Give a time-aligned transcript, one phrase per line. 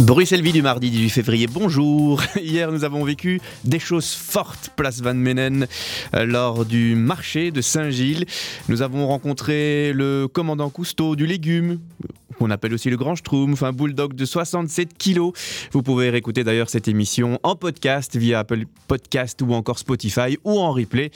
[0.00, 2.22] Bruxelles Vie du mardi 18 février, bonjour.
[2.42, 5.66] Hier, nous avons vécu des choses fortes, place Van Menen,
[6.14, 8.24] euh, lors du marché de Saint-Gilles.
[8.70, 11.80] Nous avons rencontré le commandant Cousteau du légume,
[12.38, 15.34] qu'on appelle aussi le Grand Schtroumpf, un bulldog de 67 kilos.
[15.72, 20.60] Vous pouvez réécouter d'ailleurs cette émission en podcast via Apple Podcast ou encore Spotify ou
[20.60, 21.10] en replay.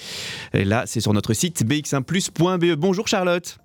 [0.53, 2.75] Et là, c'est sur notre site bx1plus.be.
[2.77, 3.59] Bonjour Charlotte.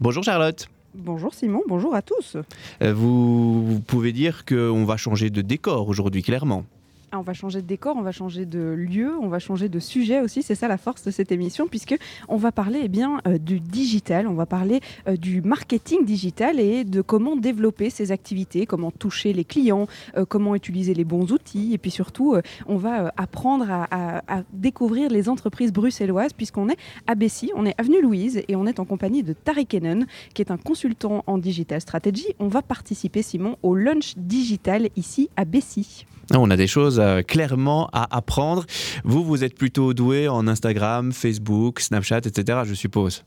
[0.00, 0.66] Bonjour Charlotte.
[0.98, 2.36] Bonjour Simon, bonjour à tous.
[2.82, 6.64] Euh, vous, vous pouvez dire qu'on va changer de décor aujourd'hui, clairement.
[7.12, 9.78] Ah, on va changer de décor, on va changer de lieu, on va changer de
[9.78, 10.42] sujet aussi.
[10.42, 11.96] C'est ça la force de cette émission, puisque
[12.28, 16.58] on va parler eh bien euh, du digital, on va parler euh, du marketing digital
[16.58, 21.30] et de comment développer ses activités, comment toucher les clients, euh, comment utiliser les bons
[21.30, 27.14] outils, et puis surtout, on va apprendre à, découvrir les entreprises bruxelloises, puisqu'on est à
[27.14, 30.50] Bessy, on est avenue Louise, et on est en compagnie de Tariq Kennen, qui est
[30.50, 32.26] un consultant en digital strategy.
[32.40, 36.04] On va participer, Simon, au lunch digital ici à Bessy.
[36.32, 38.64] Ah, on a des choses euh, clairement à apprendre.
[39.04, 43.24] Vous, vous êtes plutôt doué en Instagram, Facebook, Snapchat, etc., je suppose.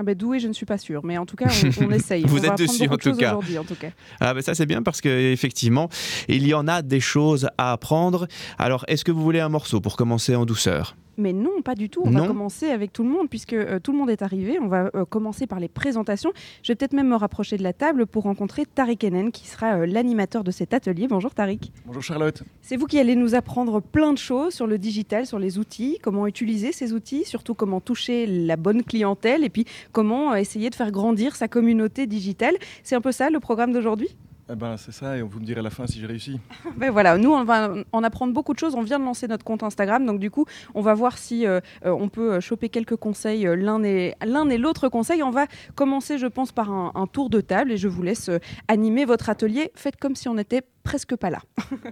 [0.00, 1.50] Ah ben doué, je ne suis pas sûr, mais en tout cas,
[1.82, 2.24] on, essaye.
[2.24, 3.34] Vous on êtes dessus en tout, cas.
[3.34, 3.90] en tout cas.
[4.18, 5.90] Ah ben ça c'est bien parce qu'effectivement,
[6.26, 8.26] il y en a des choses à apprendre.
[8.58, 10.96] Alors, est-ce que vous voulez un morceau pour commencer en douceur?
[11.20, 12.02] Mais non, pas du tout.
[12.04, 14.58] On va commencer avec tout le monde, puisque euh, tout le monde est arrivé.
[14.60, 16.32] On va euh, commencer par les présentations.
[16.62, 19.76] Je vais peut-être même me rapprocher de la table pour rencontrer Tariq Enen, qui sera
[19.76, 21.06] euh, l'animateur de cet atelier.
[21.08, 21.70] Bonjour Tariq.
[21.86, 22.42] Bonjour Charlotte.
[22.62, 25.98] C'est vous qui allez nous apprendre plein de choses sur le digital, sur les outils,
[26.02, 30.74] comment utiliser ces outils, surtout comment toucher la bonne clientèle et puis comment essayer de
[30.74, 32.54] faire grandir sa communauté digitale.
[32.82, 34.08] C'est un peu ça le programme d'aujourd'hui?
[34.52, 36.40] Eh ben, c'est ça, et vous me direz à la fin si j'ai réussi.
[36.76, 38.74] ben voilà, nous, on va en apprendre beaucoup de choses.
[38.74, 41.60] On vient de lancer notre compte Instagram, donc du coup, on va voir si euh,
[41.84, 45.22] euh, on peut euh, choper quelques conseils, l'un et et l'autre conseil.
[45.22, 48.30] On va commencer, je pense, par un, tour de table, et je vous laisse
[48.66, 49.70] animer votre atelier.
[49.74, 51.40] Faites comme si on n'était presque pas là.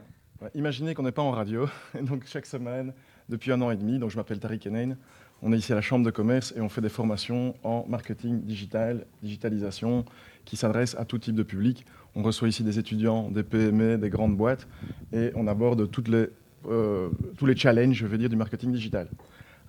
[0.55, 1.69] imaginez qu'on n'est pas en radio,
[2.01, 2.93] donc chaque semaine,
[3.29, 4.97] depuis un an et demi, donc je m'appelle Tariq Enain,
[5.43, 8.43] on est ici à la Chambre de commerce et on fait des formations en marketing
[8.43, 10.05] digital, digitalisation,
[10.45, 11.87] qui s'adressent à tout type de public.
[12.15, 14.67] On reçoit ici des étudiants, des PME, des grandes boîtes,
[15.13, 16.29] et on aborde les,
[16.67, 19.09] euh, tous les challenges, je veux dire, du marketing digital.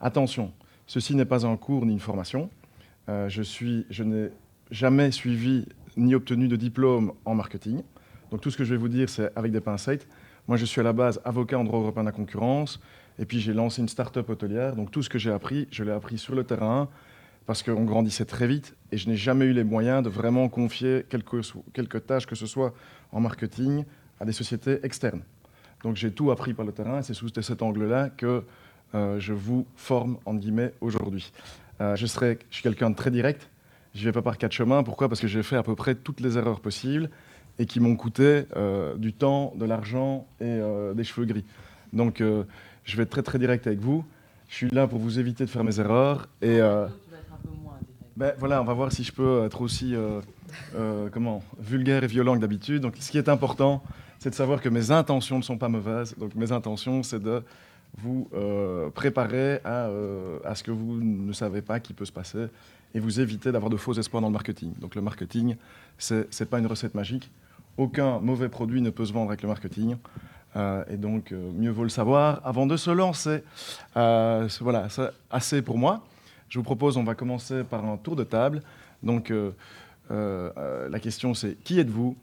[0.02, 0.52] Attention,
[0.88, 2.50] ceci n'est pas un cours ni une formation.
[3.10, 3.44] Euh, je,
[3.90, 4.30] je n'ai
[4.72, 5.66] jamais suivi
[5.98, 7.82] ni obtenu de diplôme en marketing.
[8.32, 10.08] Donc tout ce que je vais vous dire, c'est avec des pincettes.
[10.48, 12.80] Moi, je suis à la base avocat en droit européen de la concurrence.
[13.20, 14.76] Et puis j'ai lancé une start-up hôtelière.
[14.76, 16.88] Donc tout ce que j'ai appris, je l'ai appris sur le terrain
[17.50, 21.04] parce qu'on grandissait très vite et je n'ai jamais eu les moyens de vraiment confier
[21.10, 22.76] quelques, quelques tâches, que ce soit
[23.12, 23.86] en marketing,
[24.20, 25.24] à des sociétés externes.
[25.82, 28.44] Donc j'ai tout appris par le terrain et c'est sous cet angle-là que
[28.94, 31.32] euh, je vous forme, en guillemets, aujourd'hui.
[31.82, 33.50] Euh, je, je suis quelqu'un de très direct,
[33.96, 34.84] je ne vais pas par quatre chemins.
[34.84, 35.10] Pourquoi?
[35.10, 37.10] Parce que j'ai fait à peu près toutes les erreurs possibles
[37.58, 40.60] et qui m'ont coûté euh, du temps, de l'argent et
[40.94, 41.46] des cheveux gris.
[41.94, 44.06] Donc je vais être très très direct avec vous.
[44.50, 46.30] Je suis là pour vous éviter de faire mes erreurs.
[46.44, 46.60] Et,
[48.20, 50.20] ben, voilà, on va voir si je peux être aussi euh,
[50.76, 52.82] euh, comment, vulgaire et violent que d'habitude.
[52.82, 53.82] Donc ce qui est important,
[54.20, 56.16] c'est de savoir que mes intentions ne sont pas mauvaises.
[56.18, 57.42] Donc mes intentions, c'est de
[57.98, 58.30] vous
[58.94, 59.90] préparer à,
[60.46, 62.46] à, ce que vous ne savez pas qui peut se passer
[62.94, 64.74] et vous éviter d'avoir de faux espoirs dans le marketing.
[64.80, 65.56] Donc le marketing,
[65.98, 67.32] ce n'est pas une recette magique.
[67.78, 69.96] Aucun mauvais produit ne peut se vendre avec le marketing.
[70.56, 73.44] Euh, et donc, euh, mieux vaut le savoir avant de se lancer.
[73.96, 76.04] Euh, voilà, c'est assez pour moi.
[76.50, 78.62] Je vous propose, on va commencer par un tour de table.
[79.04, 79.32] Donc,
[80.10, 82.18] la question, c'est qui êtes-vous?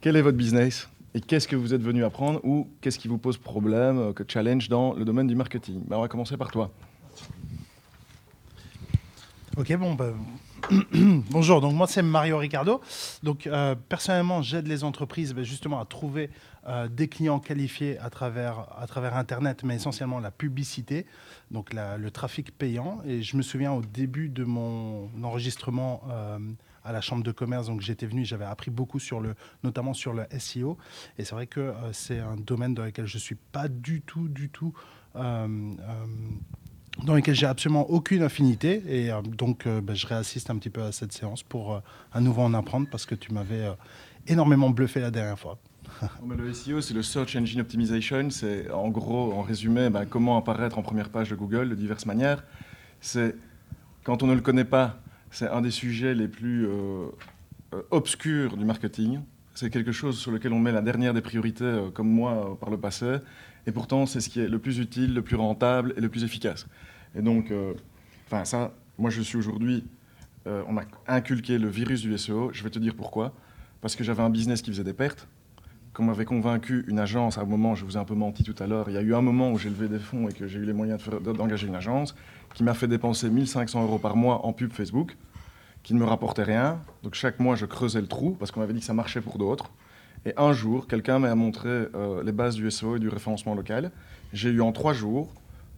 [0.00, 0.88] Quel est votre business?
[1.14, 2.40] Et qu'est-ce que vous êtes venu apprendre?
[2.42, 5.82] Ou qu'est-ce qui vous pose problème, que challenge dans le domaine du marketing?
[5.86, 6.70] Ben, On va commencer par toi.
[9.56, 10.12] Ok, bon, bah,
[11.30, 12.80] Bonjour, donc moi c'est Mario Ricardo.
[13.22, 13.48] Donc
[13.88, 16.30] personnellement, j'aide les entreprises ben, justement à trouver
[16.68, 18.68] euh, des clients qualifiés à travers,
[19.16, 21.06] Internet, mais essentiellement la publicité,
[21.50, 23.00] donc le trafic payant.
[23.04, 26.38] Et je me souviens au début de mon enregistrement euh,
[26.84, 29.34] à la chambre de commerce, donc j'étais venu, j'avais appris beaucoup sur le,
[29.64, 30.78] notamment sur le SEO.
[31.18, 34.28] Et c'est vrai que euh, c'est un domaine dans lequel je suis pas du tout,
[34.28, 34.72] du tout
[37.04, 38.82] dans lequel j'ai absolument aucune affinité.
[38.86, 41.80] Et donc, ben, je réassiste un petit peu à cette séance pour
[42.12, 43.66] à nouveau en apprendre parce que tu m'avais
[44.26, 45.58] énormément bluffé la dernière fois
[46.36, 48.30] le SEO, c'est le Search Engine Optimization.
[48.30, 52.06] C'est en gros, en résumé, ben, comment apparaître en première page de Google de diverses
[52.06, 52.44] manières.
[53.00, 53.34] C'est
[54.04, 55.00] quand on ne le connaît pas,
[55.30, 57.06] c'est un des sujets les plus euh,
[57.74, 59.20] euh, obscurs du marketing.
[59.54, 62.70] C'est quelque chose sur lequel on met la dernière des priorités, euh, comme moi par
[62.70, 63.16] le passé.
[63.66, 66.24] Et pourtant, c'est ce qui est le plus utile, le plus rentable et le plus
[66.24, 66.66] efficace.
[67.14, 67.52] Et donc,
[68.26, 69.84] enfin ça, moi je suis aujourd'hui,
[70.46, 72.50] on m'a inculqué le virus du SEO.
[72.52, 73.32] Je vais te dire pourquoi
[73.82, 75.28] parce que j'avais un business qui faisait des pertes.
[75.92, 78.54] Comme m'avait convaincu une agence, à un moment, je vous ai un peu menti tout
[78.60, 80.46] à l'heure, il y a eu un moment où j'ai levé des fonds et que
[80.46, 82.14] j'ai eu les moyens d'engager une agence
[82.54, 85.18] qui m'a fait dépenser 1500 euros par mois en pub Facebook,
[85.82, 86.80] qui ne me rapportait rien.
[87.02, 89.38] Donc chaque mois, je creusais le trou parce qu'on m'avait dit que ça marchait pour
[89.38, 89.70] d'autres.
[90.24, 93.90] Et un jour, quelqu'un m'a montré euh, les bases du SEO et du référencement local.
[94.32, 95.28] J'ai eu en trois jours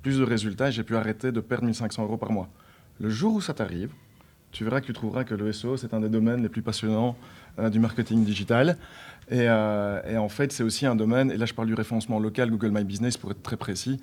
[0.02, 2.48] plus de résultats et j'ai pu arrêter de perdre 1500 euros par mois.
[3.00, 3.90] Le jour où ça t'arrive,
[4.52, 7.16] tu verras que tu trouveras que le SEO, c'est un des domaines les plus passionnants
[7.58, 8.76] euh, du marketing digital.
[9.32, 12.50] Euh, et, en fait, c'est aussi un domaine, et là je parle du référencement local,
[12.50, 13.98] Google My Business pour être très précis,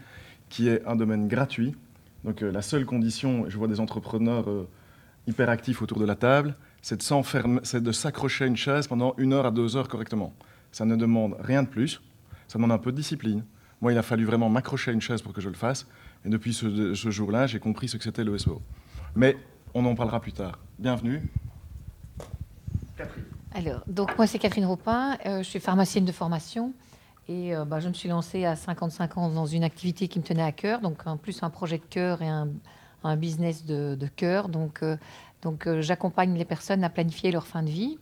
[0.50, 1.76] qui est un domaine gratuit.
[2.26, 4.46] Donc la seule condition, je vois des entrepreneurs
[5.28, 9.34] hyper actifs autour de la table, c'est de, de s'accrocher à une chaise pendant une
[9.34, 10.34] heure à deux heures correctement.
[10.72, 12.02] Ça ne demande rien de plus,
[12.48, 13.44] ça demande un peu de discipline.
[13.82, 15.88] Moi, il a fallu vraiment m'accrocher à une chaise pour que je le fasse.
[16.24, 18.62] Et depuis ce, jour-là, j'ai compris ce que c'était le SEO.
[19.16, 19.38] Mais
[19.74, 20.60] on en parlera plus tard.
[20.78, 21.24] Bienvenue.
[22.96, 23.26] Catherine.
[23.54, 25.18] Alors, donc moi, c'est Catherine Ropin.
[25.26, 26.74] Euh, je suis pharmacienne de formation.
[27.28, 30.24] Et euh, bah, je me suis lancée à 55 ans dans une activité qui me
[30.24, 30.82] tenait à cœur.
[30.82, 32.50] Donc, en plus, un projet de cœur et un,
[33.18, 34.50] business de, cœur.
[34.50, 34.98] Donc, euh,
[35.42, 37.98] donc j'accompagne les personnes à planifier leur fin de vie.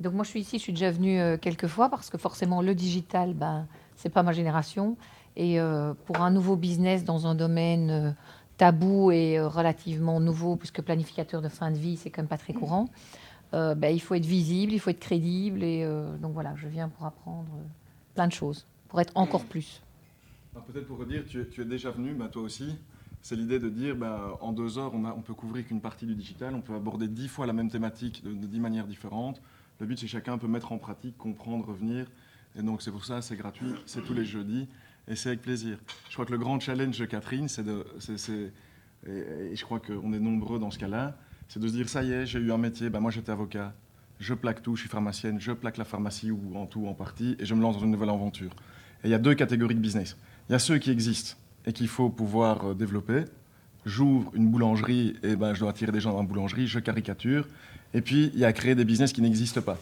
[0.00, 2.74] Donc, moi, je suis ici, je suis déjà venue quelques fois parce que forcément, le
[2.74, 3.66] digital, ben,
[3.96, 4.96] c'est pas ma génération.
[5.36, 8.10] Et euh, pour un nouveau business dans un domaine euh,
[8.56, 12.38] tabou et euh, relativement nouveau, puisque planificateur de fin de vie, c'est quand même pas
[12.38, 12.88] très courant,
[13.52, 15.64] ben, il faut être visible, il faut être crédible.
[15.64, 15.84] Et
[16.20, 17.48] donc voilà, je viens pour apprendre
[18.14, 19.82] plein de choses, pour être encore plus.
[20.68, 22.76] Peut-être pour redire, tu es, tu es déjà venu, ben, toi aussi.
[23.22, 26.54] C'est l'idée de dire, ben, en deux heures, on, peut couvrir qu'une partie du digital,
[26.54, 29.42] on peut aborder dix fois la même thématique de, dix manières différentes.
[29.78, 32.06] Le but, c'est que chacun peut mettre en pratique, comprendre, revenir.
[32.58, 34.68] Et donc, c'est pour ça, c'est gratuit, c'est tous les jeudis
[35.08, 35.78] et c'est avec plaisir.
[36.08, 37.84] Je crois que le grand challenge de Catherine, c'est de.
[39.06, 41.16] et, je crois qu'on est nombreux dans ce cas-là,
[41.48, 43.74] c'est de se dire ça y est, j'ai eu un métier, ben moi j'étais avocat,
[44.20, 47.36] je plaque tout, je suis pharmacienne, je plaque la pharmacie ou en tout, en partie,
[47.38, 48.52] et je me lance dans une nouvelle aventure.
[49.02, 50.16] Et il y a deux catégories de business.
[50.48, 51.36] Il y a ceux qui existent
[51.66, 53.24] et qu'il faut pouvoir euh, développer.
[53.86, 57.46] J'ouvre une boulangerie et ben, je dois attirer des gens dans la boulangerie, je caricature.
[57.94, 59.78] Et puis, il y a créer des business qui n'existent pas.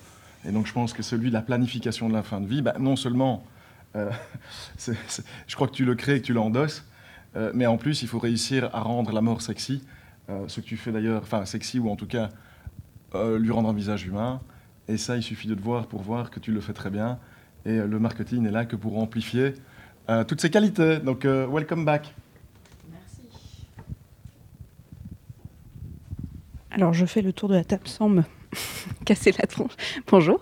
[0.46, 2.74] Et donc, je pense que celui de la planification de la fin de vie, ben,
[2.78, 3.44] non seulement
[3.96, 4.10] euh,
[5.46, 6.84] je crois que tu le crées et que tu l'endosses.
[7.36, 9.82] Euh, mais en plus, il faut réussir à rendre la mort sexy.
[10.46, 12.28] Ce que tu fais d'ailleurs, enfin sexy ou en tout cas
[13.14, 14.42] lui rendre un visage humain.
[14.86, 17.18] Et ça, il suffit de te voir pour voir que tu le fais très bien.
[17.64, 19.54] Et le marketing n'est là que pour amplifier
[20.26, 20.98] toutes ces qualités.
[20.98, 22.14] Donc, welcome back.
[22.90, 23.28] Merci.
[26.70, 28.22] Alors, je fais le tour de la table sans me
[29.04, 29.72] casser la tronche.
[30.06, 30.40] Bonjour.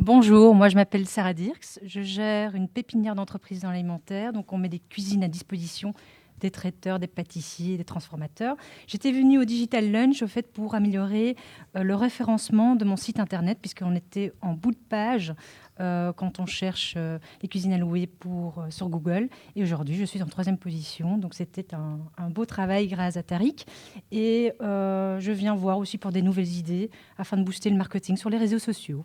[0.00, 1.80] Bonjour, moi je m'appelle Sarah Dirks.
[1.82, 4.32] Je gère une pépinière d'entreprise dans l'alimentaire.
[4.32, 5.92] Donc on met des cuisines à disposition
[6.40, 8.56] des traiteurs, des pâtissiers, des transformateurs.
[8.86, 11.36] J'étais venue au Digital Lunch au fait pour améliorer
[11.76, 15.34] euh, le référencement de mon site internet puisqu'on était en bout de page
[15.80, 19.28] euh, quand on cherche euh, les cuisines à louer pour, sur Google.
[19.56, 21.18] Et aujourd'hui, je suis en troisième position.
[21.18, 23.64] Donc c'était un, un, beau travail grâce à Tariq.
[24.10, 28.30] Et je viens voir aussi pour des nouvelles idées afin de booster le marketing sur
[28.30, 29.04] les réseaux sociaux.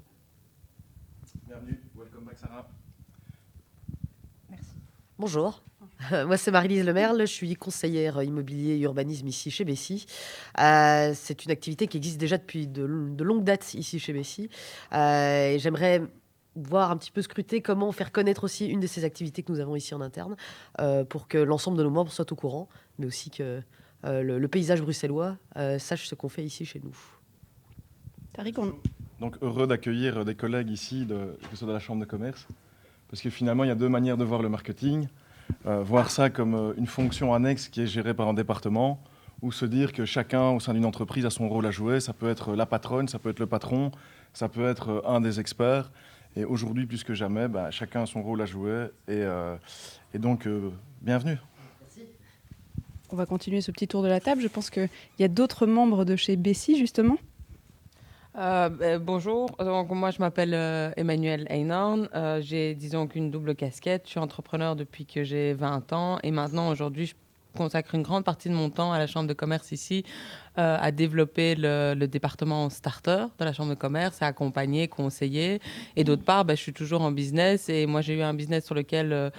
[5.20, 5.64] Bonjour.
[6.26, 10.06] Moi, c'est Marie-Lise Lemerle, je suis conseillère immobilier et urbanisme ici chez Bessie.
[10.60, 14.50] Euh, c'est une activité qui existe déjà depuis de, longues dates ici chez Bessie.
[14.94, 16.02] Euh, j'aimerais
[16.56, 19.60] voir un petit peu scruter comment faire connaître aussi une de ces activités que nous
[19.60, 20.36] avons ici en interne
[20.80, 23.62] euh, pour que l'ensemble de nos membres soient au courant, mais aussi que
[24.04, 25.38] le, paysage bruxellois
[25.80, 26.96] sache ce qu'on fait ici chez nous.
[29.22, 32.46] Donc heureux d'accueillir des collègues ici, de, que ce soit de la Chambre de commerce,
[33.10, 35.08] parce que finalement, il y a deux manières de voir le marketing.
[35.66, 39.00] Euh, voir ça comme euh, une fonction annexe qui est gérée par un département,
[39.42, 42.00] ou se dire que chacun au sein d'une entreprise a son rôle à jouer.
[42.00, 43.92] Ça peut être la patronne, ça peut être le patron,
[44.34, 45.92] ça peut être euh, un des experts.
[46.36, 48.88] Et aujourd'hui, plus que jamais, bah, chacun a son rôle à jouer.
[49.08, 49.24] Et,
[50.16, 50.48] et donc,
[51.04, 51.38] bienvenue.
[53.12, 54.42] On va continuer ce petit tour de la table.
[54.42, 57.18] Je pense qu'il y a d'autres membres de chez Bessie, justement.
[58.36, 63.54] Euh, ben, bonjour, donc moi je m'appelle euh, Emmanuel Einan, euh, j'ai disons qu'une double
[63.54, 66.18] casquette, je suis entrepreneur depuis que j'ai 20 ans.
[66.24, 67.14] Et maintenant aujourd'hui je
[67.56, 70.04] consacre une grande partie de mon temps à la Chambre de commerce ici
[70.56, 75.60] à développer le, département starter de la Chambre de commerce, à accompagner, conseiller.
[75.96, 77.70] Et d'autre part ben, je suis toujours en business.
[77.70, 79.32] Et moi j'ai eu un business sur lequel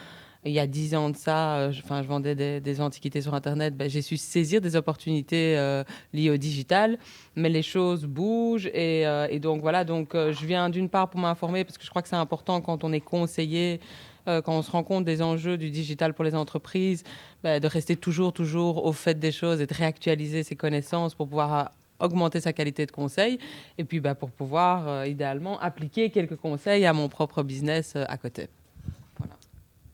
[0.44, 3.76] il y a dix ans de ça, euh, enfin, je vendais des, antiquités sur Internet.
[3.76, 6.98] Ben, j'ai su saisir des opportunités euh, liées au digital,
[7.36, 9.84] mais les choses bougent et, euh, donc voilà.
[9.84, 12.84] Donc, je viens d'une part pour m'informer parce que je crois que c'est important quand
[12.84, 13.80] on est conseiller.
[14.26, 17.04] quand on se rend compte des enjeux du digital pour les entreprises,
[17.42, 21.28] ben, de rester toujours, toujours au fait des choses et de réactualiser ses connaissances pour
[21.28, 23.38] pouvoir augmenter sa qualité de conseil
[23.78, 28.48] et puis bah, pour pouvoir idéalement appliquer quelques conseils à mon propre business à côté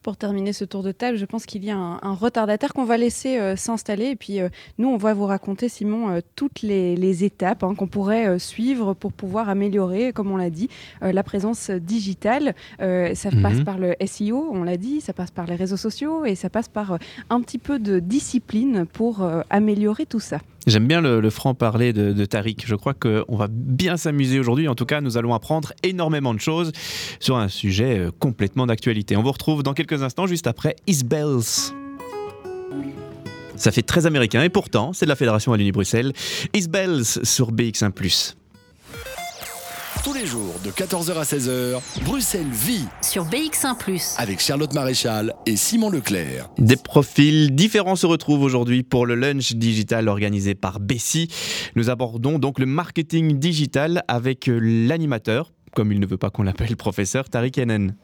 [0.02, 2.96] pour terminer ce tour de table, je pense qu'il y a un, retardataire qu'on va
[2.96, 4.06] laisser euh, s'installer.
[4.06, 7.86] Et puis, euh, nous, on va vous raconter, Simon, euh, toutes les, étapes hein, qu'on
[7.86, 10.70] pourrait suivre pour pouvoir améliorer, comme on l'a dit,
[11.02, 12.54] la présence digitale.
[12.78, 13.42] ça mhm.
[13.42, 16.48] passe par le SEO, on l'a dit, ça passe par les réseaux sociaux et ça
[16.48, 20.38] passe par un petit peu de discipline pour améliorer tout ça.
[20.66, 22.64] J'aime bien le, franc-parler de, de, Tariq.
[22.66, 24.68] Je crois qu'on va bien s'amuser aujourd'hui.
[24.68, 26.72] En tout cas, nous allons apprendre énormément de choses
[27.18, 29.16] sur un sujet euh, complètement d'actualité.
[29.16, 31.72] On vous retrouve dans quelques instants, juste après Isbells.
[33.56, 36.12] Ça fait très américain et pourtant, c'est de la Fédération Wallonie-Bruxelles.
[36.54, 37.92] Isbells sur BX1
[40.02, 43.76] tous les jours de 14h à 16h, Bruxelles vit sur BX1⁇
[44.18, 46.48] avec Charlotte Maréchal et Simon Leclerc.
[46.58, 51.28] Des profils différents se retrouvent aujourd'hui pour le lunch digital organisé par Bessie.
[51.76, 56.76] Nous abordons donc le marketing digital avec l'animateur, comme il ne veut pas qu'on l'appelle
[56.78, 57.94] professeur, Tariq Enen.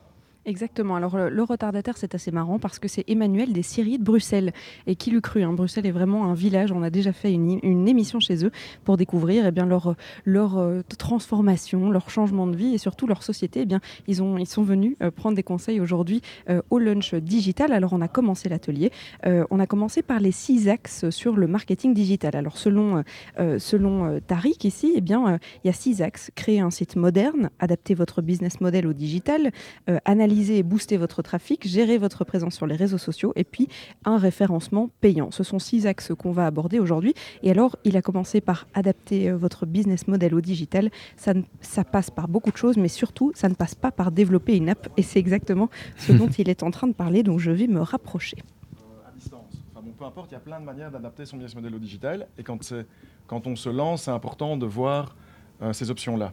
[0.49, 0.95] Exactement.
[0.95, 4.53] Alors le, retardataire, c'est assez marrant parce que c'est Emmanuel des Syries de Bruxelles.
[4.87, 6.71] Et qui l'eût cru hein, Bruxelles est vraiment un village.
[6.71, 8.53] On a déjà fait une, émission chez eux
[8.85, 13.25] pour découvrir eh bien, leur, leur euh, transformation, leur changement de vie et surtout leur
[13.25, 13.63] société.
[13.63, 17.15] Eh bien, ils, ont, ils sont venus euh, prendre des conseils aujourd'hui euh, au lunch
[17.15, 17.73] digital.
[17.73, 18.93] Alors on a commencé l'atelier.
[19.25, 22.37] on a commencé par les six axes sur le marketing digital.
[22.37, 23.03] Alors selon,
[23.37, 26.31] selon Tariq ici, eh bien, il y a six axes.
[26.37, 29.51] Créer un site moderne, adapter votre business model au digital,
[30.05, 33.69] analyser et booster votre trafic, gérer votre présence sur les réseaux sociaux et puis
[34.05, 35.31] un référencement payant.
[35.31, 37.15] Ce sont six axes qu'on va aborder aujourd'hui.
[37.43, 40.91] Et alors, il a commencé par adapter euh, votre business model au digital.
[41.17, 44.57] Ça, ça passe par beaucoup de choses, mais surtout, ça ne passe pas par développer
[44.57, 44.89] une app.
[44.97, 47.81] Et c'est exactement ce dont il est en train de parler, donc je vais me
[47.81, 48.37] rapprocher.
[48.39, 49.63] Euh, à distance.
[49.73, 51.79] Enfin bon, peu importe, il y a plein de manières d'adapter son business model au
[51.79, 52.29] digital.
[52.39, 52.59] Et quand,
[53.27, 55.17] quand on se lance, c'est important de voir
[55.63, 56.33] euh, ces options-là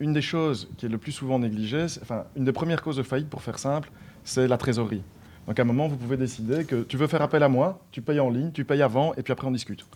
[0.00, 3.02] une des choses qui est le plus souvent négligée, enfin, une des premières causes de
[3.02, 3.90] faillite, pour faire simple,
[4.24, 5.02] c'est la trésorerie.
[5.46, 8.02] Donc à un moment, vous pouvez décider que tu veux faire appel à moi, tu
[8.02, 9.86] payes en ligne, tu payes avant, et puis après on discute.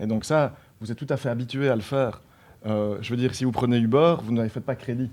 [0.00, 2.20] Et donc ça, vous êtes tout à fait habitué à le faire.
[2.66, 5.10] Euh, je veux dire, si vous prenez Uber, vous n'avez fait pas crédit.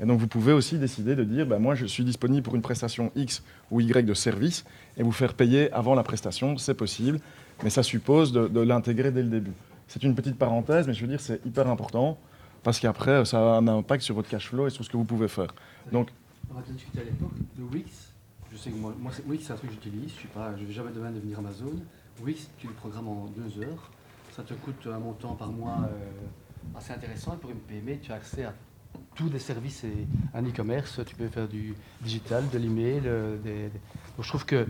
[0.00, 2.62] Et donc vous pouvez aussi décider de dire, ben, moi je suis disponible pour une
[2.62, 4.64] prestation X ou Y de service,
[4.96, 7.18] et vous faire payer avant la prestation, c'est possible,
[7.64, 9.54] mais ça suppose de, de l'intégrer dès le début.
[9.88, 12.18] C'est une petite parenthèse, mais je veux dire, c'est hyper important
[12.68, 15.04] parce qu'après, ça a un impact sur votre cash flow et sur ce que vous
[15.06, 15.54] pouvez faire.
[15.90, 16.10] Donc,
[16.54, 18.12] on a discuté à l'époque de Wix.
[18.52, 18.92] Je sais que moi,
[19.26, 20.12] Wix, c'est un truc que j'utilise.
[20.58, 21.72] Je n'ai jamais demain de venir Amazon.
[22.22, 23.90] Wix, tu le programmes en deux heures.
[24.36, 27.32] Ça te coûte un montant par mois euh, assez intéressant.
[27.32, 28.52] Et pour une PME, tu as accès à
[29.14, 31.00] tous les services et un e-commerce.
[31.06, 33.00] Tu peux faire du digital, de l'email.
[33.06, 33.38] Euh,
[34.14, 34.66] Donc je trouve que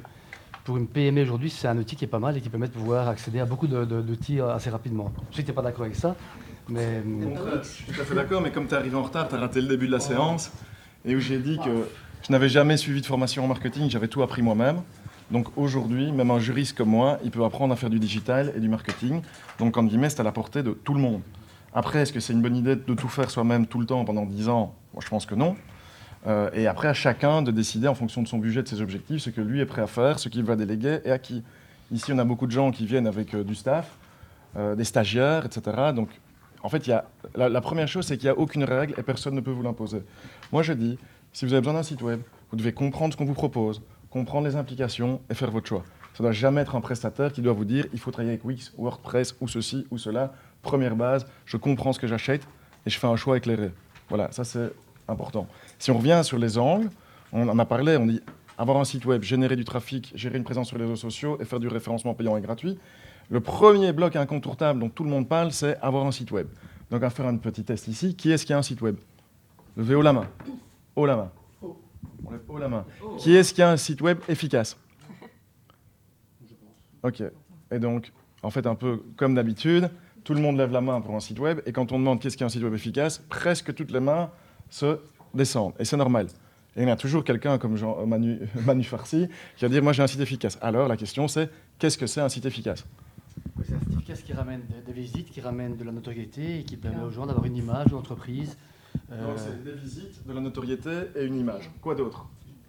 [0.62, 2.72] pour une PME aujourd'hui, c'est un outil qui est pas mal et qui permet de
[2.74, 5.10] pouvoir accéder à beaucoup d'outils assez rapidement.
[5.32, 6.14] Je sais que tu n'es pas d'accord avec ça,
[6.68, 7.02] mais...
[7.62, 9.38] je suis tout à fait d'accord, mais comme tu es arrivé en retard, tu as
[9.38, 10.50] raté le début de la séance,
[11.04, 11.86] et où j'ai dit que
[12.26, 14.82] je n'avais jamais suivi de formation en marketing, j'avais tout appris moi-même.
[15.30, 18.60] Donc aujourd'hui, même un juriste comme moi, il peut apprendre à faire du digital et
[18.60, 19.20] du marketing.
[19.58, 21.20] Donc en guillemets, c'est à la portée de tout le monde.
[21.74, 24.24] Après, est-ce que c'est une bonne idée de tout faire soi-même tout le temps pendant
[24.24, 24.74] 10 ans?
[24.94, 25.54] Moi, je pense que non.
[26.26, 29.22] Euh, et après, à chacun de décider en fonction de son budget, de ses objectifs,
[29.22, 31.42] ce que lui est prêt à faire, ce qu'il va déléguer et à qui.
[31.92, 33.96] Ici, on a beaucoup de gens qui viennent avec euh, du staff,
[34.56, 35.92] euh, des stagiaires, etc.
[35.94, 36.08] Donc
[36.62, 36.90] en fait,
[37.34, 40.02] la, première chose, c'est qu'il n'y a aucune règle et personne ne peut vous l'imposer.
[40.52, 40.98] Moi, je dis,
[41.32, 44.46] si vous avez besoin d'un site web, vous devez comprendre ce qu'on vous propose, comprendre
[44.46, 45.84] les implications et faire votre choix.
[46.14, 48.44] Ça ne doit jamais être un prestataire qui doit vous dire, il faut travailler avec
[48.44, 50.32] Wix, WordPress ou ceci ou cela.
[50.62, 52.42] Première base, je comprends ce que j'achète
[52.86, 53.70] et je fais un choix éclairé.
[54.08, 54.72] Voilà, ça c'est
[55.06, 55.46] important.
[55.78, 56.88] Si on revient sur les angles,
[57.32, 58.20] on en a parlé, on dit
[58.56, 61.44] avoir un site web, générer du trafic, gérer une présence sur les réseaux sociaux et
[61.44, 62.78] faire du référencement payant et gratuit.
[63.30, 66.46] Le premier bloc incontournable dont tout le monde parle, c'est avoir un site web.
[66.90, 68.14] Donc, on va faire un petit test ici.
[68.14, 68.96] Qui est-ce qui a un site web?
[69.76, 70.26] Levez haut la main.
[70.96, 71.30] Haut la main.
[72.24, 72.84] On lève haut la main.
[73.18, 74.76] Qui est-ce qui a un site web efficace?
[77.02, 77.22] Ok.
[77.70, 79.90] Et donc, en fait, un peu comme d'habitude,
[80.24, 81.60] tout le monde lève la main pour un site web.
[81.66, 84.30] Et quand on demande qu'est-ce qui a un site web efficace, presque toutes les mains
[84.70, 84.98] se
[85.34, 85.74] descendent.
[85.78, 86.28] Et c'est normal.
[86.76, 90.02] Il y a toujours quelqu'un comme Jean, Manu, Manu Farsi qui va dire Moi, j'ai
[90.02, 90.58] un site efficace.
[90.62, 92.84] Alors, la question, c'est qu'est-ce que c'est un site efficace
[93.64, 97.02] c'est un certificat qui ramène des, visites, qui ramène de la notoriété et qui permet
[97.02, 98.56] aux gens d'avoir une image d'entreprise.
[99.10, 99.26] Euh...
[99.26, 101.70] Donc c'est des visites, de la notoriété et une image.
[101.80, 102.26] Quoi d'autre?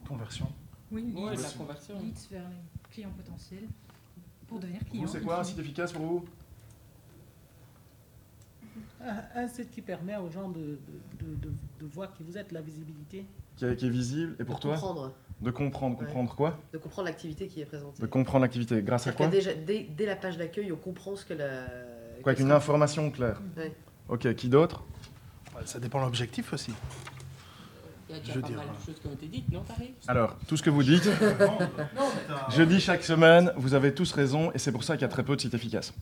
[0.07, 0.47] Conversion.
[0.91, 1.99] Oui, la conversion.
[1.99, 3.67] Leads vers les clients potentiels
[4.47, 5.07] pour devenir client.
[5.07, 6.25] C'est quoi un site efficace pour vous?
[9.01, 10.79] Un, site qui permet aux gens de,
[11.19, 13.25] de, de, de, voir qui vous êtes, la visibilité.
[13.59, 14.35] Qui est, qui est visible.
[14.39, 15.11] Et pour toi comprendre.
[15.41, 15.97] De comprendre.
[15.97, 18.01] Comprendre quoi De comprendre l'activité qui est présentée.
[18.01, 18.81] De comprendre l'activité.
[18.81, 21.65] Grâce à quoi déjà, dès, dès, la page d'accueil, on comprend ce que la,
[22.23, 23.65] Quoi, avec une information claire Oui.
[24.07, 24.83] Ok, qui d'autre
[25.65, 26.71] Ça dépend de l'objectif aussi.
[28.09, 29.93] Il y a déjà Je pas mal de choses qui ont été dites, non, Tariq
[30.07, 31.07] Alors, tout ce que vous dites,
[32.49, 35.09] je dis chaque semaine, vous avez tous raison, et c'est pour ça qu'il y a
[35.09, 35.93] très peu de sites efficaces.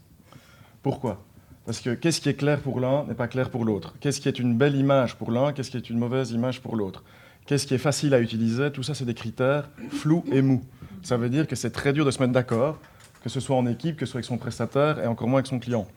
[0.84, 1.24] Pourquoi?
[1.66, 3.96] Parce que qu'est-ce qui est clair pour l'un n'est pas clair pour l'autre.
[4.00, 6.78] Qu'est-ce qui est une belle image pour l'un, qu'est-ce qui est une mauvaise image pour
[6.78, 7.04] l'autre.
[7.48, 10.64] Qu'est-ce qui est facile à utiliser, tout ça c'est des critères flous et mous.
[11.02, 12.78] Ça veut dire que c'est très dur de se mettre d'accord,
[13.24, 15.48] que ce soit en équipe, que ce soit avec son prestataire, et encore moins avec
[15.48, 15.88] son client.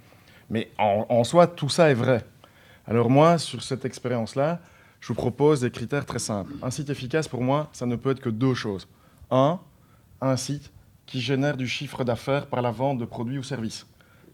[0.49, 2.25] Mais en, en soi, tout ça est vrai.
[2.87, 4.61] Alors moi, sur cette expérience-là,
[5.01, 6.53] je vous propose des critères très simples.
[6.63, 8.87] Un site efficace, pour moi, ça ne peut être que deux choses.
[9.33, 9.59] Un,
[10.21, 10.71] un site
[11.07, 13.87] qui génère du chiffre d'affaires par la vente de produits ou services.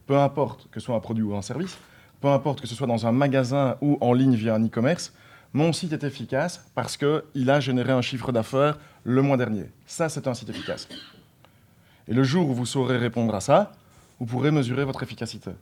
[0.06, 1.78] Peu importe que ce soit un produit ou un service,
[2.20, 5.14] peu importe que ce soit dans un magasin ou en ligne via un e-commerce,
[5.56, 9.64] mon site est efficace parce qu'il a généré un chiffre d'affaires le mois dernier.
[9.86, 10.86] Ça, c'est un site efficace.
[12.06, 13.72] Et le jour où vous saurez répondre à ça,
[14.20, 15.52] vous pourrez mesurer votre efficacité.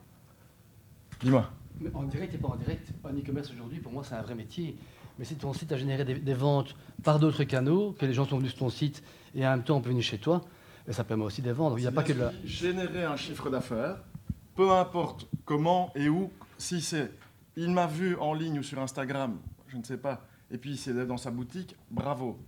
[1.22, 1.48] Dis-moi.
[1.94, 4.76] En direct et pas en direct, un e-commerce aujourd'hui, pour moi, c'est un vrai métier.
[5.16, 6.74] Mais si ton site a généré des, des ventes
[7.04, 9.00] par d'autres canaux, que les gens sont venus sur ton site
[9.36, 10.42] et en même temps on peut venir chez toi,
[10.88, 11.78] ben, ça permet aussi de vendre.
[11.78, 12.32] Il n'y a pas que de la...
[12.44, 13.98] Générer un chiffre d'affaires,
[14.56, 17.12] peu importe comment et où, si c'est
[17.56, 19.38] il m'a vu en ligne ou sur Instagram,
[19.75, 22.38] je ne sais pas, et puis c'est dans sa boutique, bravo.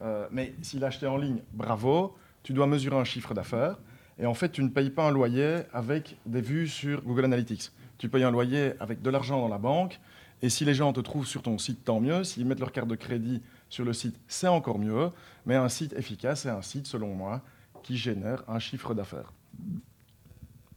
[0.00, 3.78] Euh, mais s'il a acheté en ligne, bravo, tu dois mesurer un chiffre d'affaires.
[4.18, 7.72] Et en fait, tu ne payes pas un loyer avec des vues sur Google Analytics.
[7.98, 10.00] Tu payes un loyer avec de l'argent dans la banque.
[10.40, 12.22] Et si les gens te trouvent sur ton site, tant mieux.
[12.22, 15.10] S'ils mettent leur carte de crédit sur le site, c'est encore mieux.
[15.46, 17.42] Mais un site efficace, c'est un site, selon moi,
[17.82, 19.32] qui génère un chiffre d'affaires.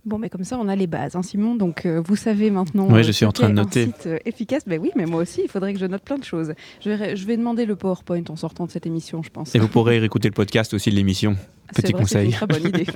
[0.04, 1.54] Bon, mais comme ça, on a les bases, hein, Simon.
[1.56, 2.90] Donc, euh, vous savez maintenant.
[2.90, 3.86] Ouais, euh, je suis en train de qu'est un noter.
[3.86, 4.64] site euh, efficace.
[4.66, 6.54] Ben oui, mais moi aussi, il faudrait que je note plein de choses.
[6.84, 9.54] Je vais, je vais demander le PowerPoint en sortant de cette émission, je pense.
[9.54, 11.36] Et vous pourrez réécouter le podcast aussi de l'émission.
[11.76, 12.26] Petit vrai, c'est conseil.
[12.30, 12.86] une très bonne idée.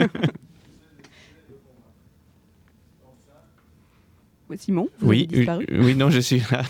[4.58, 5.66] Simon, vous Oui, avez disparu.
[5.82, 6.62] oui, non, je suis là.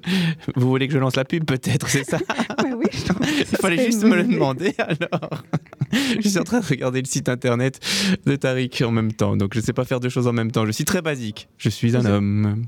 [0.56, 2.16] Vous voulez que je lance la pub, peut-être, c'est ça?
[2.64, 2.98] Ouais, oui, je
[3.40, 5.44] Il fallait juste me le demander alors.
[6.20, 7.80] je suis en train de regarder le site internet
[8.26, 10.50] de Tariq en même temps, donc je ne sais pas faire deux choses en même
[10.50, 10.66] temps.
[10.66, 11.48] Je suis très basique.
[11.58, 12.64] Je suis un homme.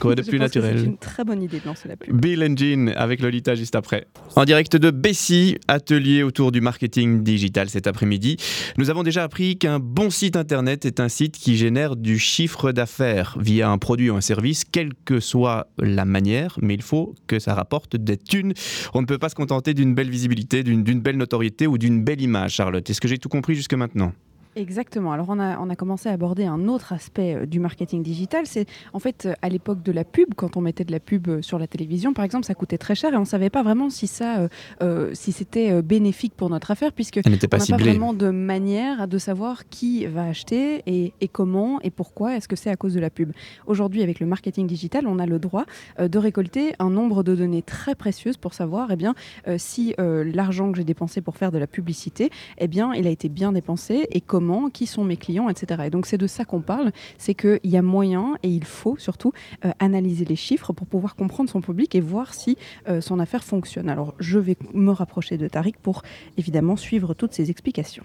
[0.00, 2.14] Quoi de plus naturel C'est une très bonne idée de lancer la pub.
[2.14, 4.06] Bill Engine avec Lolita juste après.
[4.36, 8.36] En direct de Bessie, atelier autour du marketing digital cet après-midi.
[8.78, 12.72] Nous avons déjà appris qu'un bon site internet est un site qui génère du chiffre
[12.72, 17.14] d'affaires via un produit ou un service, quelle que soit la manière, mais il faut
[17.26, 18.52] que ça rapporte des thunes.
[18.94, 22.20] On ne peut pas se contenter d'une belle visibilité, d'une belle notoriété ou d'une belle
[22.20, 24.12] image, Est-ce que j'ai tout compris jusque maintenant?
[24.56, 25.12] Exactement.
[25.12, 28.46] Alors on a, on a commencé à aborder un autre aspect euh, du marketing digital.
[28.46, 31.28] C'est en fait euh, à l'époque de la pub, quand on mettait de la pub
[31.28, 33.62] euh, sur la télévision, par exemple, ça coûtait très cher et on ne savait pas
[33.62, 34.48] vraiment si ça,
[34.82, 39.18] euh, si c'était bénéfique pour notre affaire, puisque on n'a pas vraiment de manière de
[39.18, 42.36] savoir qui va acheter et, et comment et pourquoi.
[42.36, 43.32] Est-ce que c'est à cause de la pub?
[43.66, 45.64] Aujourd'hui, avec le marketing digital, on a le droit
[45.98, 49.14] euh, de récolter un nombre de données très précieuses pour savoir, eh bien,
[49.48, 53.10] euh, si l'argent que j'ai dépensé pour faire de la publicité, eh bien, il a
[53.10, 55.82] été bien dépensé et comment, qui sont mes clients, etc.
[55.86, 58.96] Et donc c'est de ça qu'on parle, c'est qu'il y a moyen et il faut
[58.98, 59.32] surtout
[59.64, 62.56] euh, analyser les chiffres pour pouvoir comprendre son public et voir si
[62.88, 63.88] euh, son affaire fonctionne.
[63.88, 66.02] Alors je vais me rapprocher de Tariq pour
[66.36, 68.04] évidemment suivre toutes ces explications.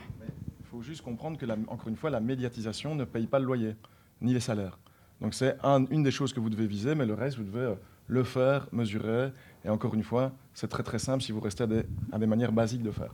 [0.61, 3.75] Il faut juste comprendre que, encore une fois, la médiatisation ne paye pas le loyer,
[4.21, 4.77] ni les salaires.
[5.21, 7.65] Donc c'est un- une des choses que vous devez viser, mais le reste, vous devez
[7.65, 7.75] euh,
[8.07, 9.31] le faire, mesurer.
[9.65, 11.65] Et encore une fois, c'est très très simple si vous restez
[12.11, 13.11] à des manières basiques de faire.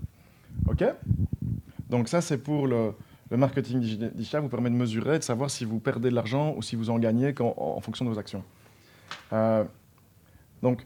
[0.68, 0.84] OK?
[1.90, 2.94] Donc ça, c'est pour le,
[3.30, 6.54] le marketing digi- digital, vous permet de mesurer, de savoir si vous perdez de l'argent
[6.56, 8.44] ou si vous en gagnez en, fonction de vos actions.
[9.34, 9.64] Euh,
[10.62, 10.86] donc,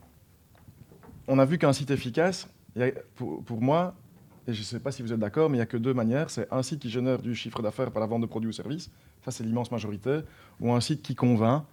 [1.27, 2.49] on a vu qu'un site efficace,
[3.15, 3.93] pour, moi,
[4.47, 5.93] et je ne sais pas si vous êtes d'accord, mais il n'y a que deux
[5.93, 6.29] manières.
[6.29, 8.89] C'est un site qui génère du chiffre d'affaires par la vente de produits ou services,
[9.23, 10.21] ça c'est l'immense majorité,
[10.59, 11.63] ou un site qui convainc,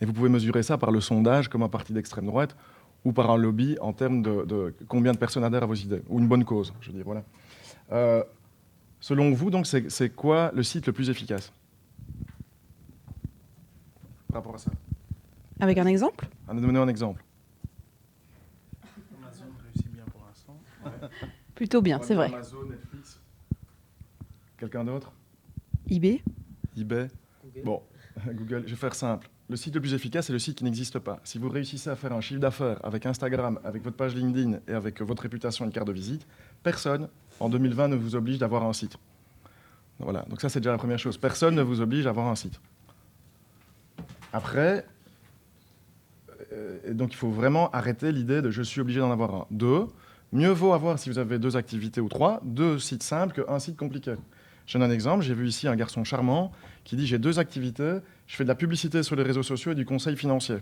[0.00, 2.56] et vous pouvez mesurer ça par le sondage comme un parti d'extrême droite,
[3.04, 6.02] ou par un lobby en termes de, de combien de personnes adhèrent à vos idées,
[6.08, 7.24] ou une bonne cause, je veux dire, voilà.
[7.90, 8.22] Euh,
[9.02, 11.52] selon vous, donc, c'est quoi le site le plus efficace
[14.28, 14.70] Par rapport à ça?
[15.60, 16.26] Avec un exemple?
[16.48, 17.22] À nous donner un exemple.
[19.20, 20.58] Amazon réussit bien pour l'instant.
[21.54, 22.28] Plutôt bien, c'est vrai.
[22.28, 23.20] Amazon, Netflix.
[24.56, 25.12] Quelqu'un d'autre?
[25.90, 26.22] eBay?
[26.76, 27.08] eBay.
[27.64, 27.82] Bon,
[28.26, 29.28] Google, je vais faire simple.
[29.50, 31.20] Le site le plus efficace, c'est le site qui n'existe pas.
[31.24, 34.72] Si vous réussissez à faire un chiffre d'affaires avec Instagram, avec votre page LinkedIn et
[34.72, 36.26] avec votre réputation et une carte de visite,
[36.62, 37.08] personne
[37.42, 38.96] en 2020 ne vous oblige d'avoir un site.
[39.98, 41.18] Voilà, donc ça c'est déjà la première chose.
[41.18, 42.60] Personne ne vous oblige à avoir un site.
[44.32, 44.86] Après,
[46.52, 49.46] euh, donc il faut vraiment arrêter l'idée de je suis obligé d'en avoir un.
[49.50, 49.86] Deux,
[50.32, 53.76] mieux vaut avoir, si vous avez deux activités ou trois, deux sites simples qu'un site
[53.76, 54.14] compliqué.
[54.66, 55.22] Je donne un exemple.
[55.24, 56.52] J'ai vu ici un garçon charmant
[56.84, 57.98] qui dit j'ai deux activités.
[58.26, 60.56] Je fais de la publicité sur les réseaux sociaux et du conseil financier.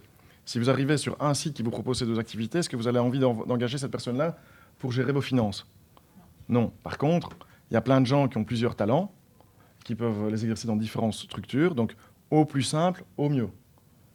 [0.46, 2.88] Si vous arrivez sur un site qui vous propose ces deux activités, est-ce que vous
[2.88, 4.36] avez envie d'en- d'engager cette personne-là
[4.78, 5.66] pour gérer vos finances?
[6.50, 6.72] Non.
[6.82, 7.30] Par contre,
[7.70, 9.12] il y a plein de gens qui ont plusieurs talents,
[9.84, 11.74] qui peuvent les exercer dans différentes structures.
[11.74, 11.94] Donc,
[12.30, 13.48] au plus simple, au mieux.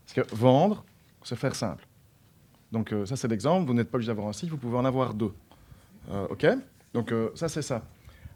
[0.06, 0.86] Parce que vendre,
[1.24, 1.88] c'est faire simple.
[2.72, 3.66] Donc, euh, ça, c'est l'exemple.
[3.68, 5.34] Vous n'êtes pas obligé d'avoir un site, vous pouvez en avoir deux.
[6.12, 6.46] Euh, OK
[6.94, 7.84] Donc, euh, ça, c'est ça.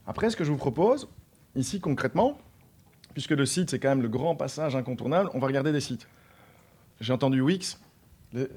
[0.07, 1.07] Après, ce que je vous propose,
[1.55, 2.39] ici, concrètement,
[3.13, 6.07] puisque le site, c'est quand même le grand passage incontournable, on va regarder des sites.
[7.01, 7.79] J'ai entendu Wix.
[8.33, 8.47] Les-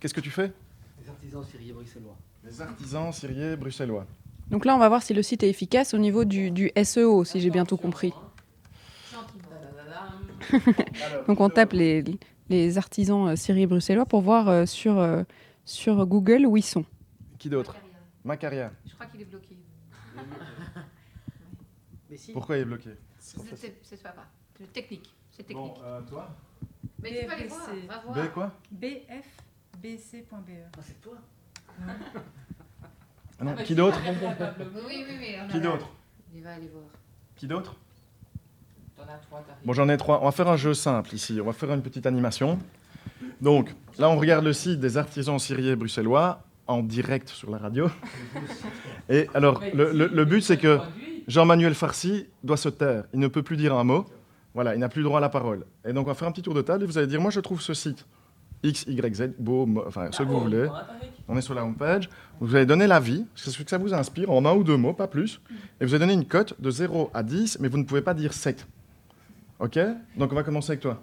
[0.00, 0.52] Qu'est-ce que tu fais?
[1.00, 2.16] Les artisans syriens bruxellois.
[2.44, 4.06] Les artisans syriens bruxellois.
[4.50, 7.24] Donc là, on va voir si le site est efficace au niveau du, du SEO,
[7.24, 8.12] si j'ai bien tout compris.
[11.26, 12.04] Donc on tape les,
[12.48, 15.22] les artisans euh, syriens bruxellois pour voir euh, sur, euh,
[15.64, 16.84] sur Google où ils sont.
[17.38, 17.76] Qui d'autre?
[18.24, 18.72] Macaria.
[18.86, 19.56] Je crois qu'il est bloqué.
[22.10, 22.32] Mais si.
[22.32, 22.90] Pourquoi il est bloqué?
[23.18, 23.36] C'est
[24.02, 24.24] pas grave.
[24.58, 25.14] C'est technique.
[25.30, 25.74] C'est technique.
[25.74, 26.30] Bon, euh, toi?
[27.02, 27.68] Mais tu peux aller voir.
[27.68, 27.86] BFBC.
[27.86, 28.16] Va voir.
[28.16, 30.50] B quoi bfbc.be.
[30.76, 31.18] Ah, c'est toi
[33.44, 34.10] non, Qui d'autre Oui,
[34.86, 35.34] oui, oui.
[35.40, 35.88] on a Qui d'autre
[36.34, 36.84] Il va aller voir.
[37.36, 37.76] Qui d'autre.
[39.64, 40.20] Bon, j'en ai trois.
[40.22, 41.38] On va faire un jeu simple ici.
[41.40, 42.58] On va faire une petite animation.
[43.40, 47.88] Donc, là, on regarde le site des artisans syriens bruxellois en direct sur la radio.
[49.08, 50.78] Et alors, le, le- le but, c'est que
[51.28, 53.04] Jean-Manuel Farsi doit se taire.
[53.14, 54.04] Il ne peut plus dire un mot.
[54.54, 55.64] Voilà, il n'a plus droit à la parole.
[55.86, 57.30] Et donc, on va faire un petit tour de table et vous allez dire, moi,
[57.30, 58.04] je trouve ce site
[58.62, 60.68] X, Y, Z, beau, enfin, ce que vous voulez.
[61.28, 62.08] On est sur la homepage.
[62.40, 64.92] Vous allez donner l'avis, c'est ce que ça vous inspire, en un ou deux mots,
[64.92, 65.40] pas plus.
[65.80, 68.14] Et vous allez donner une cote de 0 à 10, mais vous ne pouvez pas
[68.14, 68.66] dire 7.
[69.60, 69.78] OK?
[70.16, 71.02] Donc, on va commencer avec toi.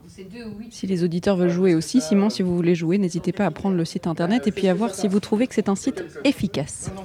[0.69, 3.75] Si les auditeurs veulent jouer aussi, Simon, si vous voulez jouer, n'hésitez pas à prendre
[3.75, 6.91] le site internet et puis à voir si vous trouvez que c'est un site efficace.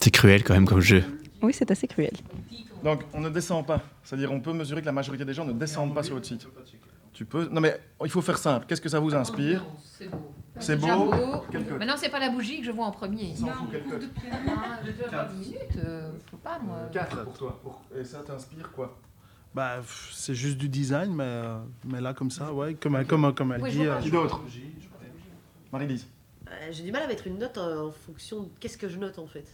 [0.00, 1.02] C'est cruel quand même comme jeu.
[1.40, 2.12] Oui, c'est assez cruel.
[2.82, 3.80] Donc, on ne descend pas.
[4.02, 6.46] C'est-à-dire, on peut mesurer que la majorité des gens ne descendent pas sur votre site.
[7.14, 7.46] Tu peux.
[7.48, 8.66] Non, mais il faut faire simple.
[8.66, 10.32] Qu'est-ce que ça vous inspire C'est beau.
[10.58, 10.86] C'est beau.
[11.10, 11.44] beau.
[11.78, 13.34] Maintenant, c'est pas la bougie que je vois en premier.
[13.34, 15.58] fout, quelle cote Ah, je dois avoir 10 minutes.
[15.84, 16.78] euh, faut pas, moi.
[16.92, 17.58] 4 pour toi.
[17.62, 18.98] Pour- Et ça t'inspire quoi?
[19.54, 19.80] Bah,
[20.12, 23.62] c'est juste du design, mais, euh, mais là, comme ça, ouais, comme, comme, comme elle
[23.62, 23.86] Oui, je dit.
[23.86, 24.02] euh, pas.
[24.02, 24.40] Qui d'autre?
[25.72, 26.06] Marie-Lise
[26.50, 28.98] Euh, J'ai du mal à mettre une note euh, en fonction de qu'est-ce que je
[28.98, 29.46] note en fait.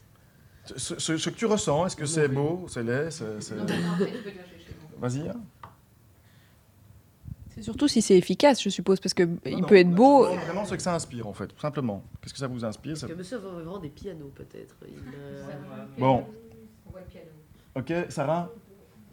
[0.77, 3.65] ce, ce- ce que tu ressens, est-ce que c'est beau, c'est laid c'est- c'est- Non,
[3.69, 5.09] mais non, mais tu peux déjà chez moi.
[5.09, 5.29] Vas-y.
[5.29, 5.41] hein.
[7.61, 10.25] C'est surtout si c'est efficace, je suppose, parce que Non, il non, peut être beau.
[10.25, 12.03] Vraiment ce que ça inspire, en fait, tout simplement.
[12.23, 14.75] Qu'est-ce que ça vous inspire ça- Parce que monsieur vend vraiment des pianos peut-être.
[14.89, 15.43] Il, euh,
[15.99, 16.25] Bon,
[16.87, 17.31] On voit le piano.
[17.77, 18.51] ok, Sarah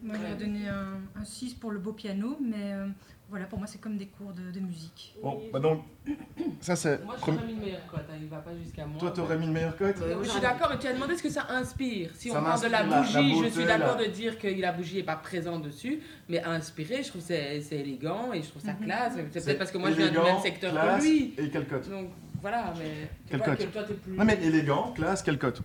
[0.02, 2.86] Moi, j'aurais donné un, un 6 pour le beau piano, mais euh,
[3.30, 5.14] voilà, pour moi, c'est comme des cours de, de musique.
[5.22, 5.82] Bon, bah donc,
[6.60, 7.04] ça c'est.
[7.04, 8.98] Moi, t'aurais mis une meilleure cote, hein, il va pas jusqu'à moi.
[8.98, 11.28] Toi, t'aurais mis une meilleure cote Je suis d'accord, mais tu as demandé ce que
[11.30, 12.10] ça inspire.
[12.14, 14.72] Si Ça on parle de la bougie, je suis d'accord la- de dire que la
[14.72, 18.62] bougie n'est pas présente dessus, mais inspiré, je trouve que c'est élégant et je trouve
[18.62, 19.14] ça classe.
[19.32, 21.34] C'est peut-être parce que moi je viens du élégant, même secteur classe, que lui.
[21.38, 22.08] Et quelle cote Donc
[22.40, 24.12] voilà, mais Quelle cote que toi t'es plus.
[24.16, 25.60] Non, mais élégant, classe, quelle cote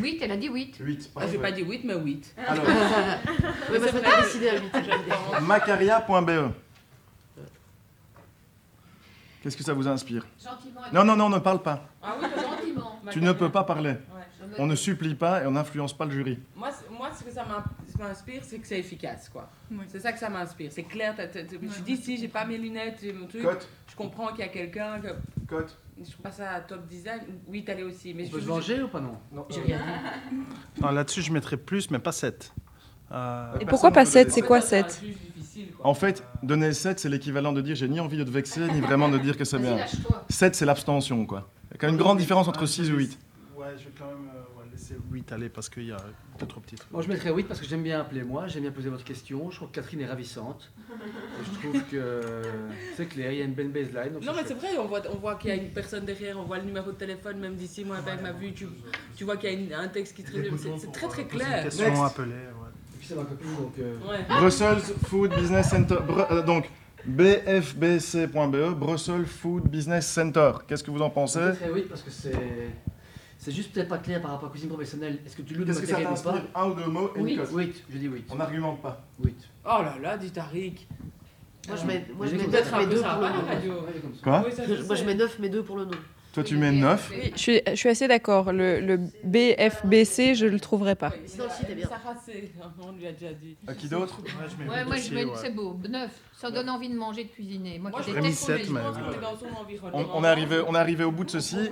[0.00, 0.78] 8, elle a dit 8.
[0.80, 1.10] 8.
[1.14, 2.34] Ah, j'ai pas dit 8, mais 8.
[2.48, 2.64] Alors,
[3.70, 4.62] Ouais, moi, je m'étais décidé à 8.
[5.46, 6.63] macaria.be.
[9.44, 10.80] Qu'est-ce que ça vous inspire Gentiment.
[10.90, 11.86] Non, non, non, ne parle pas.
[12.02, 13.00] Ah oui, Gentiment.
[13.10, 13.90] Tu ne peux pas parler.
[13.90, 14.54] Ouais.
[14.58, 16.38] On ne supplie pas et on n'influence pas le jury.
[16.56, 17.44] Moi, moi, ce que ça
[17.98, 19.50] m'inspire, c'est que c'est efficace, quoi.
[19.70, 19.84] Oui.
[19.88, 20.72] C'est ça que ça m'inspire.
[20.72, 21.14] C'est clair.
[21.14, 23.42] t'as- t'as- t'as- Je dis si j'ai pas mes lunettes, mon truc.
[23.42, 24.98] Cote, Je comprends qu'il y a quelqu'un.
[25.00, 25.08] Que...
[25.46, 25.76] cote.
[25.98, 27.20] Je trouve pas ça à top design.
[27.46, 28.14] Oui, t'allais aussi.
[28.14, 29.18] Mais On je peut se je- venger ou pas non?
[29.30, 29.78] Non, J'ai euh, rien
[30.30, 30.80] dit.
[30.80, 32.50] non, Là-dessus, je mettrais plus, mais pas 7.
[33.12, 35.02] Euh, Et pourquoi pas peut 7 donner C'est quoi Ça, 7
[35.82, 38.80] En fait, donner 7, c'est l'équivalent de dire j'ai ni envie de te vexer, ni
[38.80, 39.76] vraiment de dire que c'est bien.
[39.76, 40.24] lâche-toi.
[40.28, 41.48] 7, c'est l'abstention, quoi.
[41.70, 43.18] Il y a quand même une grande différence entre 6 ou 8.
[43.56, 45.96] Ouais, je vais quand même euh, ouais, laisser 8 aller parce qu'il y a
[46.38, 46.90] deux, trop petits trucs.
[46.90, 49.50] Moi, je mettrais 8 parce que j'aime bien appeler moi, j'aime bien poser votre question.
[49.50, 50.70] Je trouve que Catherine est ravissante.
[50.90, 52.42] Et je trouve que
[52.96, 54.12] c'est clair, il y a une belle baseline.
[54.22, 56.42] Non, mais c'est vrai, on voit, on voit qu'il y a une personne derrière, on
[56.44, 58.66] voit le numéro de téléphone, même d'ici, moi, avec ma vue, tu,
[59.16, 60.44] tu vois qu'il y a une- un texte qui traîne.
[60.58, 61.62] C'est c'est très très clair.
[61.64, 62.30] question, appeler.
[62.30, 62.63] Ouais.
[63.06, 63.78] Puis donc.
[63.78, 64.24] euh, Ouais.
[64.40, 65.96] Brussels Food Business Center.
[66.06, 66.68] Br- euh, donc,
[67.06, 70.52] bfbc.be, Brussels Food Business Center.
[70.66, 71.38] Qu'est-ce que vous en pensez?
[71.40, 72.32] Mettrais 8 parce que c'est.
[73.36, 75.18] C'est juste peut-être pas clair par rapport à la cuisine professionnelle.
[75.26, 76.34] Est-ce que tu loues matériel ou pas?
[76.54, 77.36] Un ou deux mots et une Oui.
[77.36, 77.50] cote.
[77.52, 78.26] 8, je dis 8.
[78.30, 79.04] On n'argumente pas.
[79.22, 79.36] 8.
[79.66, 80.86] Oh là là, dit Tariq.
[81.68, 83.08] Moi, je mets, moi, je Mais mets écoute, 9, Peut-être un mais peu 2 ça
[83.10, 83.48] pour va, le la nom.
[83.48, 83.72] radio.
[83.72, 84.20] Ouais, comme ça.
[84.22, 84.44] Quoi?
[84.68, 85.90] Oui, Moi, je mets 9, mais 2 pour le nom.
[86.34, 87.12] Toi, tu mets 9.
[87.14, 88.52] Oui, je suis, je suis assez d'accord.
[88.52, 91.12] Le, le BFBC, je le trouverai pas.
[91.26, 92.14] Sarah,
[92.82, 93.56] on lui a déjà dit.
[93.68, 94.20] À qui d'autre?
[94.20, 95.30] Ouais, je mets Ouais, moi je aussi, mets, ouais.
[95.36, 96.10] c'est beau, 9.
[96.36, 97.78] Ça donne envie de manger, de cuisiner.
[97.78, 99.02] Moi, Moi, je mis déteste sept, les je mais pense oui.
[99.04, 99.98] qu'on est dans son environnement.
[100.12, 101.70] on, on est arrivé, on est arrivé au bout de ceci.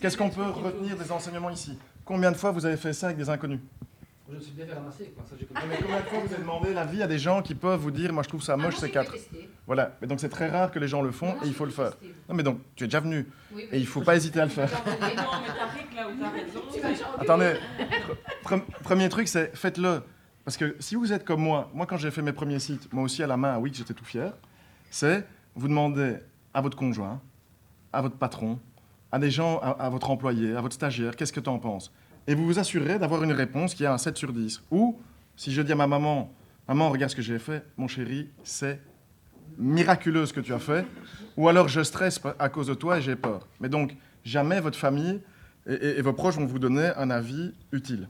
[0.00, 1.78] Qu'est-ce qu'on peut retenir des enseignements ici?
[2.04, 3.60] Combien de fois vous avez fait ça avec des inconnus?
[4.32, 5.12] Je me suis bien fait ramasser.
[5.14, 5.24] Quoi.
[5.28, 7.78] Ça, j'ai mais combien de fois vous avez demandé l'avis à des gens qui peuvent
[7.78, 9.14] vous dire Moi, je trouve ça moche, c'est 4
[9.66, 9.94] Voilà.
[10.00, 11.92] Mais donc, c'est très rare que les gens le font et il faut le faire.
[12.30, 13.28] Non, mais donc, tu es déjà venu.
[13.58, 14.70] et il ne faut pas hésiter à le faire.
[17.20, 17.56] Attendez.
[18.82, 20.02] Premier truc, c'est faites-le.
[20.46, 23.04] Parce que si vous êtes comme moi, moi, quand j'ai fait mes premiers sites, moi
[23.04, 24.32] aussi à la main, oui, j'étais tout fier,
[24.90, 26.16] c'est vous demandez
[26.54, 27.20] à votre conjoint,
[27.92, 28.58] à votre patron,
[29.12, 31.92] à des gens, à, votre employé, à votre stagiaire, qu'est-ce que tu en penses?
[32.26, 34.62] Et vous vous assurez d'avoir une réponse qui a un 7 sur 10.
[34.70, 34.98] Ou,
[35.36, 36.32] si je dis à ma maman,
[36.68, 38.80] maman, regarde ce que j'ai fait, mon chéri, c'est
[39.58, 40.86] miraculeux ce que tu as fait.
[41.36, 43.46] Ou alors, je stresse à cause de toi et j'ai peur.
[43.60, 45.20] Mais donc, jamais votre famille
[45.66, 48.08] et vos proches vont vous donner un avis utile.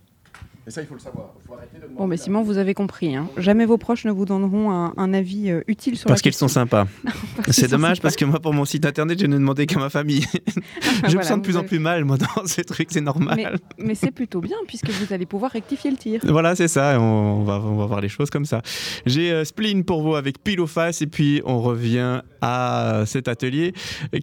[0.66, 1.34] Et ça, il faut le savoir.
[1.44, 3.16] faut arrêter de bon, mais Simon, vous avez compris.
[3.16, 3.28] Hein.
[3.36, 6.86] Jamais vos proches ne vous donneront un, avis euh, utile sur parce qu'ils sont sympas.
[7.48, 10.24] C'est dommage parce que moi, pour mon site internet, je ne demandé qu'à ma famille.
[11.08, 13.58] je me sens de plus en plus mal, moi, dans ces trucs, c'est normal.
[13.78, 16.20] Mais, c'est plutôt bien puisque vous allez pouvoir rectifier le tir.
[16.24, 17.00] Voilà, c'est ça.
[17.00, 18.62] On, va, on va voir les choses comme ça.
[19.04, 23.72] J'ai euh, Spleen pour vous avec pile face et puis on revient à cet atelier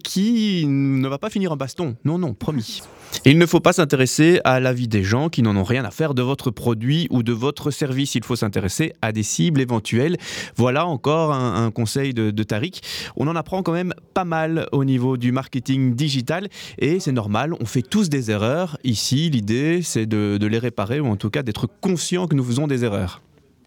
[0.02, 1.96] qui ne va pas finir en baston.
[2.04, 2.82] Non, non, promis.
[3.24, 6.14] Il ne faut pas s'intéresser à l'avis des gens qui n'en ont rien à faire
[6.14, 8.14] de votre produit ou de votre service.
[8.14, 10.16] Il faut s'intéresser à des cibles éventuelles.
[10.54, 12.80] Voilà encore un, conseil de, de, Tariq.
[13.16, 17.54] On en apprend quand même pas mal au niveau du marketing digital et c'est normal,
[17.60, 18.78] on fait tous des erreurs.
[18.84, 22.68] Ici, l'idée, c'est de les réparer ou en tout cas d'être conscient que nous faisons
[22.68, 23.20] des erreurs.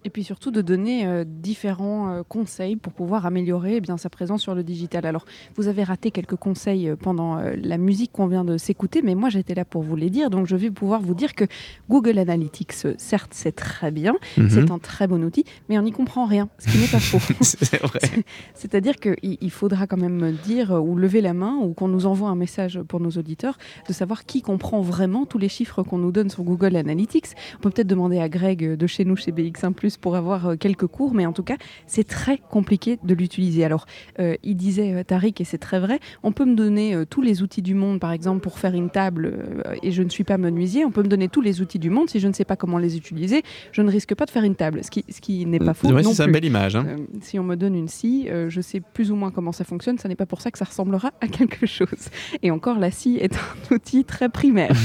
[0.06, 4.10] Et puis surtout de donner euh, différents euh, conseils pour pouvoir améliorer eh bien, sa
[4.10, 5.06] présence sur le digital.
[5.06, 9.16] Alors, vous avez raté quelques conseils euh, pendant la musique qu'on vient de s'écouter, mais
[9.16, 10.30] moi j'étais là pour vous les dire.
[10.30, 11.46] Donc je vais pouvoir vous dire que
[11.90, 14.50] Google Analytics, certes, c'est très bien, mhm.
[14.50, 17.20] c'est un très bon outil, mais on n'y comprend rien, ce qui n'est pas faux.
[17.42, 18.00] c'est vrai.
[18.54, 22.36] C'est-à-dire qu'il faudra quand même dire ou lever la main ou qu'on nous envoie un
[22.36, 26.30] message pour nos auditeurs de savoir qui comprend vraiment tous les chiffres qu'on nous donne
[26.30, 27.28] sur Google Analytics.
[27.56, 30.88] On peut peut-être demander à Greg de chez nous, chez BX1 pour avoir euh, quelques
[30.88, 33.64] cours, mais en tout cas, c'est très compliqué de l'utiliser.
[33.64, 33.86] Alors,
[34.20, 37.42] euh, il disait, euh, Tariq, et c'est très vrai, on peut me donner tous les
[37.42, 40.86] outils du monde, par exemple, pour faire une table, et je ne suis pas menuisier,
[40.86, 42.78] on peut me donner tous les outils du monde, si je ne sais pas comment
[42.78, 45.60] les utiliser, je ne risque pas de faire une table, ce qui, ce qui n'est
[45.60, 45.88] pas faux.
[46.14, 46.76] c'est une belle image.
[46.76, 46.96] Hein.
[47.22, 50.08] si on me donne une scie, je sais plus ou moins comment ça fonctionne, ce
[50.08, 52.10] n'est pas pour ça que ça ressemblera à quelque chose.
[52.42, 54.76] Et encore, la scie est un outil très primaire.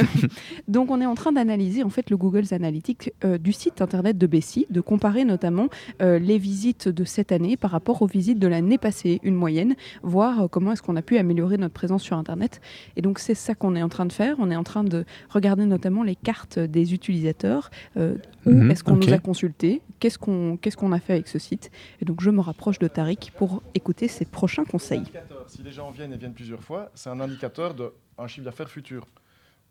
[0.68, 4.26] donc, on est en train d'analyser, en fait, le Google Analytics du site internet de
[4.70, 5.68] De comparer notamment
[6.00, 9.74] euh, les visites de cette année par rapport aux visites de l'année passée, une moyenne,
[10.02, 12.60] voir euh, comment est-ce qu'on a pu améliorer notre présence sur Internet.
[12.96, 14.36] Et donc c'est ça qu'on est en train de faire.
[14.38, 17.70] On est en train de regarder notamment les cartes des utilisateurs.
[17.96, 21.28] Euh, où mhm, est-ce qu'on nous a consulté Qu'est-ce qu'on qu'est-ce qu'on a fait avec
[21.28, 25.04] ce site Et donc je me rapproche de Tariq pour écouter ses prochains conseils.
[25.46, 29.06] Si les gens viennent et viennent plusieurs fois, c'est un indicateur d'un chiffre d'affaires futur.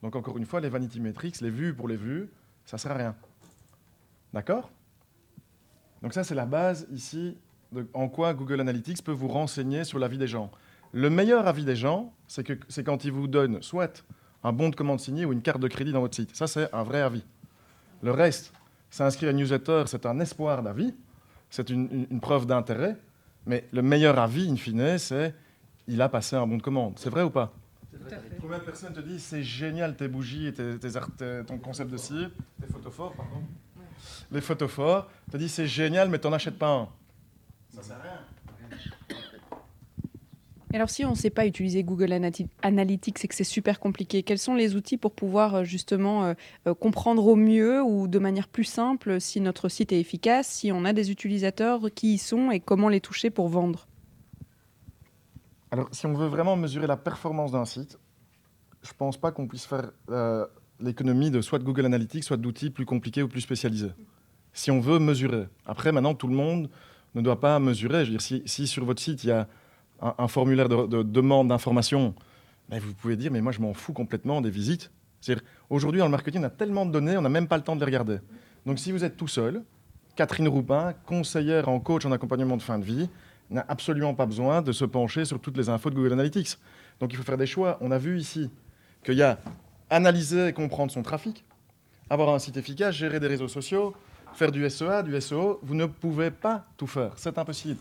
[0.02, 2.30] Donc encore une fois, les vanity metrics, les vues pour les vues,
[2.66, 3.16] ça ne sert à rien.
[4.34, 4.72] D'accord?
[6.02, 7.38] Donc ça, c'est la base ici
[7.72, 10.52] de en quoi Google Analytics peut vous renseigner sur l'avis des gens.
[10.94, 14.04] Le meilleur avis des gens, c'est quand ils vous donnent soit
[14.44, 16.36] un bon de commande signé ou une carte de crédit dans votre site.
[16.36, 17.24] Ça, c'est un vrai avis.
[18.02, 18.52] Le reste,
[18.89, 20.94] s'inscrire à une newsletter, c'est un espoir d'avis,
[21.50, 22.98] c'est une, preuve d'intérêt,
[23.46, 25.34] mais le meilleur avis, in fine, c'est
[25.88, 26.94] il a passé un bon de commande.
[26.98, 27.54] C'est vrai ou pas?
[28.41, 30.78] Combien de personnes te disent c'est génial tes bougies et tes,
[31.46, 33.44] ton concept de site, tes photos forts, pardon?
[34.32, 36.90] Les photophores, tu dit c'est génial, mais t'en achètes pas un.
[37.76, 38.20] Ça sert à rien.
[40.74, 42.14] alors si on ne sait pas utiliser Google
[42.62, 46.34] Analytics et que c'est super compliqué, quels sont les outils pour pouvoir euh, justement euh,
[46.68, 50.72] euh, comprendre au mieux ou de manière plus simple si notre site est efficace, si
[50.72, 53.88] on a des utilisateurs qui y sont et comment les toucher pour vendre?
[55.72, 57.98] Alors si on veut vraiment mesurer la performance d'un site,
[58.82, 59.92] je ne pense pas qu'on puisse faire
[60.82, 63.91] l'économie de soit de Google Analytics, soit d'outils plus compliqués ou plus spécialisés
[64.54, 65.48] si on veut mesurer.
[65.65, 66.70] Après, maintenant, tout le monde
[67.15, 68.06] ne doit pas mesurer.
[68.06, 69.48] Je veux dire, si, sur votre site, il y a
[70.02, 72.13] un, formulaire de, demande d'information,
[72.70, 74.91] ben, vous pouvez dire, mais moi, je m'en fous complètement des visites.
[75.70, 77.76] Aujourd'hui, dans le marketing, on a tellement de données, on n'a même pas le temps
[77.76, 78.17] de les regarder.
[78.65, 79.63] Donc, si vous êtes tout seul,
[80.15, 83.10] Catherine Roupin, conseillère en coach en accompagnement de fin de vie,
[83.50, 86.58] n'a absolument pas besoin de se pencher sur toutes les infos de Google Analytics.
[87.00, 87.78] Donc, il faut faire des choix.
[87.82, 88.50] On a vu ici
[89.04, 89.38] qu'il y a
[89.91, 91.45] analyser et comprendre son trafic,
[92.10, 93.93] avoir un site efficace, gérer des réseaux sociaux,
[94.34, 97.12] faire du SEA, du SEO, vous ne pouvez pas tout faire.
[97.17, 97.80] C'est impossible.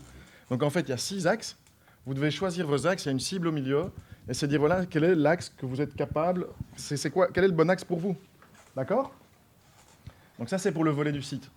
[0.49, 1.57] Donc en fait, il y a six axes.
[2.05, 3.05] Vous devez choisir vos axes.
[3.05, 3.91] Il y a une cible au milieu.
[4.27, 6.47] Et c'est dire, voilà, quel est l'axe que vous êtes capable.
[6.75, 8.15] C'est quoi Quel est le bon axe pour vous?
[8.75, 9.13] D'accord?
[10.37, 11.49] Donc ça, c'est pour le volet du site.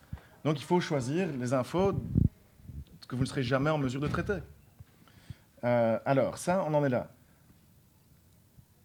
[0.44, 1.94] Donc il faut choisir les infos
[3.08, 4.38] que vous ne serez jamais en mesure de traiter.
[5.64, 7.08] Euh, alors, ça, on en est là.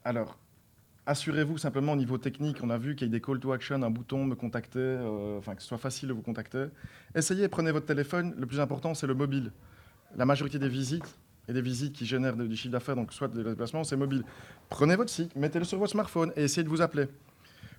[0.03, 0.37] Alors,
[1.09, 3.81] assurez-vous simplement au niveau technique, on a vu qu'il y a des call to action,
[3.81, 6.65] un bouton me contacter, euh, enfin que ce soit facile de vous contacter.
[7.15, 9.51] Essayez, prenez votre téléphone, le plus important c'est le mobile.
[10.15, 11.17] La majorité des visites
[11.47, 14.23] et des visites qui génèrent du chiffre d'affaires, donc soit des déplacements, c'est mobile.
[14.69, 17.07] Prenez votre site, mettez-le sur votre smartphone et essayez de vous appeler.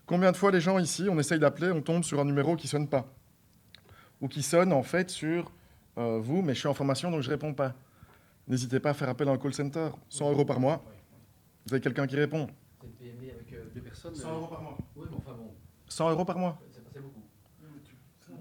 [0.07, 2.66] Combien de fois les gens ici, on essaye d'appeler, on tombe sur un numéro qui
[2.66, 3.07] sonne pas?
[4.21, 5.53] Ou qui sonne en fait sur
[5.99, 7.75] euh, vous, mais je suis en formation donc je réponds pas.
[8.49, 10.85] N'hésitez pas à faire appel dans le call center, 100 euros par mois.
[11.66, 12.49] Vous avez quelqu'un qui répond?
[12.81, 14.14] C'est une PME avec euh, deux personnes.
[14.14, 14.79] 100 euros par mois.
[14.97, 15.53] Oui, mais enfin bon.
[15.88, 16.59] 100 euros par mois.
[16.93, 17.23] C'est beaucoup.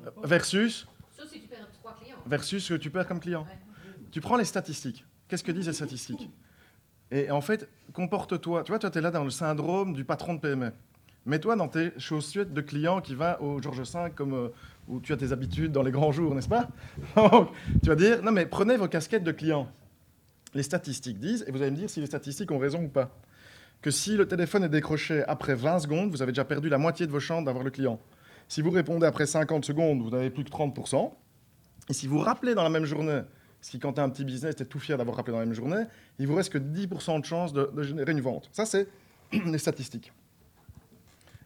[0.05, 2.17] Euh, Versus, Sauf si tu perds trois clients.
[2.25, 3.45] versus ce que tu perds comme client.
[4.11, 5.05] Tu prends les statistiques.
[5.27, 6.29] Qu'est-ce que disent les statistiques?
[7.11, 8.63] Et en fait, comporte-toi.
[8.63, 10.71] Tu vois, toi, tu es là dans le syndrome du patron de PME.
[11.25, 14.49] Mets-toi dans tes chaussettes de client qui va au Georges V, comme, euh,
[14.87, 16.69] où tu as tes habitudes dans les grands jours, n'est-ce pas?
[17.15, 17.49] Donc,
[17.83, 19.69] Tu vas dire, non mais prenez vos casquettes de client.
[20.53, 23.11] Les statistiques disent, et vous allez me dire si les statistiques ont raison ou pas,
[23.81, 27.07] que si le téléphone est décroché après 20 secondes, vous avez déjà perdu la moitié
[27.07, 27.99] de vos chances d'avoir le client.
[28.47, 31.13] Si vous répondez après 50 secondes, vous n'avez plus que 30%.
[31.89, 33.21] Et si vous rappelez dans la même journée,
[33.61, 35.55] ce qui, quand tu un petit business, tu tout fier d'avoir rappelé dans la même
[35.55, 35.83] journée,
[36.17, 38.49] il vous reste que 10% de chance de, générer une vente.
[38.51, 38.87] Ça, c'est
[39.31, 40.11] les statistiques.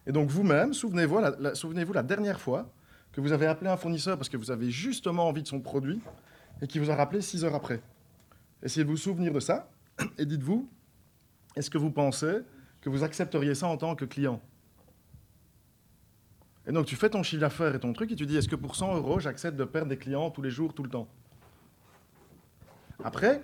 [0.06, 2.70] Et donc, vous-même, souvenez-vous la, la- souvenez-vous la dernière fois
[3.12, 6.00] que vous avez appelé un fournisseur parce que vous avez justement envie de son produit
[6.60, 7.80] et qui vous a rappelé 6 heures après.
[8.62, 9.68] Essayez de vous souvenir de ça
[10.18, 10.68] et dites-vous,
[11.56, 12.40] est-ce que vous pensez
[12.80, 14.40] que vous accepteriez ça en tant que client?
[16.66, 18.56] Et donc, tu fais ton chiffre d'affaires et ton truc et tu dis, est-ce que
[18.56, 21.08] pour 100 euros, j'accepte de perdre des clients tous les jours, tout le temps?
[23.02, 23.42] Après,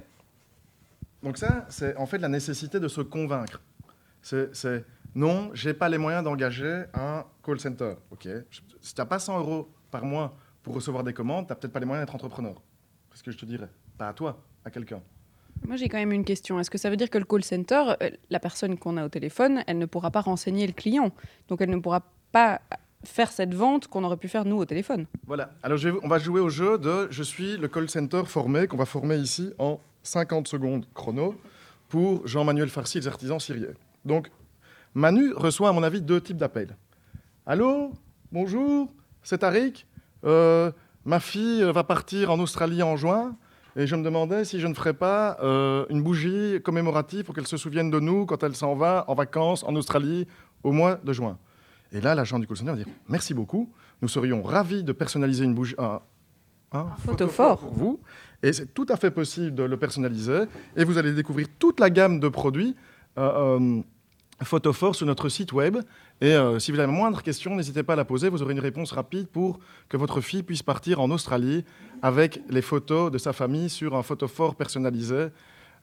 [1.23, 3.61] donc ça, c'est en fait la nécessité de se convaincre.
[4.23, 7.95] C'est, non, j'ai pas les moyens d'engager un call center.
[8.11, 8.29] Ok.
[8.81, 11.73] Si tu n'as pas 100 euros par mois pour recevoir des commandes, tu n'as peut-être
[11.73, 12.63] pas les moyens d'être entrepreneur.
[13.11, 13.69] C'est ce que je te dirais.
[13.99, 15.03] Pas à toi, à quelqu'un.
[15.67, 16.59] Moi, j'ai quand même une question.
[16.59, 19.09] Est-ce que ça veut dire que le call center, euh, la personne qu'on a au
[19.09, 21.13] téléphone, elle ne pourra pas renseigner le client?
[21.49, 22.61] Donc, elle ne pourra pas
[23.05, 25.51] faire cette vente qu'on aurait pu faire nous au téléphone Voilà.
[25.63, 28.85] Alors, on va jouer au jeu de je suis le call center formé, qu'on va
[28.87, 31.35] former ici en 50 secondes chrono
[31.89, 33.75] pour Jean-Manuel et les artisans syriens.
[34.05, 34.31] Donc,
[34.95, 36.77] Manu reçoit, à mon avis, deux types d'appels.
[37.47, 37.93] Allô?
[38.33, 38.89] Bonjour?
[39.23, 39.87] C'est Tariq?
[40.25, 40.71] Euh,
[41.05, 43.37] Ma fille euh, va partir en Australie en juin
[43.77, 47.47] et je me demandais si je ne ferais pas euh, une bougie commémorative pour qu'elle
[47.47, 50.27] se souvienne de nous quand elle s'en va en vacances en Australie
[50.63, 51.39] au mois de juin.
[51.93, 53.71] Et là, l'agent du call center va dire Merci beaucoup,
[54.03, 55.75] nous serions ravis de personnaliser une bougie.
[55.79, 56.01] un-
[56.73, 57.59] un photophore.
[57.59, 58.01] pour vous.
[58.45, 60.43] Et c'est tout à fait possible de le personnaliser.
[60.77, 62.77] Et vous allez découvrir toute la gamme de produits
[63.19, 63.83] euh, euh,
[64.43, 65.79] Photophore sur notre site web.
[66.21, 68.29] Et euh, si vous avez la moindre question, n'hésitez pas à la poser.
[68.29, 71.65] Vous aurez une réponse rapide pour que votre fille puisse partir en Australie
[72.03, 75.29] avec les photos de sa famille sur un photophore personnalisé.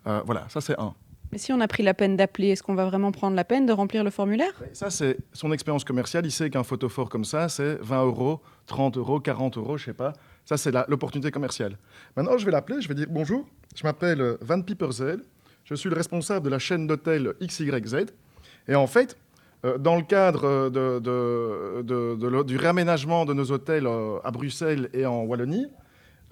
[0.06, 0.94] Euh, voilà, ça c'est un.
[1.32, 3.66] Mais si on a pris la peine d'appeler, est-ce qu'on va vraiment prendre la peine
[3.66, 4.54] de remplir le formulaire?
[4.72, 6.26] Ça, c'est son expérience commerciale.
[6.26, 9.94] Il sait qu'un photophore comme ça, c'est 20 euros, 30 euros, 40 euros, je sais
[9.94, 10.14] pas.
[10.46, 11.78] Ça, c'est l'opportunité commerciale.
[12.16, 13.46] Maintenant, je vais l'appeler, je vais dire bonjour,
[13.76, 15.22] je m'appelle Van Pieperzel,
[15.66, 18.06] je suis le responsable de la chaîne d'hôtels XYZ.
[18.70, 19.18] Et en fait,
[19.64, 25.68] dans le cadre euh, du réaménagement de nos hôtels euh, à Bruxelles et en Wallonie,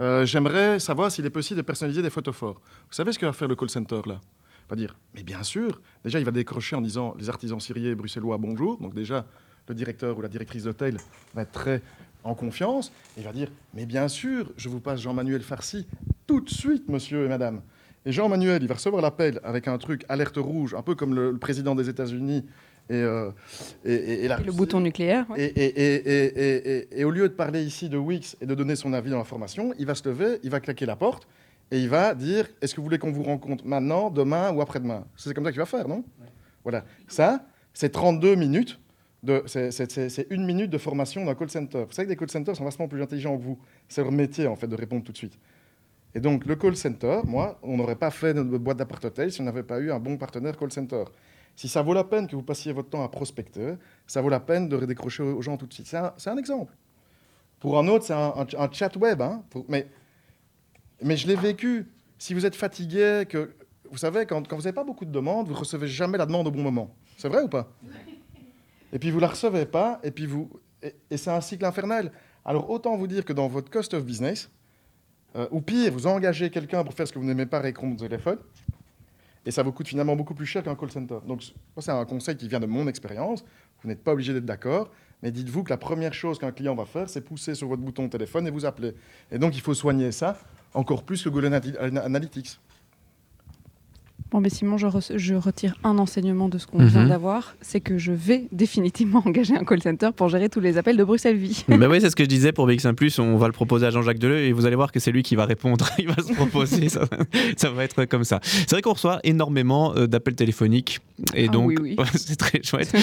[0.02, 2.62] euh, j'aimerais savoir s'il est possible de personnaliser des photophores.
[2.88, 4.20] Vous savez ce que va faire le call center là?
[4.68, 5.80] Il va dire, mais bien sûr.
[6.04, 8.80] Déjà, il va décrocher en disant les artisans syriens bruxellois, bonjour.
[8.80, 9.26] Donc déjà,
[9.70, 10.98] le directeur ou la directrice d'hôtel
[11.34, 11.82] va être très
[12.24, 12.92] en confiance.
[13.16, 15.88] Et il va dire, mais bien sûr, je vous passe Jean-Manuel Farcy
[16.26, 17.62] tout de suite, monsieur et madame.
[18.08, 21.38] Et Jean-Manuel, il va recevoir l'appel avec un truc alerte rouge, un peu comme le
[21.38, 22.46] président des États-Unis
[22.90, 23.32] et, euh,
[23.84, 24.58] et, et- et la Et le Russie.
[24.58, 25.42] bouton nucléaire ouais.
[25.44, 28.46] Et, et- et- et- et- et- et au lieu de parler ici de Wix et
[28.46, 30.96] de donner son avis dans la formation, il va se lever, il va claquer la
[30.96, 31.28] porte
[31.72, 35.06] et il va dire Est-ce que vous voulez qu'on vous rencontre maintenant, demain ou après-demain?
[35.16, 36.04] C'est comme ça qu'il va faire, non?
[36.64, 36.84] Voilà.
[37.08, 38.80] Ça, c'est 32 minutes.
[39.48, 41.86] c'est une minute de formation d'un call center.
[41.88, 43.58] Vous savez que des call centers sont vachement plus intelligents que vous.
[43.88, 45.38] C'est leur métier, en fait, de répondre tout de suite.
[46.14, 49.44] Et donc, le call center, moi, on n'aurait pas fait notre boîte d'appart-hôtel si on
[49.46, 51.04] n'avait pas eu un bon partenaire call center.
[51.56, 53.76] Si ça vaut la peine que vous passiez votre temps à prospecter,
[54.08, 55.88] ça vaut la peine de décrocher aux gens tout de suite.
[55.88, 56.74] C'est un, exemple.
[57.60, 59.22] Pour un autre, c'est un, chat web.
[59.22, 59.44] hein.
[59.70, 59.88] Mais,
[61.02, 61.88] mais je l'ai vécu.
[62.18, 63.54] Si vous êtes fatigué, que,
[63.90, 66.26] vous savez, quand, quand vous n'avez pas beaucoup de demandes, vous ne recevez jamais la
[66.26, 66.94] demande au bon moment.
[67.18, 67.72] C'est vrai ou pas?
[68.92, 70.50] Et puis vous la recevez pas, et puis vous...
[71.10, 72.12] Et c'est un cycle infernal.
[72.44, 74.52] Alors autant vous dire que dans votre cost of business,
[75.36, 78.08] euh, ou pire, vous engagez quelqu'un pour faire ce que vous n'aimez pas répondre au
[78.08, 78.38] téléphone,
[79.46, 81.20] et ça vous coûte finalement beaucoup plus cher qu'un call center.
[81.28, 81.44] Donc,
[81.78, 83.46] c'est un conseil qui vient de mon expérience.
[83.82, 84.90] Vous n'êtes pas obligé d'être d'accord,
[85.22, 88.10] mais dites-vous que la première chose qu'un client va faire, c'est pousser sur votre bouton
[88.10, 88.94] téléphone et vous appeler.
[89.32, 90.38] Et donc, il faut soigner ça
[90.74, 92.60] encore plus que Google Analy- Analytics.
[94.36, 97.08] Bon, mais Simon, je, je, retire un enseignement de ce qu'on vient mhm.
[97.08, 100.98] d'avoir, c'est que je vais définitivement engager un call center pour gérer tous les appels
[100.98, 101.64] de Bruxelles Vie.
[101.70, 103.92] Mais oui, c'est ce que je disais pour BX1 +, on va le proposer à
[103.92, 106.34] Jean-Jacques Deleu et vous allez voir que c'est lui qui va répondre, il va se
[106.34, 107.06] proposer, ça,
[107.56, 108.42] ça, va être comme ça.
[108.44, 111.00] C'est vrai qu'on reçoit énormément euh, d'appels téléphoniques
[111.34, 111.80] et ah donc
[112.16, 112.94] c'est très chouette.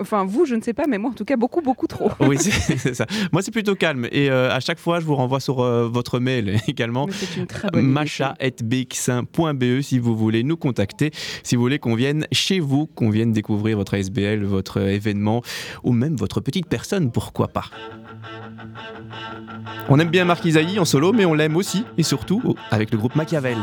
[0.00, 2.10] Enfin, vous, je ne sais pas, mais moi en tout cas, beaucoup, beaucoup trop.
[2.20, 3.04] oui, c'est ça.
[3.30, 6.18] Moi, c'est plutôt calme et euh, à chaque fois, je vous renvoie sur euh, votre
[6.18, 7.06] mail également,
[7.74, 11.10] macha.bx1.be si vous voulez nous contacter,
[11.42, 15.42] si vous voulez qu'on vienne chez vous, qu'on vienne découvrir votre ASBL, votre événement
[15.82, 17.64] ou même votre petite personne, pourquoi pas.
[19.88, 22.98] On aime bien Marc Isaïe en solo, mais on l'aime aussi et surtout avec le
[22.98, 23.58] groupe Machiavel.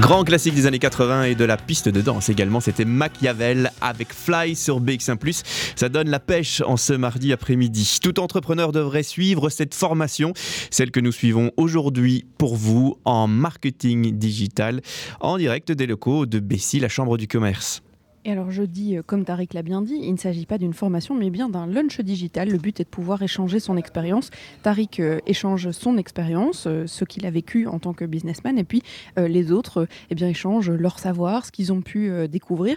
[0.00, 4.12] Grand classique des années 80 et de la piste de danse également, c'était Machiavel avec
[4.12, 5.42] Fly sur BX1+.
[5.76, 8.00] Ça donne la pêche en ce mardi après-midi.
[8.02, 10.32] Tout entrepreneur devrait suivre cette formation,
[10.70, 14.82] celle que nous suivons aujourd'hui pour vous en marketing digital,
[15.20, 17.80] en direct des locaux de Bessy, la Chambre du commerce.
[18.26, 20.72] Et alors je dis, euh, comme Tariq l'a bien dit, il ne s'agit pas d'une
[20.72, 22.48] formation, mais bien d'un lunch digital.
[22.48, 24.30] Le but est de pouvoir échanger son expérience.
[24.62, 28.64] Tariq euh, échange son expérience, euh, ce qu'il a vécu en tant que businessman, et
[28.64, 28.82] puis
[29.16, 32.76] les autres eh bien, échangent leur savoir, ce qu'ils ont pu découvrir.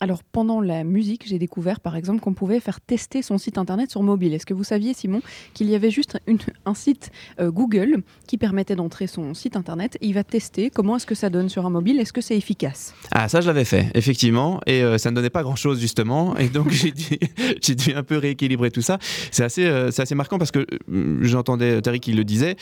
[0.00, 3.90] Alors pendant la musique, j'ai découvert par exemple qu'on pouvait faire tester son site internet
[3.90, 4.32] sur mobile.
[4.32, 5.20] Est-ce que vous saviez Simon
[5.54, 6.18] qu'il y avait juste
[6.64, 9.98] un site euh, Google qui permettait d'entrer son site internet?
[10.00, 12.36] Et il va tester comment est-ce que ça donne sur un mobile, est-ce que c'est
[12.36, 12.94] efficace?
[13.10, 16.48] Ah ça je l'avais fait effectivement et euh, ça ne donnait pas grand-chose justement et
[16.48, 18.98] donc j'ai dû, un peu rééquilibrer tout ça.
[19.32, 20.64] C'est assez, euh, assez marquant parce que
[21.22, 22.56] j'entendais Tariq qui le disait,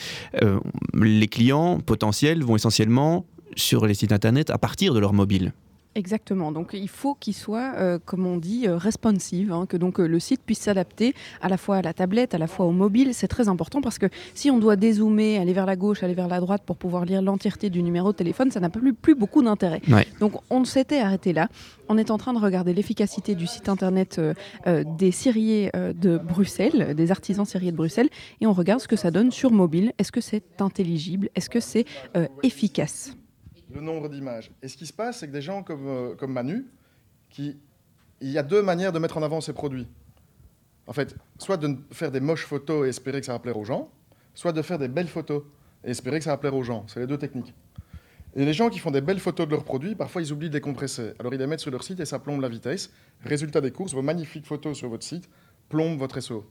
[0.93, 3.25] les clients potentiels vont essentiellement
[3.55, 5.53] sur les sites internet à partir de leur mobile.
[5.97, 6.51] Exactement.
[6.51, 10.05] Donc il faut qu'il soit, euh, comme on dit, euh, responsive, hein, que donc euh,
[10.05, 13.15] le site puisse s'adapter à la fois à la tablette, à la fois au mobile.
[13.15, 16.27] C'est très important parce que si on doit dézoomer, aller vers la gauche, aller vers
[16.27, 19.41] la droite pour pouvoir lire l'entièreté du numéro de téléphone, ça n'a plus, plus beaucoup
[19.41, 19.81] d'intérêt.
[20.19, 21.49] Donc on s'était arrêté là.
[21.89, 24.21] On est en train de regarder l'efficacité du site internet
[24.67, 29.09] des serriers de Bruxelles, des artisans serriers de Bruxelles, et on regarde ce que ça
[29.09, 29.93] donne sur mobile.
[29.97, 31.29] Est-ce que c'est intelligible?
[31.33, 31.85] Est-ce que c'est
[32.43, 33.16] efficace?
[33.77, 34.51] Le nombre d'images.
[34.61, 36.65] Et ce qui se passe, c'est que des gens comme, euh, comme Manu,
[37.29, 37.57] qui,
[38.21, 39.87] il y a deux manières de mettre en avant ses produits.
[40.87, 43.65] En fait, soit de faire des moches photos et espérer que ça va plaire aux
[43.65, 43.89] gens,
[44.33, 45.43] soit de faire des belles photos
[45.83, 46.85] et espérer que ça va plaire aux gens.
[46.87, 47.53] C'est les deux techniques.
[48.35, 50.53] Et les gens qui font des belles photos de leurs produits, parfois ils oublient de
[50.53, 51.13] les compresser.
[51.19, 52.91] Alors ils les mettent sur leur site et ça plombe la vitesse.
[53.23, 55.29] Résultat des courses, vos magnifiques photos sur votre site
[55.69, 56.45] plombent votre SEO.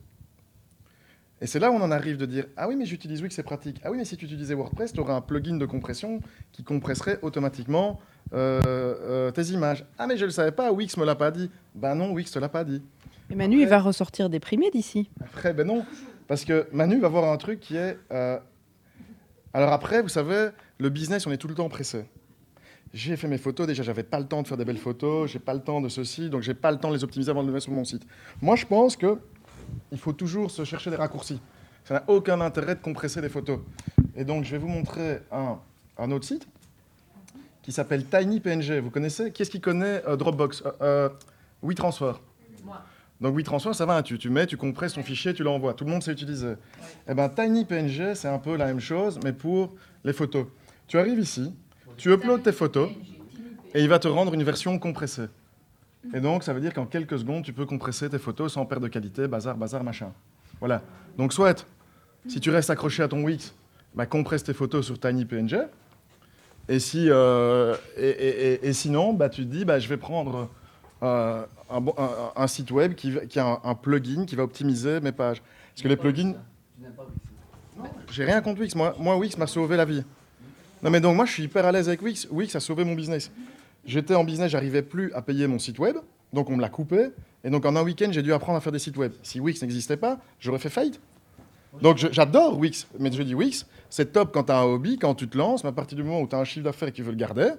[1.40, 3.42] Et c'est là où on en arrive de dire Ah oui, mais j'utilise Wix, c'est
[3.42, 3.80] pratique.
[3.84, 6.20] Ah oui, mais si tu utilisais WordPress, tu aurais un plugin de compression
[6.52, 8.00] qui compresserait automatiquement
[8.32, 9.84] euh, euh, tes images.
[9.98, 11.50] Ah, mais je ne le savais pas, Wix me l'a pas dit.
[11.74, 12.82] Ben non, Wix te l'a pas dit.
[13.30, 15.10] Et Manu, il va ressortir déprimé d'ici.
[15.20, 15.84] Après, ben non.
[16.26, 17.98] Parce que Manu va voir un truc qui est.
[18.12, 18.38] Euh,
[19.52, 22.06] alors après, vous savez, le business, on est tout le temps pressé.
[22.94, 25.38] J'ai fait mes photos, déjà, j'avais pas le temps de faire des belles photos, j'ai
[25.38, 27.48] pas le temps de ceci, donc j'ai pas le temps de les optimiser avant de
[27.48, 28.06] les mettre sur mon site.
[28.40, 29.18] Moi, je pense que
[29.92, 31.40] il faut toujours se chercher des raccourcis.
[31.84, 33.60] Ça n'a aucun intérêt de compresser les photos.
[34.16, 35.58] Et donc, je vais vous montrer un,
[35.98, 36.46] un autre site
[37.62, 38.80] qui s'appelle TinyPNG.
[38.80, 39.32] Vous connaissez?
[39.32, 40.62] Qui est-ce qui connaît euh, Dropbox?
[40.64, 41.08] Euh, euh,
[41.62, 42.12] WeTransfer.
[42.64, 42.82] Moi.
[43.20, 45.72] Donc WeTransfer, ça va, tu, tu mets, tu compresses ton fichier, tu l'envoies.
[45.74, 46.54] Tout le monde sait utiliser.
[47.08, 50.46] Eh bien, TinyPNG, c'est un peu la même chose, mais pour les photos.
[50.86, 51.54] Tu arrives ici,
[51.96, 52.90] tu uploads tes photos,
[53.74, 55.28] et il va te rendre une version compressée.
[56.14, 58.84] Et donc, ça veut dire qu'en quelques secondes, tu peux compresser tes photos sans perdre
[58.84, 60.12] de qualité, bazar, bazar, machin.
[60.60, 60.82] Voilà.
[61.18, 61.66] Donc, soit,
[62.26, 63.54] si tu restes accroché à ton Wix,
[63.94, 65.58] bah, compresse tes photos sur TinyPNG.
[66.68, 70.48] Et, si, euh, et, sinon, bah, tu te dis, bah, je vais prendre
[71.02, 71.44] euh,
[72.36, 75.42] un, site web qui, a un, plugin qui va optimiser mes pages.
[75.74, 76.34] Parce que les plugins.
[78.10, 78.74] J'ai rien contre Wix.
[78.74, 80.02] Moi, moi Wix m'a sauvé la vie.
[80.82, 82.28] Non, mais donc, moi, je suis hyper à l'aise avec Wix.
[82.30, 83.30] Wix a sauvé mon business.
[83.86, 85.96] J'étais en business, j'arrivais plus à payer mon site web,
[86.32, 87.10] donc on me l'a coupé.
[87.44, 89.12] Et donc en un week-end, j'ai dû apprendre à faire des sites web.
[89.22, 91.00] Si Wix n'existait pas, j'aurais fait faillite.
[91.80, 95.14] Donc j'adore Wix, mais je dis Wix, c'est top quand tu as un hobby, quand
[95.14, 96.90] tu te lances, mais à partir du moment où tu as un chiffre d'affaires et
[96.90, 97.52] que tu veux le garder,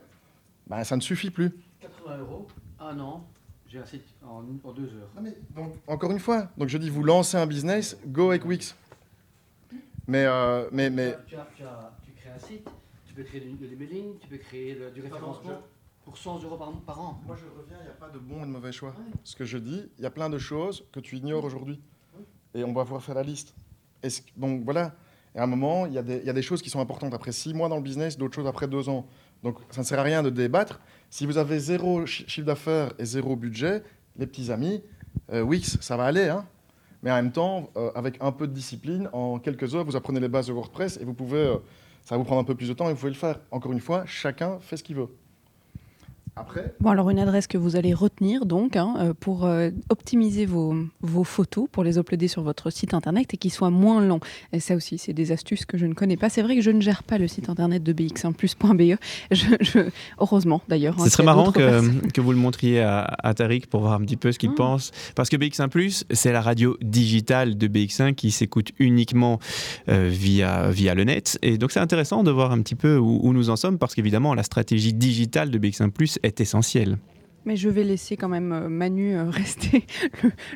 [0.67, 1.51] ben, ça ne suffit plus.
[1.82, 2.47] 80 euros,
[2.80, 3.25] un an,
[3.69, 5.23] j'ai un site en, deux heures.
[5.55, 8.75] donc, encore une fois, donc je dis, vous lancez un business, go avec Wix.
[10.07, 11.15] Mais, euh, mais, mais...
[11.28, 12.67] Tu, crées un site,
[13.05, 15.61] tu peux créer le emailing, tu peux créer du référencement
[16.08, 17.22] pour 100 euros par, an.
[17.28, 18.95] Moi, je reviens, il n'y a pas de bon et de mauvais choix.
[19.26, 21.82] Ce que je dis, il y a plein de choses que tu ignores aujourd'hui.
[22.55, 23.53] Et on va pouvoir faire la liste.
[24.38, 24.95] donc voilà.
[25.36, 26.80] Et à un moment, il y, a des, il y, a des choses qui sont
[26.80, 29.05] importantes après six mois dans le business, d'autres choses après deux ans.
[29.43, 30.80] Donc ça ne sert à rien de débattre.
[31.10, 33.84] Si vous avez zéro chiffre d'affaires et zéro budget,
[34.16, 34.82] les petits amis,
[35.34, 36.30] euh, Wix, ça va aller.
[36.30, 36.45] Hein
[37.03, 40.22] mais en même temps, euh, avec un peu de discipline, en quelques heures, vous apprenez
[40.22, 41.39] les bases de WordPress et vous pouvez...
[41.39, 41.58] Euh,
[42.05, 43.41] Ça va vous prendre un peu plus de temps et vous pouvez le faire.
[43.51, 45.10] Encore une fois, chacun fait ce qu'il veut.
[46.79, 50.75] Bon, alors une adresse que vous allez retenir donc hein, euh, pour euh, optimiser vos,
[51.01, 54.19] vos, photos, pour les uploader sur votre site internet et qu'ils soient moins longs.
[54.53, 56.29] Et ça aussi, c'est des astuces que je ne connais pas.
[56.29, 58.97] C'est vrai que je ne gère pas le site internet de bx1plus.be.
[59.31, 59.79] Je, je,
[60.19, 60.95] heureusement d'ailleurs.
[60.99, 64.01] Hein, Ce serait marrant que, que, vous le montriez à, à, Tariq pour voir un
[64.01, 64.55] petit peu ce qu'il mmh.
[64.55, 64.91] pense.
[65.15, 69.39] Parce que BX1 Plus, c'est la radio digitale de BX1 qui s'écoute uniquement
[69.89, 71.38] euh, via, via le net.
[71.41, 73.95] Et donc c'est intéressant de voir un petit peu où, où nous en sommes parce
[73.95, 76.97] qu'évidemment, la stratégie digitale de BX1 Plus est essentiel.
[77.47, 79.85] Mais je vais laisser quand même euh, Manu euh, rester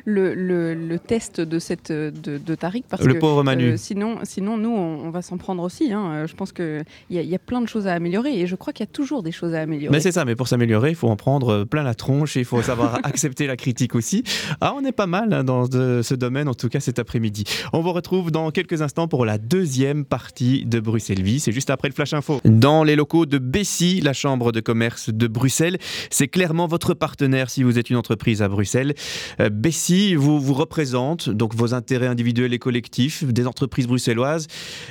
[0.04, 2.84] le, le, le, test de, cette, de, de Tariq.
[2.86, 3.64] Parce le pauvre Manu.
[3.64, 5.90] Euh, sinon, sinon, nous, on, on va s'en prendre aussi.
[5.90, 6.26] Hein.
[6.26, 8.84] Je pense qu'il y, y, a plein de choses à améliorer et je crois qu'il
[8.84, 9.90] y a toujours des choses à améliorer.
[9.90, 12.44] Mais c'est ça, mais pour s'améliorer, il faut en prendre plein la tronche et il
[12.44, 14.22] faut savoir accepter la critique aussi.
[14.60, 17.44] Ah, on est pas mal hein, dans de, ce domaine, en tout cas cet après-midi.
[17.72, 21.40] On vous retrouve dans quelques instants pour la deuxième partie de Bruxelles Vie.
[21.40, 22.42] C'est juste après le Flash Info.
[22.44, 25.78] Dans les locaux de Bessie, la chambre de commerce de Bruxelles,
[26.10, 28.94] c'est clairement votre partenaire si vous êtes une entreprise à Bruxelles.
[29.40, 34.48] Euh, Bessie vous, représente donc vos intérêts individuels et collectifs des entreprises bruxelloises.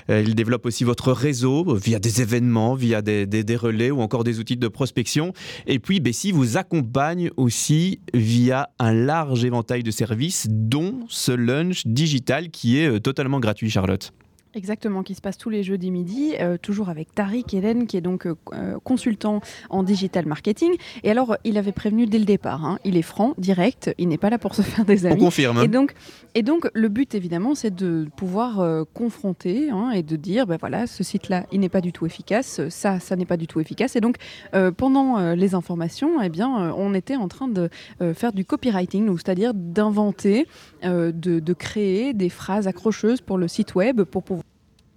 [0.10, 4.02] Euh, il développe aussi votre réseau via des événements, via des, des, des, relais ou
[4.02, 5.34] encore des outils de prospection.
[5.68, 11.86] Et puis Bessie vous accompagne aussi via un large éventail de services, dont ce lunch
[11.86, 14.14] digital qui est euh, totalement gratuit, Charlotte.
[14.54, 18.02] Exactement, qui se passe tous les jeudis midi, euh, toujours avec Tariq Hélène, qui est
[18.02, 18.36] donc euh,
[18.84, 19.40] consultant
[19.70, 20.74] en digital marketing.
[21.04, 24.18] Et alors, il avait prévenu dès le départ, hein, il est franc, direct, il n'est
[24.18, 25.22] pas là pour se faire des amis.
[25.22, 25.64] On confirme.
[25.64, 25.94] Et, donc,
[26.36, 30.58] et donc, le but, évidemment, c'est de pouvoir euh, confronter hein, et de dire, ben
[30.60, 33.62] voilà, ce site-là, il n'est pas du tout efficace, ça, ça n'est pas du tout
[33.62, 33.96] efficace.
[33.96, 34.18] Et donc,
[34.54, 37.70] euh, pendant euh, les informations, eh bien, on était en train de
[38.14, 40.48] faire du copywriting, c'est-à-dire d'inventer,
[40.84, 44.41] de, de créer des phrases accrocheuses pour le site web pour pouvoir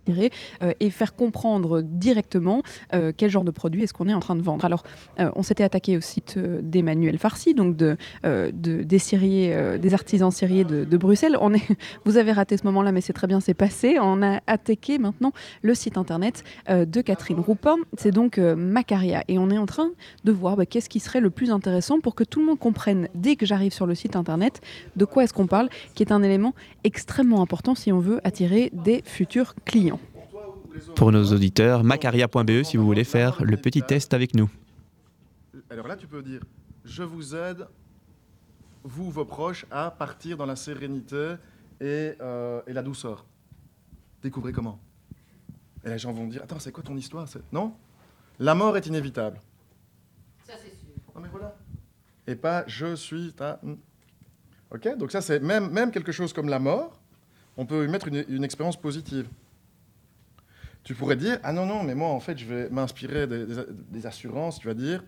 [0.09, 4.37] euh, et faire comprendre directement euh, quel genre de produit est-ce qu'on est en train
[4.37, 4.65] de vendre.
[4.65, 4.83] Alors,
[5.21, 8.51] euh, on s'était attaqué au site d'Emmanuel Farsi, donc de, de,
[8.83, 11.37] des, des artisans serriers de, de, Bruxelles.
[11.41, 11.63] On est,
[12.05, 13.99] vous avez raté ce moment-là, mais c'est très bien, c'est passé.
[14.01, 15.33] On a attaqué maintenant
[15.63, 17.77] le site internet de Catherine Roupin.
[17.97, 19.25] C'est donc Macaria.
[19.29, 19.91] Et on est en train
[20.25, 23.09] de voir bah, qu'est-ce qui serait le plus intéressant pour que tout le monde comprenne,
[23.15, 24.61] dès que j'arrive sur le site internet,
[24.97, 28.71] de quoi est-ce qu'on parle, qui est un élément extrêmement important si on veut attirer
[28.73, 29.94] des futurs clients.
[30.97, 34.51] Pour nos auditeurs, macaria.be si vous voulez faire le petit test avec nous.
[35.71, 36.41] Alors là, tu peux dire
[36.85, 37.67] je vous aide,
[38.83, 41.37] vous, vos proches, à partir dans la sérénité
[41.81, 43.25] et, euh, et la douceur.
[44.23, 44.79] Découvrez comment.
[45.85, 47.75] Et les gens vont dire Attends, c'est quoi ton histoire Non?
[48.39, 49.41] La mort est inévitable.
[50.47, 50.95] Ça, c'est sûr.
[51.15, 51.57] Non, mais voilà.
[52.27, 53.61] Et pas je suis ta.
[54.71, 54.97] Ok?
[54.97, 56.99] Donc, ça, c'est même, même quelque chose comme la mort,
[57.57, 59.29] on peut y mettre une, une expérience positive.
[60.85, 63.55] Tu pourrais dire, ah non, non, mais moi, en fait, je vais m'inspirer des, des,
[63.91, 64.59] des, assurances.
[64.59, 65.03] Tu vas dire,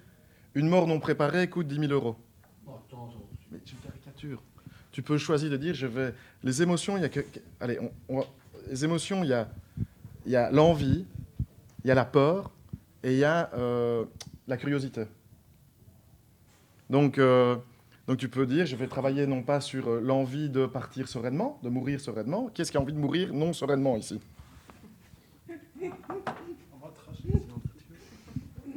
[0.55, 2.17] une mort non préparée coûte 10 000 euros.
[2.67, 3.29] Oh, attends, attends.
[3.53, 4.43] Mais c'est une caricature.
[4.91, 6.15] Tu peux choisir de dire, je vais...
[6.43, 7.21] Les émotions, il y a que...
[7.61, 8.25] Allez, on,
[8.69, 9.49] les émotions, il y a,
[10.25, 11.05] il y a l'envie,
[11.85, 12.51] il y a la peur
[13.03, 14.05] et il y a euh,
[14.49, 15.05] la curiosité.
[16.91, 17.57] Donc, euh,
[18.07, 21.59] donc tu peux dire, je vais travailler non pas sur euh, l'envie de partir sereinement,
[21.63, 22.49] de mourir sereinement.
[22.53, 24.21] Qui est-ce qui a envie de mourir non sereinement ici?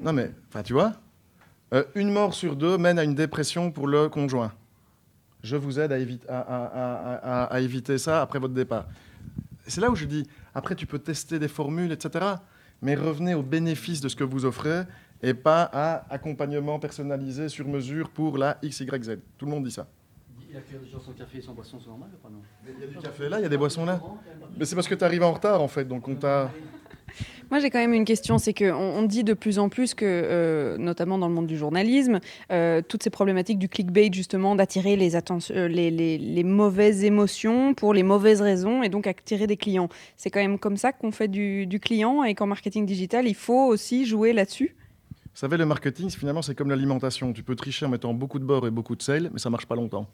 [0.01, 0.93] Non mais, enfin tu vois,
[1.73, 4.53] euh, une mort sur deux mène à une dépression pour le conjoint.
[5.43, 8.87] Je vous aide à, évite, à, à, à, à éviter ça après votre départ.
[9.67, 12.25] C'est là où je dis, après tu peux tester des formules, etc.
[12.81, 14.83] Mais revenez au bénéfice de ce que vous offrez
[15.21, 19.17] et pas à accompagnement personnalisé sur mesure pour la XYZ.
[19.37, 19.87] Tout le monde dit ça.
[20.49, 22.41] Il a fait déjà son café et son boisson, c'est normal ou pas non?
[22.65, 24.01] Il y a du café là, il y a des boissons là.
[24.57, 26.49] Mais c'est parce que tu arrives en retard en fait, donc on t'a...
[27.51, 30.05] Moi, j'ai quand même une question, c'est qu'on on dit de plus en plus que,
[30.05, 32.19] euh, notamment dans le monde du journalisme,
[32.51, 38.03] euh, toutes ces problématiques du clickbait, justement, d'attirer les, euh, les, mauvaises émotions pour les
[38.03, 39.89] mauvaises raisons et donc attirer des clients.
[40.15, 43.65] C'est quand même comme ça qu'on fait du, client et qu'en marketing digital, il faut
[43.65, 44.75] aussi jouer là-dessus?
[45.33, 47.33] Vous savez, le marketing, finalement, c'est comme l'alimentation.
[47.33, 49.65] Tu peux tricher en mettant beaucoup de beurre et beaucoup de sel, mais ça marche
[49.65, 50.07] pas longtemps.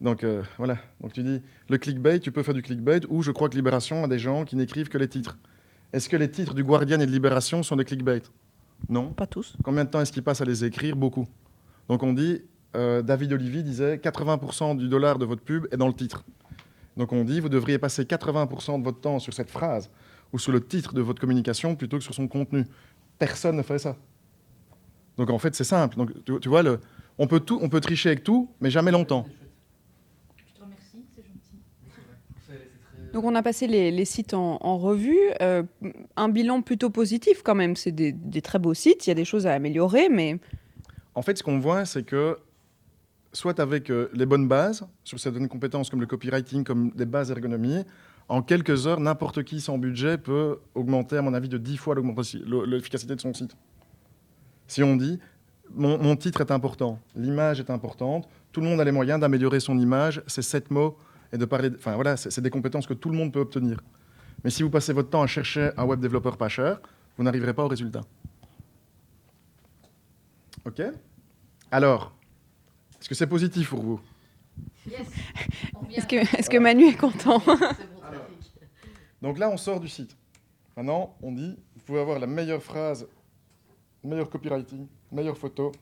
[0.00, 0.24] Donc
[0.56, 3.54] voilà, donc tu dis, le clickbait, tu peux faire du clickbait, ou je crois que
[3.54, 5.36] Libération a des gens qui n'écrivent que les titres.
[5.92, 8.22] Est-ce que les titres du Guardian et de Libération sont des clickbait?
[8.88, 9.12] Non.
[9.12, 9.54] Pas tous.
[9.62, 10.96] Combien de temps est-ce qu'ils passent à les écrire?
[10.96, 11.26] Beaucoup.
[11.88, 12.42] Donc on dit,
[12.76, 16.24] euh, David Olivier disait, 80% du dollar de votre pub est dans le titre.
[16.96, 19.90] Donc on dit, vous devriez passer 80% de votre temps sur cette phrase
[20.32, 22.64] ou sur le titre de votre communication plutôt que sur son contenu.
[23.18, 23.96] Personne ne fait ça.
[25.16, 25.96] Donc en fait, c'est simple.
[25.96, 26.80] Donc tu, tu vois, le,
[27.18, 29.26] on, peut tout, on peut tricher avec tout, mais jamais longtemps.
[30.36, 31.60] Je te remercie, c'est gentil.
[32.46, 35.18] C'est très Donc on a passé les, sites en, revue.
[35.40, 35.62] Euh,
[36.16, 37.76] un bilan plutôt positif quand même.
[37.76, 39.06] C'est des, très beaux sites.
[39.06, 40.38] Il y a des choses à améliorer, mais...
[41.14, 42.38] En fait, ce qu'on voit, c'est que
[43.32, 47.30] soit avec euh, les bonnes bases, sur certaines compétences comme le copywriting, comme des bases
[47.30, 47.84] ergonomie,
[48.28, 51.96] en quelques heures, n'importe qui sans budget peut augmenter, à mon avis, de 10 fois
[52.66, 53.56] l'efficacité de son site.
[54.68, 55.18] Si on dit,
[55.74, 59.78] mon, titre est important, l'image est importante, tout le monde a les moyens d'améliorer son
[59.78, 60.96] image, c'est sept mots,
[61.32, 61.70] et de parler.
[61.74, 63.80] Enfin voilà, c'est des compétences que tout le monde peut obtenir.
[64.44, 66.80] Mais si vous passez votre temps à chercher un web développeur pas cher,
[67.16, 68.02] vous n'arriverez pas au résultat.
[70.64, 70.82] Ok?
[71.70, 72.14] Alors,
[73.00, 74.00] est-ce que c'est positif pour vous?
[75.94, 77.42] Est-ce que, est que, Manu est content?
[79.22, 80.16] Donc là, on sort du site.
[80.76, 83.06] Maintenant, on dit, vous pouvez avoir la meilleure phrase,
[84.02, 85.72] meilleur copywriting, meilleure photo.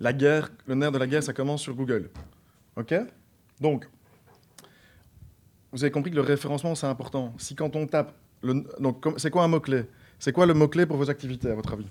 [0.00, 2.10] La guerre, le nerf de la guerre, ça commence sur Google.
[2.76, 2.94] OK?
[3.60, 3.88] Donc,
[5.72, 7.34] vous avez compris que le référencement, c'est important.
[7.38, 9.84] Si quand on tape, le, donc c'est quoi un mot-clé?
[10.18, 11.88] C'est quoi le mot-clé pour vos activités, à votre avis?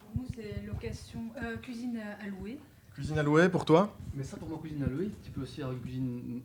[0.00, 2.58] Pour nous, c'est location, euh, cuisine allouée.
[2.94, 3.94] Cuisine allouée, pour toi?
[4.14, 6.40] Mais ça, pour moi, cuisine allouée, tu peux aussi avoir une cuisine...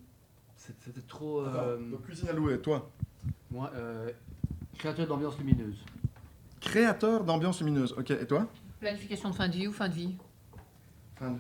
[0.55, 1.41] C'était trop...
[1.41, 1.77] Euh...
[2.05, 2.89] cuisine allouée, toi?
[3.51, 4.09] Moi, euh,
[4.77, 5.77] créateur d'ambiance lumineuse.
[6.59, 8.11] Créateur d'ambiance lumineuse, ok.
[8.11, 8.47] Et toi?
[8.79, 10.15] Planification de fin de vie ou fin de vie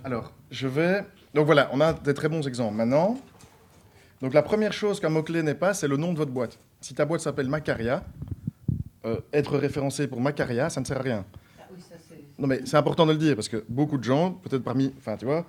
[0.03, 1.05] Alors, je vais...
[1.33, 2.75] Donc voilà, on a des très bons exemples.
[2.75, 3.19] Maintenant,
[4.25, 6.57] donc la première chose qu'un mot-clé n'est pas, c'est le nom de votre boîte.
[6.81, 8.03] Si ta boîte s'appelle Macaria,
[9.05, 11.25] euh, être référencé pour Macaria, ça ne sert à rien.
[11.59, 11.65] Ah
[12.39, 15.15] non mais c'est important de le dire parce que beaucoup de gens, peut-être parmi, enfin
[15.15, 15.45] tu vois,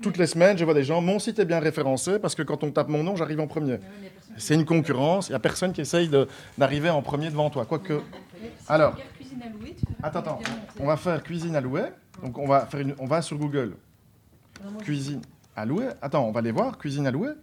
[0.00, 2.64] toutes les semaines, je vois des gens, mon site est bien référencé parce que quand
[2.64, 3.76] on tape mon nom, j'arrive en premier.
[4.38, 6.08] C'est une concurrence, il n'y a personne qui essaye
[6.56, 7.66] d'arriver en premier devant toi.
[7.66, 8.00] Quoique.
[8.68, 8.96] Alors,
[10.02, 10.40] attends, attends,
[10.80, 11.90] on va faire cuisine allouée.
[12.22, 13.74] Donc on va, faire une, on va sur Google.
[14.78, 15.20] Cuisine
[15.54, 15.88] allouée.
[16.00, 17.34] Attends, on va aller voir, cuisine allouée.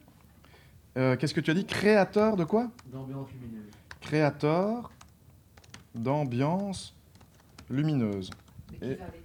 [0.98, 1.66] Euh, qu'est-ce que tu as dit?
[1.66, 2.70] Créateur de quoi?
[2.92, 3.72] D'ambiance lumineuse.
[4.02, 4.92] Créateur
[5.96, 6.94] d'ambiance
[7.70, 8.32] lumineuse.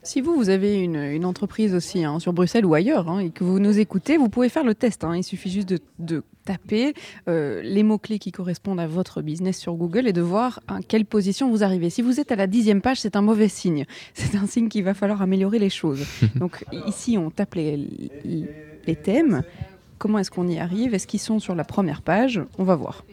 [0.02, 3.42] Si vous, vous avez une, entreprise aussi hein, sur Bruxelles ou ailleurs hein, et que
[3.42, 5.02] vous nous écoutez, vous pouvez faire le test.
[5.04, 5.16] Hein.
[5.16, 6.94] Il suffit juste de, taper
[7.28, 11.04] euh, les mots-clés qui correspondent à votre business sur Google et de voir à quelle
[11.04, 11.90] position vous arrivez.
[11.90, 13.84] Si vous êtes à la dixième page, c'est un mauvais signe.
[14.14, 16.04] C'est un signe qu'il va falloir améliorer les choses.
[16.36, 17.88] Donc ici, on tape les,
[18.86, 19.42] les thèmes.
[19.98, 20.94] Comment est-ce qu'on y arrive?
[20.94, 22.40] Est-ce qu'ils sont sur la première page?
[22.58, 23.04] On va voir.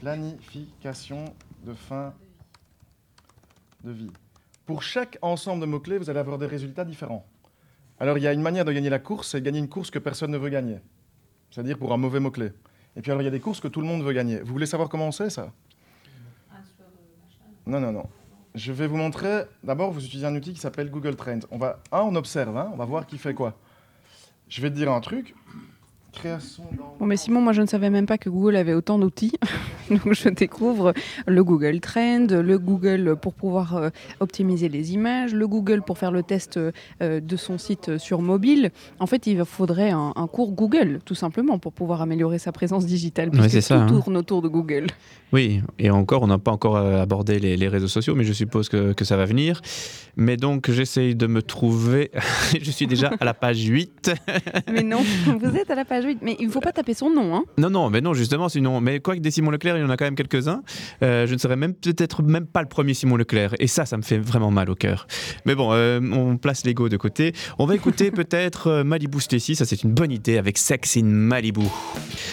[0.00, 1.24] Planification
[1.64, 2.12] de fin
[3.84, 4.10] de vie.
[4.66, 7.24] Pour chaque ensemble de mots-clés, vous allez avoir des résultats différents.
[8.00, 9.98] Alors, il y a une manière de gagner la course, c'est gagner une course que
[9.98, 10.78] personne ne veut gagner.
[11.50, 12.50] C'est-à-dire pour un mauvais mot-clé.
[12.96, 14.40] Et puis, alors, il y a des courses que tout le monde veut gagner.
[14.40, 15.52] Vous voulez savoir comment c'est, ça?
[17.66, 18.06] Non, non, non.
[18.54, 19.44] Je vais vous montrer.
[19.62, 21.40] D'abord, vous utilisez un outil qui s'appelle Google Trends.
[21.50, 23.56] On va, un, on observe, hein, on va voir qui fait quoi.
[24.54, 25.34] Je vais te dire un truc.
[27.00, 29.32] Bon, mais Simon, moi je ne savais même pas que Google avait autant d'outils.
[29.90, 30.94] Donc je découvre
[31.26, 33.90] le Google Trend, le Google pour pouvoir euh,
[34.20, 38.70] optimiser les images, le Google pour faire le test euh, de son site sur mobile.
[39.00, 43.30] En fait, il faudrait un, cours Google, tout simplement, pour pouvoir améliorer sa présence digitale,
[43.30, 43.86] puisque tout hein.
[43.86, 44.86] tourne autour de Google.
[45.32, 48.68] Oui, et encore, on n'a pas encore euh, abordé les, réseaux sociaux, mais je suppose
[48.68, 49.60] que, que ça va venir.
[50.16, 52.10] Mais donc, j'essaye de me trouver.
[52.60, 54.12] je suis déjà à la page 8.
[54.72, 57.34] mais non, vous êtes à la page mais il ne faut pas taper son nom.
[57.34, 57.44] Hein.
[57.58, 58.80] Non, non, mais non, justement, sinon.
[58.80, 60.62] Mais quoi que des Simon Leclerc, il y en a quand même quelques-uns.
[61.02, 63.54] Euh, je ne serais même peut-être même pas le premier Simon Leclerc.
[63.58, 65.06] Et ça, ça me fait vraiment mal au cœur.
[65.46, 67.32] Mais bon, euh, on place l'ego de côté.
[67.58, 69.54] On va écouter peut-être euh, Malibu Stacy.
[69.54, 71.66] Ça, c'est une bonne idée avec Sex in Malibu.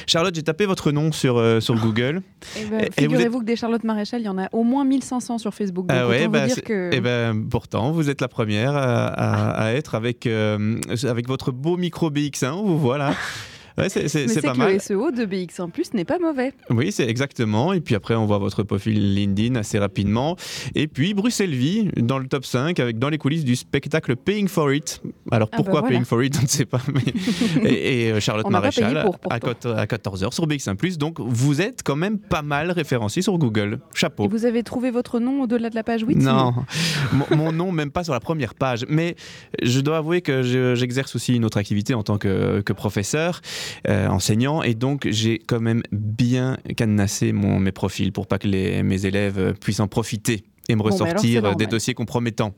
[0.08, 2.22] Charlotte, j'ai tapé votre nom sur, sur Google.
[2.60, 5.54] Eh ben, figurez-vous que des Charlotte Maréchal, il y en a au moins 1500 sur
[5.54, 5.88] Facebook.
[5.88, 6.90] Donc ah ouais, bah, dire que...
[6.92, 7.34] Eh ben,
[7.74, 12.64] vous êtes la première à, être avec, avec votre beau micro BX1.
[12.66, 13.14] Vous voilà.
[13.78, 14.74] Ouais, c'est, c'est, c'est pas que mal.
[14.74, 16.54] Le SEO de BX1 Plus n'est pas mauvais.
[16.70, 17.74] Oui, c'est exactement.
[17.74, 20.36] Et puis après, on voit votre profil LinkedIn assez rapidement.
[20.76, 24.48] Et puis Bruxelles Vie dans le top 5 avec dans les coulisses du spectacle Paying
[24.48, 25.02] for It.
[25.32, 26.82] Alors ah pourquoi bah Paying for It, on ne sait pas.
[27.64, 28.98] et, euh, Charlotte Maréchal
[29.30, 30.98] à, 14h sur BX1 Plus.
[30.98, 33.80] Donc vous êtes quand même pas mal référencé sur Google.
[33.94, 34.26] Chapeau.
[34.26, 36.54] Et vous avez trouvé votre nom au-delà de la page 8 Non,
[37.32, 38.86] mon, nom même pas sur la première page.
[38.90, 39.16] Mais
[39.62, 40.44] je dois avouer que
[40.76, 43.42] j'exerce aussi une autre activité en tant que, que professeur.
[43.88, 44.62] Euh, enseignant.
[44.64, 49.06] Et donc, j'ai quand même bien cadenassé mon, mes profils pour pas que les, mes
[49.06, 52.54] élèves puissent en profiter et me ressortir des dossiers compromettants.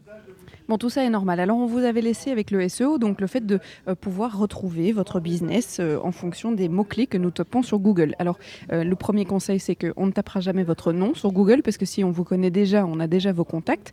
[0.70, 1.40] Bon, tout ça est normal.
[1.40, 4.92] Alors, on vous avait laissé avec le SEO, donc le fait de euh, pouvoir retrouver
[4.94, 8.16] votre business euh, en fonction des mots-clés que nous tapons sur Google.
[8.18, 8.40] Alors,
[8.72, 11.86] euh, le premier conseil, c'est qu'on ne tapera jamais votre nom sur Google, parce que
[11.86, 13.92] si on vous connaît déjà, on a déjà vos contacts,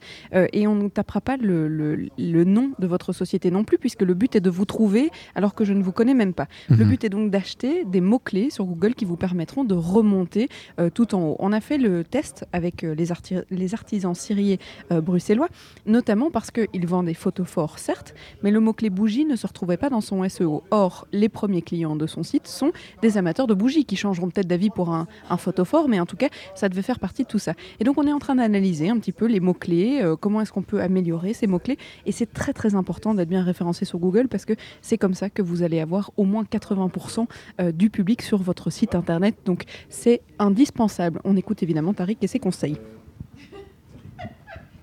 [0.52, 4.02] et on ne tapera pas le, le- le nom de votre société non plus, puisque
[4.02, 6.46] le but est de vous trouver alors que je ne vous connais même pas.
[6.68, 6.88] Le Mhm.
[6.90, 10.48] but est donc d'acheter des mots-clés sur Google qui vous permettront de remonter
[10.94, 11.36] tout en haut.
[11.40, 14.58] On a fait le test avec les, arti- les artisans ciriers
[14.92, 15.48] euh, bruxellois,
[15.86, 19.90] notamment parce qu'ils vendent des photophores, certes, mais le mot-clé bougie ne se retrouvait pas
[19.90, 20.62] dans son SEO.
[20.70, 24.48] Or, les premiers clients de son site sont des amateurs de bougies qui changeront peut-être
[24.48, 27.38] d'avis pour un, un photophore, mais en tout cas, ça devait faire partie de tout
[27.38, 27.54] ça.
[27.78, 30.52] Et donc, on est en train d'analyser un petit peu les mots-clés, euh, comment est-ce
[30.52, 31.78] qu'on peut améliorer ces mots-clés.
[32.06, 35.30] Et c'est très, très important d'être bien référencé sur Google parce que c'est comme ça
[35.30, 37.26] que vous allez avoir au moins 80%
[37.60, 39.36] euh, du public sur votre site internet.
[39.44, 41.20] Donc, c'est indispensable.
[41.24, 42.76] On écoute évidemment Tariq et ses conseils.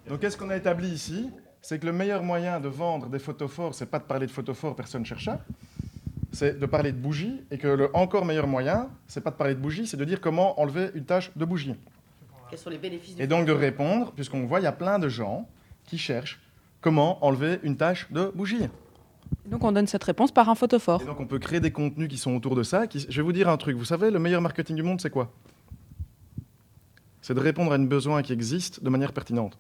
[0.10, 1.30] Donc, qu'est-ce qu'on a établi ici?
[1.62, 4.76] C'est que le meilleur moyen de vendre des photophores, c'est pas de parler de photophores,
[4.76, 5.44] personne ne cherche ça.
[6.32, 7.42] C'est de parler de bougies.
[7.52, 10.22] Et que le encore meilleur moyen, c'est pas de parler de bougies, c'est de dire
[10.22, 11.76] comment enlever une tâche de bougie.
[12.50, 15.10] Quels sont les bénéfices Et donc de répondre, puisqu'on voit, il y a plein de
[15.10, 15.48] gens
[15.86, 16.40] qui cherchent
[16.80, 18.68] comment enlever une tâche de bougie.
[19.46, 21.02] Donc, on donne cette réponse par un photophore.
[21.02, 22.88] Et donc on peut créer des contenus qui sont autour de ça.
[22.88, 23.76] qui- Je vais vous dire un truc.
[23.76, 25.34] Vous savez, le meilleur marketing du monde, c'est quoi?
[27.22, 29.58] C'est de répondre à un besoin qui existe de manière pertinente.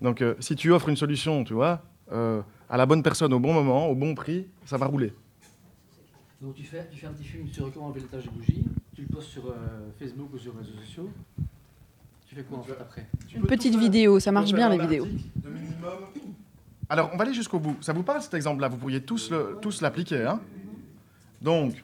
[0.00, 1.82] Donc euh, si tu offres une solution, tu vois,
[2.12, 2.40] euh,
[2.70, 5.12] à la bonne personne au bon moment, au bon prix, ça va rouler.
[6.40, 8.64] Donc tu fais, tu fais un petit film sur comment enlever les taches de bougie,
[8.94, 9.54] tu le postes sur euh,
[9.98, 11.10] Facebook ou sur les réseaux sociaux.
[12.28, 13.06] Tu fais quoi en fait après?
[13.34, 15.06] Une petite vidéo, ça marche bien les vidéos.
[15.06, 15.92] de minimum.
[16.90, 17.76] Alors, on va aller jusqu'au bout.
[17.82, 18.68] Ça vous parle cet exemple-là?
[18.68, 20.24] Vous pourriez tous le- tous l'appliquer.
[20.24, 20.40] Hein?
[21.42, 21.82] Donc,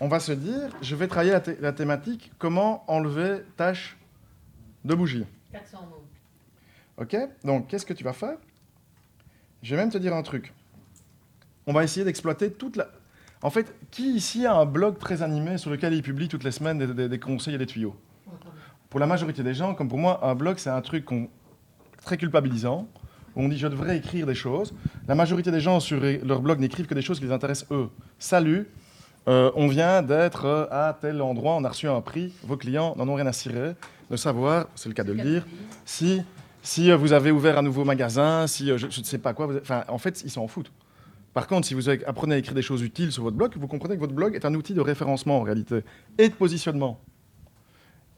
[0.00, 3.96] on va se dire, je vais travailler la, la thématique comment enlever tâche
[4.84, 5.24] de bougie.
[5.52, 5.95] 400 mots.
[6.98, 7.16] Ok?
[7.44, 8.36] Donc, qu'est-ce que tu vas faire?
[9.62, 10.52] Je vais même te dire un truc.
[11.66, 12.88] On va essayer d'exploiter toute la.
[13.42, 16.50] En fait, qui ici a un blog très animé sur lequel il publie toutes les
[16.52, 17.94] semaines des, conseils et des tuyaux?
[18.88, 21.06] Pour la majorité des gens, comme pour moi, un blog, c'est un truc
[22.04, 22.88] très culpabilisant.
[23.34, 24.74] où On dit je devrais écrire des choses.
[25.06, 27.90] La majorité des gens sur leur blog n'écrivent que des choses qui les intéressent eux.
[28.18, 28.68] Salut,
[29.28, 33.08] euh, on vient d'être à tel endroit, on a reçu un prix, vos clients n'en
[33.08, 33.74] ont rien à cirer
[34.08, 35.44] de savoir, c'est le cas de le dire,
[35.84, 36.22] si,
[36.66, 39.48] si euh, vous avez ouvert un nouveau magasin, si euh, je ne sais pas quoi,
[39.88, 40.72] en fait, ils s'en foutent.
[41.32, 43.94] Par contre, si vous apprenez à écrire des choses utiles sur votre blog, vous comprenez
[43.94, 45.84] que votre blog est un outil de référencement en réalité
[46.18, 46.98] et de positionnement.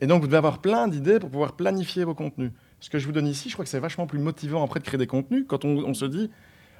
[0.00, 2.52] Et donc, vous devez avoir plein d'idées pour pouvoir planifier vos contenus.
[2.80, 4.84] Ce que je vous donne ici, je crois que c'est vachement plus motivant après de
[4.84, 6.30] créer des contenus quand on, on se dit,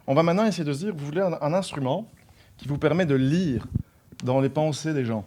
[0.06, 2.08] on va maintenant essayer de se dire, vous voulez un, un instrument
[2.56, 3.66] qui vous permet de lire
[4.24, 5.26] dans les pensées des gens.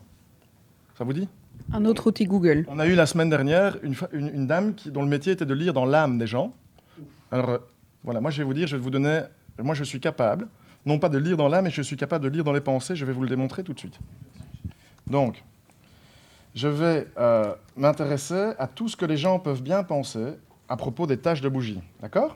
[0.97, 1.27] Ça vous dit?
[1.73, 2.65] Un autre outil Google.
[2.69, 5.33] On a eu la semaine dernière une, fa- une- une dame qui, dont le métier
[5.33, 6.53] était de lire dans l'âme des gens.
[7.31, 7.57] Alors, euh,
[8.03, 9.21] voilà, moi je vais vous dire, je vais vous donner,
[9.59, 10.47] moi je suis capable,
[10.85, 12.95] non pas de lire dans l'âme, mais je suis capable de lire dans les pensées,
[12.95, 13.97] je vais vous le démontrer tout de suite.
[15.07, 15.43] Donc,
[16.55, 20.33] je vais euh, m'intéresser à tout ce que les gens peuvent bien penser
[20.67, 21.79] à propos des tâches de bougie.
[22.01, 22.35] D'accord?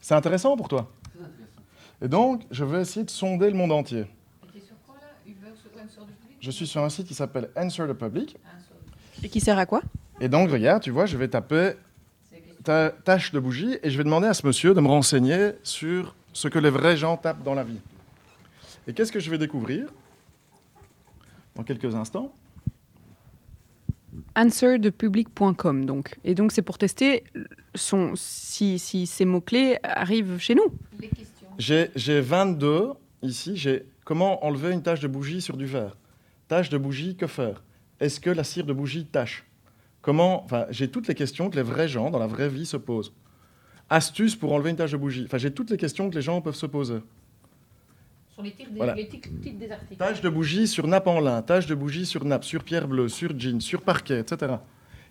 [0.00, 0.90] C'est intéressant pour toi?
[1.14, 1.62] Intéressant.
[2.02, 4.00] Et donc, je vais essayer de sonder le monde entier.
[4.00, 4.06] Et
[4.52, 5.08] t'es sur quoi là?
[5.26, 6.36] Uber sur Answer du public?
[6.40, 8.36] Je suis sur un site qui s'appelle Answer the Public.
[9.24, 9.82] Et qui sert à quoi?
[10.20, 11.72] Et donc, regarde, tu vois, je vais taper
[12.62, 16.14] ta tâche de bougie et je vais demander à ce monsieur de me renseigner sur
[16.32, 17.80] ce que les vrais gens tapent dans la vie.
[18.86, 19.88] Et qu'est-ce que je vais découvrir?
[21.56, 22.32] Dans quelques instants
[24.36, 26.16] answerthepublic.com donc.
[26.24, 27.24] Et donc c'est pour tester
[27.74, 30.72] son, si, si ces mots-clés arrivent chez nous.
[31.00, 31.46] Les questions.
[31.58, 32.90] J'ai j'ai 22
[33.22, 33.56] ici.
[33.56, 35.96] J'ai comment enlever une tache de bougie sur du verre?
[36.46, 37.62] Tache de bougie, que faire?
[38.04, 39.44] Est-ce que la cire de bougie tâche?
[40.02, 42.76] Comment Enfin, j'ai toutes les questions que les vrais gens dans la vraie vie se
[42.76, 43.14] posent.
[43.88, 45.24] Astuce pour enlever une tache de bougie.
[45.24, 46.98] Enfin, j'ai toutes les questions que les gens peuvent se poser.
[48.34, 48.94] Sur les titres des, Voilà.
[48.94, 49.96] les titres- titres des articles.
[49.96, 53.08] Tache de bougie sur nappe en lin, tache de bougie sur nappe, sur pierre bleue,
[53.08, 54.56] sur jean, sur parquet, etc.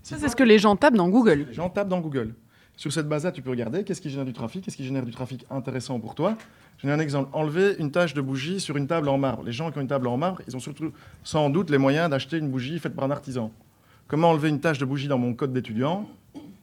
[0.04, 1.46] Ça c'est ce que les gens tapent dans Google.
[1.48, 2.36] Les gens tapent dans Google.
[2.76, 5.12] Sur cette base-là, tu peux regarder qu'est-ce qui génère du trafic, qu'est-ce qui génère du
[5.12, 6.36] trafic intéressant pour toi.
[6.80, 7.30] Je donne un exemple.
[7.34, 9.44] Enlever une tache de bougie sur une table en marbre.
[9.44, 10.92] Les gens qui ont une table en marbre, ils ont surtout
[11.24, 13.52] sans doute les moyens d'acheter une bougie faite par un artisan.
[14.08, 16.10] Comment enlever une tache de bougie dans mon code d'étudiant?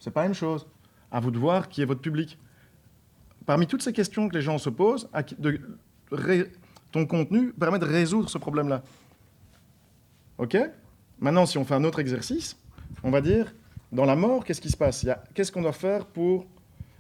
[0.01, 0.67] C'est pas la même chose.
[1.13, 2.39] À vous de voir qui est votre public.
[3.47, 5.09] Parmi toutes ces questions que les gens se posent,
[6.93, 8.83] ton contenu permet de résoudre ce problème-là.
[10.39, 10.57] OK?
[11.21, 12.57] Maintenant, si on fait un autre exercice,
[13.03, 13.55] on va dire,
[13.93, 15.07] dans la mort, qu'est-ce qui se passe?
[15.35, 16.47] Qu'est-ce qu'on doit faire pour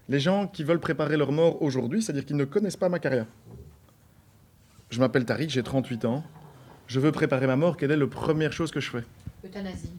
[0.09, 3.26] les gens qui veulent préparer leur mort aujourd'hui, c'est-à-dire qu'ils ne connaissent pas ma carrière?
[4.91, 6.24] Je m'appelle Tariq, j'ai 38 ans.
[6.88, 7.76] Je veux préparer ma mort.
[7.76, 9.05] Quelle est la première chose que je fais?
[9.45, 9.93] Euthanasie.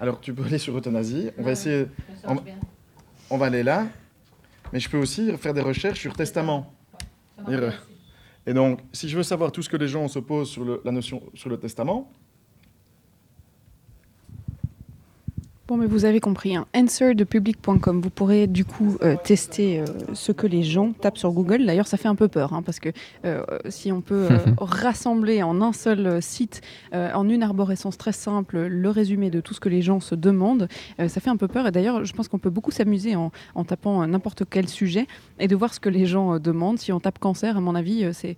[0.00, 1.30] Alors, tu peux aller sur euthanasie.
[1.36, 1.86] On va essayer.
[3.30, 3.86] On- va aller là.
[4.72, 6.72] Mais je peux aussi faire des recherches sur testament.
[8.46, 11.22] Et donc, si je veux savoir tout ce que les gens s'opposent sur la notion
[11.34, 12.10] sur le testament,
[15.70, 16.66] Bon, mais vous avez compris, hein.
[16.74, 18.00] answerdepublic.com.
[18.00, 21.64] Vous pourrez du coup euh, tester euh, ce que les gens tapent sur Google.
[21.64, 22.88] D'ailleurs, ça fait un peu peur, hein, parce que
[23.24, 24.26] euh, si on peut
[24.58, 26.60] rassembler en un seul site,
[26.92, 30.66] en une arborescence très simple, le résumé de tout ce que les gens se demandent,
[30.98, 31.68] ça fait un peu peur.
[31.68, 33.30] Et d'ailleurs, je pense qu'on peut beaucoup s'amuser en,
[33.64, 35.06] tapant n'importe quel sujet
[35.38, 36.80] et de voir ce que les gens demandent.
[36.80, 38.36] Si on tape cancer, à mon avis, c'est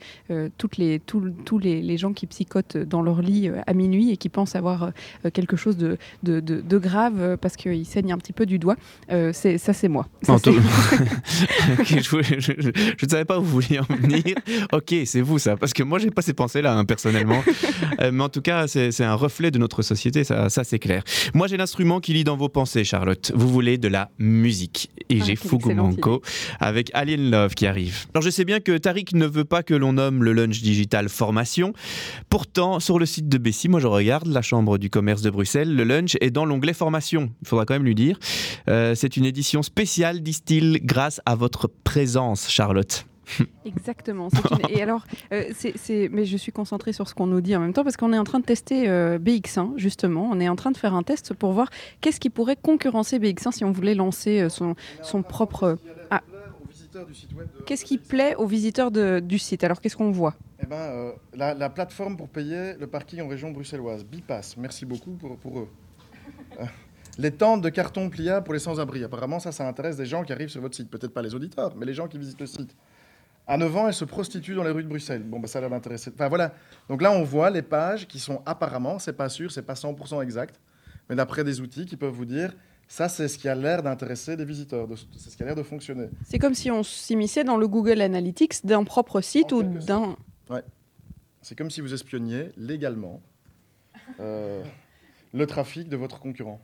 [0.59, 4.28] toutes les, tous les, les, gens qui psychotent dans leur lit à minuit et qui
[4.28, 4.93] pensent avoir
[5.33, 8.77] quelque chose de, de, de grave euh, parce qu'il saigne un petit peu du doigt.
[9.11, 10.07] Euh, c'est ça, c'est moi.
[10.23, 10.33] je,
[13.05, 14.35] ne savais pas où vous vouliez en venir.
[14.73, 17.43] ok, c'est vous ça, parce que moi j'ai pas ces pensées-là hein, personnellement.
[18.01, 21.03] Euh, mais en tout cas, c'est un reflet de notre société, ça, ça c'est clair.
[21.35, 23.33] Moi j'ai l'instrument qui lit dans vos pensées, Charlotte.
[23.35, 26.23] Vous voulez de la musique et ah, j'ai Fugu Manco
[26.59, 28.07] avec Alien Love qui arrive.
[28.14, 31.09] Alors je sais bien que Tariq ne veut pas que l'on nomme le lunch digital
[31.09, 31.75] formation.
[32.31, 35.75] Pourtant, sur le site de Bessie, moi je regarde la chambre du commerce de Bruxelles,
[35.75, 38.19] le lunch est dans l'onglet formation il faudra quand même lui dire.
[38.69, 43.07] Euh, c'est une édition spéciale, disent-ils, grâce à votre présence, Charlotte.
[43.65, 44.29] Exactement.
[44.69, 47.73] Et alors, euh, c'est, mais je suis concentrée sur ce qu'on nous dit en même
[47.73, 50.29] temps parce qu'on est en train de tester euh, BX1 justement.
[50.31, 53.53] On est en train de faire un test pour voir qu'est-ce qui pourrait concurrencer BX1
[53.53, 55.79] si on voulait lancer son, son propre.
[56.11, 56.21] Ah.
[57.65, 59.65] Qu'est-ce qui plaît aux visiteurs du site?
[59.65, 60.35] Alors, qu'est-ce qu'on voit?
[60.63, 64.57] Eh ben, la, plateforme pour payer le parking en région bruxelloise, Bipass.
[64.57, 65.69] Merci beaucoup pour, pour eux.
[67.19, 69.05] Les tentes de carton pliable pour les sans-abri.
[69.05, 70.91] Apparemment, ça, ça intéresse des gens qui arrivent sur votre site.
[70.91, 72.75] Peut-être pas les auditeurs, mais les gens qui visitent le site.
[73.47, 75.23] À 9 ans, elle se prostitue dans les rues de Bruxelles.
[75.23, 76.11] Bon, bah, ça a l'air d'intéresser.
[76.15, 76.55] Enfin, voilà.
[76.89, 80.23] Donc là, on voit les pages qui sont apparemment, c'est pas sûr, c'est pas 100%
[80.23, 80.61] exact,
[81.11, 82.55] mais d'après des outils qui peuvent vous dire
[82.93, 84.87] ça, c'est ce qui a l'air d'intéresser les visiteurs,
[85.17, 86.09] c'est ce qui a l'air de fonctionner.
[86.29, 90.17] C'est comme si on s'immisçait dans le Google Analytics d'un propre site ou d'un.
[90.51, 90.63] Ouais.
[91.41, 93.23] C'est comme si vous espionniez légalement
[94.21, 94.63] euh,
[95.33, 96.61] le trafic de votre concurrent.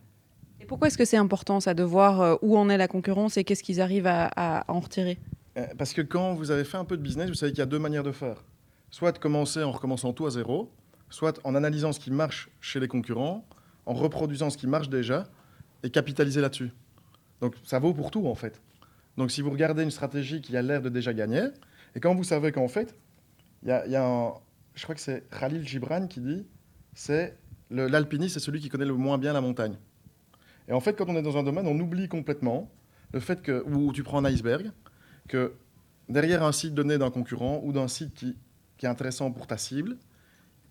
[0.60, 3.36] Et pourquoi est-ce que c'est important, ça, de voir euh, où en est la concurrence
[3.36, 5.18] et qu'est-ce qu'ils arrivent à, en retirer?
[5.56, 7.62] Euh, Parce que quand vous avez fait un peu de business, vous savez qu'il y
[7.62, 8.44] a deux manières de faire.
[8.90, 10.70] Soit de commencer en recommençant tout à zéro,
[11.10, 13.46] soit en analysant ce qui marche chez les concurrents,
[13.86, 15.24] en reproduisant ce qui marche déjà
[15.82, 16.72] et capitaliser là-dessus.
[17.40, 18.60] Donc ça vaut pour tout, en fait.
[19.16, 21.48] Donc si vous regardez une stratégie qui a l'air de déjà gagner,
[21.94, 22.94] et quand vous savez qu'en fait,
[23.62, 24.34] il y, a, un,
[24.74, 26.46] je crois que c'est Khalil Gibran qui dit,
[26.94, 27.36] c'est
[27.70, 29.76] l'alpiniste, c'est celui qui connaît le moins bien la montagne.
[30.68, 32.70] Et en fait, quand on est dans un domaine, on oublie complètement
[33.12, 34.70] le fait que, où tu prends un iceberg,
[35.26, 35.54] que
[36.08, 38.36] derrière un site donné d'un concurrent ou d'un site qui,
[38.82, 39.96] est intéressant pour ta cible,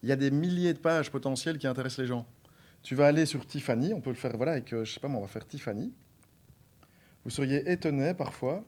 [0.04, 2.28] il y a des milliers de pages potentielles qui intéressent les gens.
[2.84, 5.08] Tu vas aller sur Tiffany, on peut le faire, voilà, avec, euh, je sais pas
[5.08, 5.92] moi, on va faire Tiffany.
[7.24, 8.64] Vous seriez étonné parfois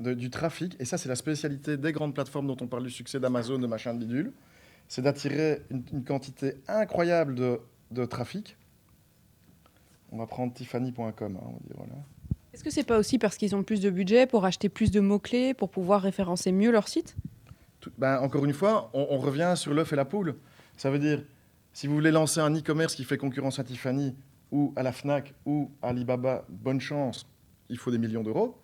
[0.00, 3.20] du trafic, et ça c'est la spécialité des grandes plateformes dont on parle du succès
[3.20, 4.32] d'Amazon, de machin de bidule,
[4.88, 8.56] c'est d'attirer une, quantité incroyable de, de trafic
[10.12, 11.38] on va prendre tiffany.com.
[11.40, 11.84] Hein,
[12.52, 15.00] Est-ce que c'est pas aussi parce qu'ils ont plus de budget pour acheter plus de
[15.00, 17.16] mots-clés, pour pouvoir référencer mieux leur site?
[17.96, 20.36] Ben, Encore une fois, on, revient sur l'œuf et la poule.
[20.76, 21.22] Ça veut dire,
[21.72, 24.14] si vous voulez lancer un e-commerce qui fait concurrence à Tiffany
[24.50, 27.26] ou à la FNAC ou à Alibaba, bonne chance,
[27.68, 28.56] il faut des millions d'euros.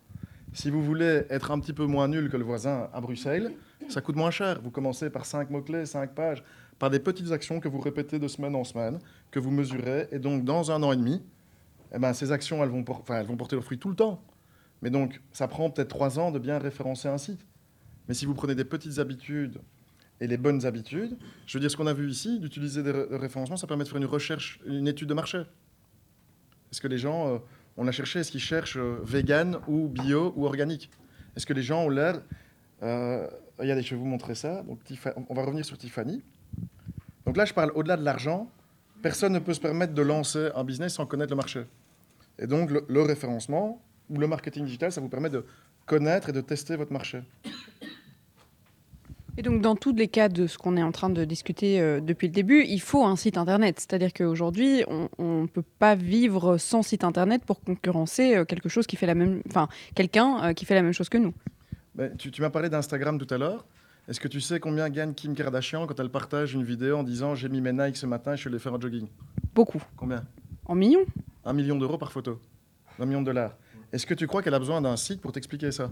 [0.52, 3.52] Si vous voulez être un petit peu moins nul que le voisin à Bruxelles,
[3.88, 4.60] ça coûte moins cher.
[4.62, 6.42] Vous commencez par 5 mots-clés, 5 pages,
[6.78, 8.98] par des petites actions que vous répétez de semaine en semaine,
[9.30, 11.22] que vous mesurez, et donc dans un an et demi,
[11.94, 14.22] eh ben, ces actions, elles vont, porter leurs fruits tout le temps.
[14.82, 17.46] Mais donc, ça prend peut-être trois ans de bien référencer un site.
[18.08, 19.60] Mais si vous prenez des petites habitudes
[20.20, 21.16] et les bonnes habitudes,
[21.46, 23.98] je veux dire, ce qu'on a vu ici, d'utiliser des référencements, ça permet de faire
[23.98, 25.42] une recherche, une étude de marché.
[26.70, 27.38] Est-ce que les gens, euh,
[27.76, 30.90] on a cherché, est-ce qu'ils cherchent euh, vegan ou bio ou organique?
[31.36, 32.22] Est-ce que les gens ont l'air...
[32.82, 33.26] Euh,
[33.58, 34.62] regardez, je vais vous montrer ça.
[34.62, 34.80] Donc,
[35.28, 36.22] on va revenir sur Tiffany.
[37.24, 38.50] Donc là, je parle au-delà de l'argent.
[39.02, 41.64] Personne ne peut se permettre de lancer un business sans connaître le marché.
[42.38, 45.44] Et donc, le, référencement ou le marketing digital, ça vous permet de
[45.86, 47.22] connaître et de tester votre marché.
[49.38, 52.00] Et donc, dans tous les cas de ce qu'on est en train de discuter euh,
[52.00, 53.78] depuis le début, il faut un site internet.
[53.78, 58.86] C'est-à-dire qu'aujourd'hui, on ne peut pas vivre sans site internet pour concurrencer euh, quelque chose
[58.86, 61.34] qui fait la même, enfin, quelqu'un euh, qui fait la même chose que nous.
[61.94, 63.66] Ben, tu m'as parlé d'Instagram tout à l'heure.
[64.08, 67.34] Est-ce que tu sais combien gagne Kim Kardashian quand elle partage une vidéo en disant
[67.34, 69.08] j'ai mis mes Nike ce matin et je suis allé faire un jogging?
[69.52, 69.82] Beaucoup.
[69.96, 70.24] Combien?
[70.64, 71.04] En millions
[71.44, 72.40] Un million d'euros par photo.
[73.00, 73.56] Un million de dollars.
[73.92, 75.90] Est-ce que tu crois qu'elle a besoin d'un site pour t'expliquer ça?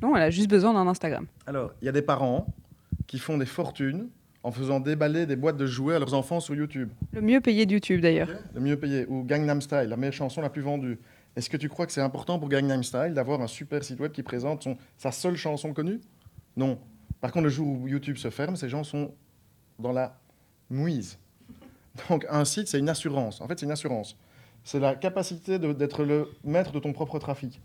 [0.00, 1.26] Non, elle a juste besoin d'un Instagram.
[1.46, 2.46] Alors, il y a des parents
[3.08, 4.08] qui font des fortunes
[4.44, 6.90] en faisant déballer des boîtes de jouets à leurs enfants sur YouTube.
[7.12, 8.28] Le mieux payé de YouTube d'ailleurs.
[8.54, 9.04] Le mieux payé.
[9.08, 10.98] Ou Gangnam Style, la meilleure chanson la plus vendue.
[11.34, 14.12] Est-ce que tu crois que c'est important pour Gangnam Style d'avoir un super site web
[14.12, 16.00] qui présente son, sa seule chanson connue?
[16.56, 16.78] Non.
[17.20, 19.14] Par contre, le jour où YouTube se ferme, ces gens sont
[19.78, 20.18] dans la
[20.68, 21.18] mouise.
[22.08, 23.40] Donc un site, c'est une assurance.
[23.40, 24.16] En fait, c'est une assurance.
[24.64, 27.60] C'est la capacité d'être le maître de ton propre trafic.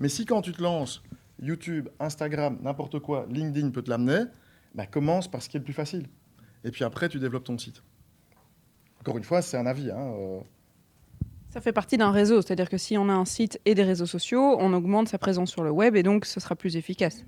[0.00, 1.02] Mais si quand tu te lances,
[1.40, 4.24] YouTube, Instagram, n'importe quoi, LinkedIn peut te l'amener,
[4.74, 6.08] bah, commence par ce qui est le plus facile.
[6.64, 7.82] Et puis après, tu développes ton site.
[9.00, 9.90] Encore une fois, c'est un avis.
[9.90, 10.40] Hein, euh.
[11.50, 14.06] Ça fait partie d'un réseau, c'est-à-dire que si on a un site et des réseaux
[14.06, 17.24] sociaux, on augmente sa présence sur le web et donc ce sera plus efficace.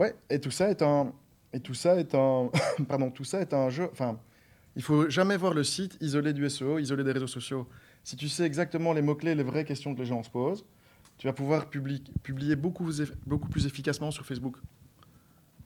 [0.00, 1.12] Ouais, et tout ça est un,
[1.52, 2.50] et tout ça est un,
[2.88, 3.86] pardon, tout ça est un jeu.
[3.92, 4.18] Enfin,
[4.74, 7.68] il faut jamais voir le site isolé du SEO, isolé des réseaux sociaux.
[8.02, 10.64] Si tu sais exactement les mots clés, les vraies questions que les gens se posent,
[11.18, 12.90] tu vas pouvoir publier beaucoup,
[13.26, 14.56] beaucoup plus efficacement sur Facebook,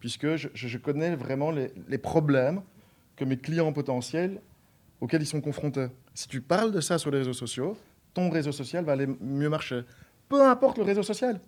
[0.01, 2.61] puisque je, connais vraiment les, les problèmes
[3.14, 4.41] que mes clients potentiels
[5.01, 5.87] auxquels ils sont confrontés.
[6.12, 7.76] Si tu parles de ça sur les réseaux sociaux,
[8.14, 9.82] ton réseau social va aller mieux marcher.
[10.28, 11.39] Peu importe le réseau social.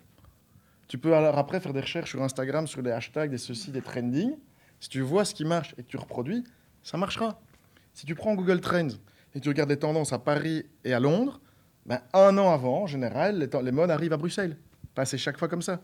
[0.88, 3.82] Tu peux alors après faire des recherches sur Instagram, sur les hashtags, des ceci, des
[3.82, 4.36] trending.
[4.78, 6.44] Si tu vois ce qui marche et que tu reproduis,
[6.82, 7.40] ça marchera.
[7.92, 8.88] Si tu prends Google Trends
[9.34, 11.40] et tu regardes les tendances à Paris et à Londres,
[11.86, 14.56] ben, un an avant, en général, les, modes arrivent à Bruxelles.
[15.04, 15.80] c'est chaque fois comme ça.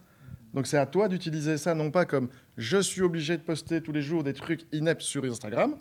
[0.54, 2.28] Donc c'est à toi d'utiliser ça non pas comme
[2.58, 5.76] je suis obligé de poster tous les jours des trucs ineptes sur Instagram,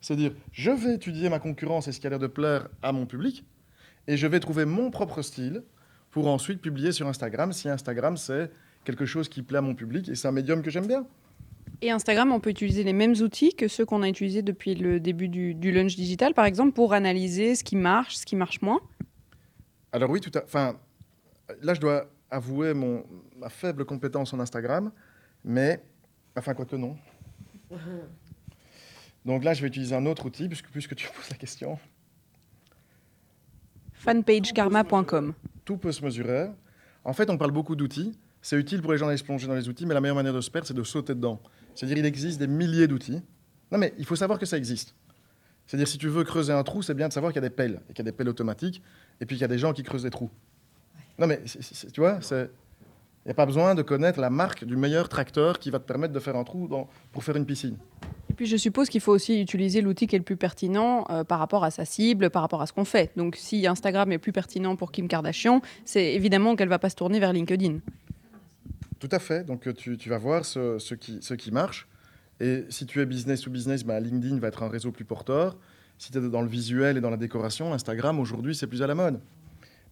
[0.00, 3.06] c'est-à-dire, je vais étudier ma concurrence et ce qui a l'air de plaire à mon
[3.06, 3.44] public,
[4.08, 5.62] et je vais trouver mon propre style
[6.10, 8.50] pour ensuite publier sur Instagram si Instagram c'est
[8.86, 11.06] quelque chose qui plaît à mon public et c'est un médium que j'aime bien.
[11.82, 14.98] Et Instagram, on peut utiliser les mêmes outils que ceux qu'on a utilisés depuis le
[14.98, 18.80] début du, lunch digital, par exemple, pour analyser ce qui marche, ce qui marche moins?
[19.92, 20.42] Alors oui, tout à...
[20.42, 20.78] enfin,
[21.60, 23.04] là, je dois avouer mon,
[23.36, 24.90] ma faible compétence en Instagram,
[25.44, 25.82] mais,
[26.34, 26.96] enfin, quoi que non.
[29.26, 31.78] Donc là, je vais utiliser un autre outil, puisque, puisque tu poses la question.
[33.92, 35.34] Fanpagekarma.com.
[35.64, 36.48] Tout peut se mesurer.
[37.04, 38.16] En fait, on parle beaucoup d'outils.
[38.46, 40.32] C'est utile pour les gens d'aller se plonger dans les outils, mais la meilleure manière
[40.32, 41.40] de se perdre, c'est de sauter dedans.
[41.74, 43.20] C'est-à-dire, il existe des milliers d'outils.
[43.72, 44.94] Non, mais il faut savoir que ça existe.
[45.66, 47.52] C'est-à-dire, si tu veux creuser un trou, c'est bien de savoir qu'il y a des
[47.52, 48.84] pelles, et qu'il y a des pelles automatiques,
[49.20, 50.30] et puis qu'il y a des gens qui creusent des trous.
[51.18, 51.42] Non, mais
[51.92, 52.48] tu vois, il
[53.26, 56.14] n'y a pas besoin de connaître la marque du meilleur tracteur qui va te permettre
[56.14, 57.76] de faire un trou dans, pour faire une piscine
[58.36, 61.38] puis je suppose qu'il faut aussi utiliser l'outil qui est le plus pertinent euh, par
[61.38, 63.10] rapport à sa cible, par rapport à ce qu'on fait.
[63.16, 66.90] Donc si Instagram est plus pertinent pour Kim Kardashian, c'est évidemment qu'elle ne va pas
[66.90, 67.78] se tourner vers LinkedIn.
[68.98, 69.44] Tout à fait.
[69.44, 71.86] Donc tu, tu vas voir ce, ce, qui, ce qui marche.
[72.40, 75.56] Et si tu es business ou business, bah, LinkedIn va être un réseau plus porteur.
[75.98, 78.86] Si tu es dans le visuel et dans la décoration, Instagram aujourd'hui c'est plus à
[78.86, 79.20] la mode.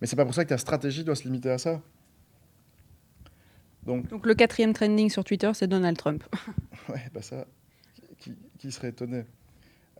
[0.00, 1.80] Mais c'est pas pour ça que ta stratégie doit se limiter à ça.
[3.84, 6.24] Donc, Donc le quatrième trending sur Twitter, c'est Donald Trump.
[6.88, 7.46] ouais, bah ça,
[8.58, 9.24] qui, serait étonné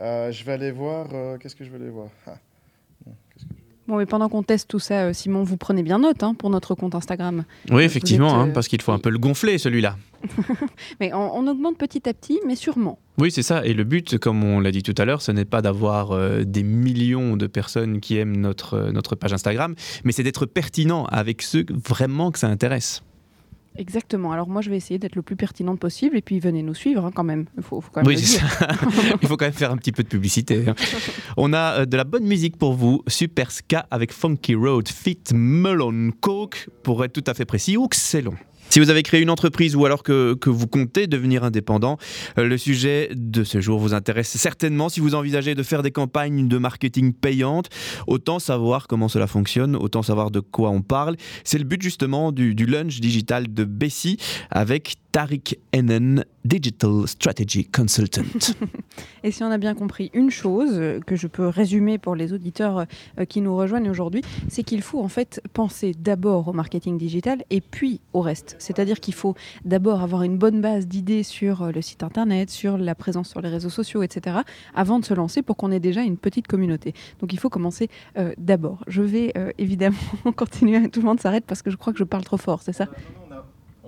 [0.01, 1.09] euh, Je vais aller voir.
[1.13, 2.09] Euh, qu'est-ce que je vais aller voir?
[2.27, 2.39] Ah,
[3.87, 6.49] Bon, mais pendant qu'on teste tout ça, euh, Simon, vous prenez bien note hein, pour
[6.51, 7.45] notre compte Instagram.
[7.71, 9.97] Oui, effectivement, hein, parce qu'il faut un peu le gonfler, celui-là.
[11.01, 12.99] mais on, augmente petit à petit, mais sûrement.
[13.19, 13.65] Oui, c'est ça.
[13.67, 16.63] Et le but, comme on l'a dit tout à l'heure, ce n'est pas d'avoir des
[16.63, 21.67] millions de personnes qui aiment notre, notre page Instagram, mais c'est d'être pertinent avec ceux
[21.71, 23.03] vraiment que ça intéresse.
[23.77, 24.31] Exactement.
[24.31, 27.05] Alors moi, je vais essayer d'être le plus pertinent possible et puis venez nous suivre
[27.05, 27.47] hein, quand même.
[27.57, 28.69] Il faut, quand même oui, c'est ça.
[29.23, 30.65] Il faut quand même faire un petit peu de publicité.
[30.69, 30.75] Hein.
[31.37, 33.03] On a euh, de la bonne musique pour vous.
[33.09, 37.87] Super Ska avec Funky Road, Fit Melon Coke, pour être tout à fait précis, ou
[37.87, 38.35] excellent.
[38.71, 41.97] Si vous avez créé une entreprise ou alors que, vous comptez devenir indépendant,
[42.39, 44.89] euh, le sujet de ce jour vous intéresse certainement.
[44.89, 47.69] Si vous envisagez de faire des campagnes de marketing payantes,
[48.07, 51.17] autant savoir comment cela fonctionne, autant savoir de quoi on parle.
[51.45, 54.19] C'est le but justement du, du lunch digital de Bessie
[54.51, 58.25] avec Tariq Enen, Digital Strategy Consultant.
[59.23, 62.33] Et si on a bien compris une chose euh, que je peux résumer pour les
[62.33, 62.87] auditeurs
[63.21, 67.45] euh, qui nous rejoignent aujourd'hui, c'est qu'il faut en fait penser d'abord au marketing digital
[67.51, 68.57] et puis au reste.
[68.59, 72.77] C'est-à-dire qu'il faut d'abord avoir une bonne base d'idées sur euh, le site internet, sur
[72.77, 74.39] la présence sur les réseaux sociaux, etc.,
[74.75, 76.93] avant de se lancer pour qu'on ait déjà une petite communauté.
[77.21, 77.89] Donc il faut commencer
[78.37, 78.83] d'abord.
[78.89, 79.97] Je vais évidemment
[80.35, 82.73] continuer, tout le monde s'arrête parce que je crois que je parle trop fort, c'est
[82.73, 82.89] ça?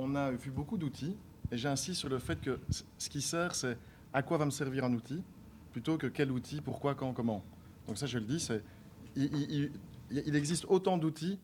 [0.07, 1.17] On a vu beaucoup d'outils,
[1.51, 2.59] et j'insiste sur le fait que
[2.99, 3.77] ce qui sert, c'est
[4.13, 5.23] à quoi va me servir un outil,
[5.73, 7.45] plutôt que quel outil, pourquoi, quand, comment.
[7.87, 8.49] Donc ça, je le dis,
[9.17, 9.71] il,
[10.37, 11.39] existe autant d'outils,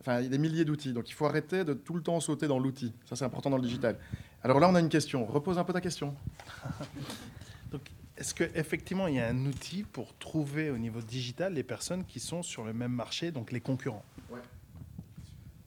[0.00, 2.92] enfin, des milliers d'outils, donc il faut arrêter de tout le temps sauter dans l'outil.
[3.04, 3.98] Ça, c'est important dans le digital.
[4.42, 5.26] Alors là, on a une question.
[5.26, 6.14] Repose un peu ta question.
[8.16, 12.20] est-ce qu'effectivement, il y a un outil pour trouver au niveau digital les personnes qui
[12.20, 14.04] sont sur le même marché, donc les concurrents?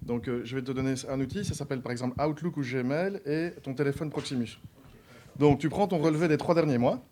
[0.01, 3.21] Donc, euh, je vais te donner un outil, ça s'appelle par exemple Outlook ou Gmail
[3.25, 4.59] et ton téléphone Proximus.
[5.37, 7.03] Donc, tu prends ton relevé des trois derniers mois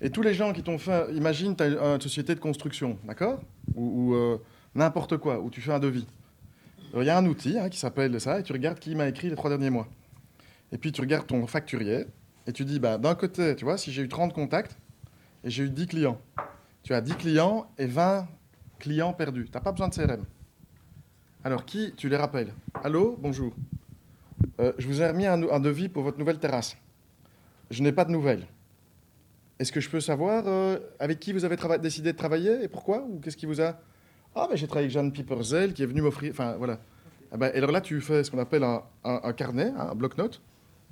[0.00, 3.40] et tous les gens qui t'ont fait, imagine, tu as une société de construction, d'accord?
[3.74, 4.38] Ou, euh,
[4.74, 6.06] n'importe quoi, où tu fais un devis.
[6.94, 9.30] Il y a un outil hein, qui s'appelle ça, et tu regardes qui m'a écrit
[9.30, 9.86] les trois derniers mois.
[10.72, 12.06] Et puis tu regardes ton facturier,
[12.46, 14.76] et tu dis, bah, d'un côté, tu vois, si j'ai eu 30 contacts,
[15.44, 16.20] et j'ai eu 10 clients,
[16.82, 18.26] tu as 10 clients et 20
[18.78, 19.44] clients perdus.
[19.44, 20.24] Tu n'as pas besoin de CRM.
[21.44, 22.54] Alors, qui tu les rappelles?
[22.84, 23.52] Allô, bonjour.
[24.60, 26.76] Euh, je vous ai remis un, un, devis pour votre nouvelle terrasse.
[27.70, 28.46] Je n'ai pas de nouvelles.
[29.58, 33.04] Est-ce que je peux savoir euh, avec qui vous avez décidé de travailler et pourquoi?
[33.08, 33.80] Ou qu'est-ce qui vous a...
[34.36, 36.30] Ah, ben j'ai travaillé avec Jeanne Piperzel qui est venue m'offrir...
[36.30, 36.78] Enfin, voilà.
[37.32, 40.40] Ah ben, et alors là, tu fais ce qu'on appelle un, un, carnet, un bloc-notes,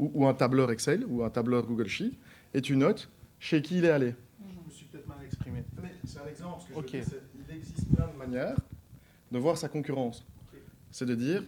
[0.00, 2.12] ou, ou, un tableur Excel, ou un tableur Google Sheet,
[2.54, 4.14] et tu notes chez qui il est allé.
[4.40, 5.62] Je me suis peut-être mal exprimé.
[6.04, 6.62] C'est un exemple.
[6.74, 7.16] Ce que je
[7.48, 8.56] il existe plein de manières
[9.30, 10.24] de voir sa concurrence.
[10.90, 11.42] C'est de dire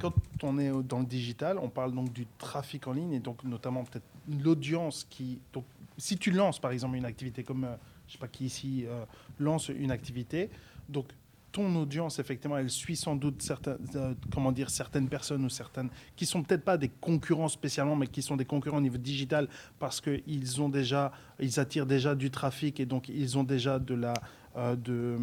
[0.00, 0.12] Quand
[0.42, 3.84] on est dans le digital, on parle donc du trafic en ligne et donc notamment
[3.84, 4.06] peut-être
[4.42, 5.38] l'audience qui.
[5.52, 5.64] Donc,
[5.98, 7.76] si tu lances par exemple une activité comme, euh,
[8.08, 9.04] je sais pas qui ici euh,
[9.38, 10.50] lance une activité,
[10.88, 11.06] donc
[11.52, 15.90] ton audience, effectivement, elle suit sans doute certaines, euh, comment dire, certaines personnes ou certaines
[16.16, 19.48] qui sont peut-être pas des concurrents spécialement, mais qui sont des concurrents au niveau digital
[19.78, 23.94] parce qu'ils ont déjà, ils attirent déjà du trafic et donc ils ont déjà de
[23.94, 24.14] la,
[24.56, 25.18] de, euh,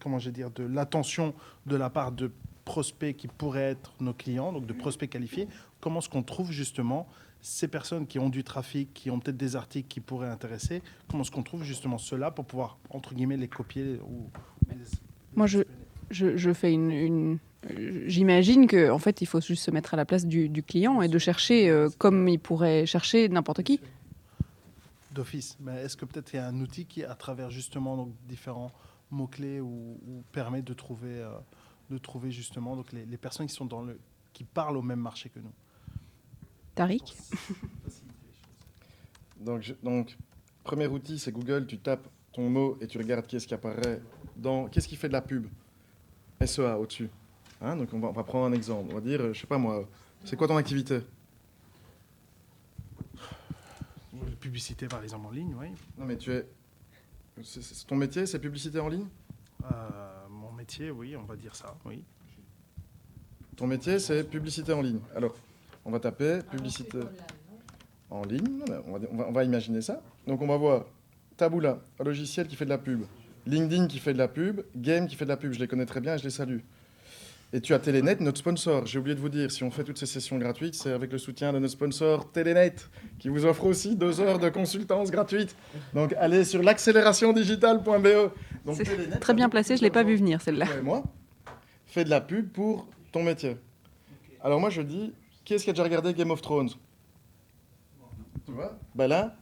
[0.00, 1.34] comment je dire, de l'attention
[1.66, 2.30] de la part de
[2.64, 5.48] prospects qui pourraient être nos clients, donc de prospects qualifiés.
[5.80, 7.08] Comment est-ce qu'on trouve justement
[7.40, 11.24] ces personnes qui ont du trafic, qui ont peut-être des articles qui pourraient intéresser, comment
[11.24, 14.30] est-ce qu'on trouve justement cela pour pouvoir, entre guillemets, les copier ou
[15.34, 15.62] moi, je,
[16.10, 17.38] je, fais une,
[18.06, 21.08] J'imagine qu'en en fait, il faut juste se mettre à la place du, client et
[21.08, 23.80] de chercher euh, comme il pourrait chercher n'importe qui.
[25.12, 25.56] D'office.
[25.60, 28.72] Mais est-ce que peut-être il y a un outil qui, à travers justement donc, différents
[29.10, 31.30] mots-clés, ou, permet de trouver, euh,
[31.90, 33.98] de trouver justement donc, les, personnes qui, sont dans le,
[34.32, 35.52] qui parlent au même marché que nous?
[36.74, 37.14] Tariq?
[39.42, 40.16] Donc, donc,
[40.62, 41.66] premier outil, c'est Google.
[41.66, 44.00] Tu tapes ton mot et tu regardes qui est-ce qui apparaît
[44.36, 45.46] dans qu'est-ce qui fait de la pub?
[46.44, 47.10] SEA au-dessus.
[47.60, 48.88] Hein, donc on va, prendre un exemple.
[48.90, 49.88] On va dire, je sais pas moi,
[50.24, 51.00] c'est quoi ton activité?
[54.42, 55.68] Publicité par exemple en ligne, oui.
[55.96, 56.44] Non mais tu es,
[57.86, 59.06] ton métier, c'est publicité en ligne?
[59.64, 62.02] Euh, Mon métier, oui, on va dire ça, oui.
[63.56, 64.98] Ton métier, c'est publicité en ligne.
[65.14, 65.36] Alors,
[65.84, 66.98] on va taper publicité
[68.10, 68.64] en ligne.
[68.86, 70.02] On va, on va imaginer ça.
[70.26, 70.86] Donc on va voir
[71.36, 73.04] Taboola, un logiciel qui fait de la pub.
[73.46, 75.86] LinkedIn qui fait de la pub, Game qui fait de la pub, je les connais
[75.86, 76.60] très bien et je les salue.
[77.54, 78.86] Et tu as Telenet, notre sponsor.
[78.86, 81.18] J'ai oublié de vous dire, si on fait toutes ces sessions gratuites, c'est avec le
[81.18, 82.76] soutien de notre sponsor Telenet,
[83.18, 85.54] qui vous offre aussi deux heures de consultance gratuite.
[85.92, 88.72] Donc allez sur l'accélérationdigitale.be.
[88.72, 90.64] C'est très bien placé, je ne l'ai pas vu venir celle-là.
[90.82, 91.02] moi,
[91.84, 93.58] fais de la pub pour ton métier.
[94.42, 95.12] Alors moi je dis,
[95.44, 96.70] qui est-ce qui a déjà regardé Game of Thrones?
[98.46, 98.78] Tu vois?
[98.94, 99.36] Ben là,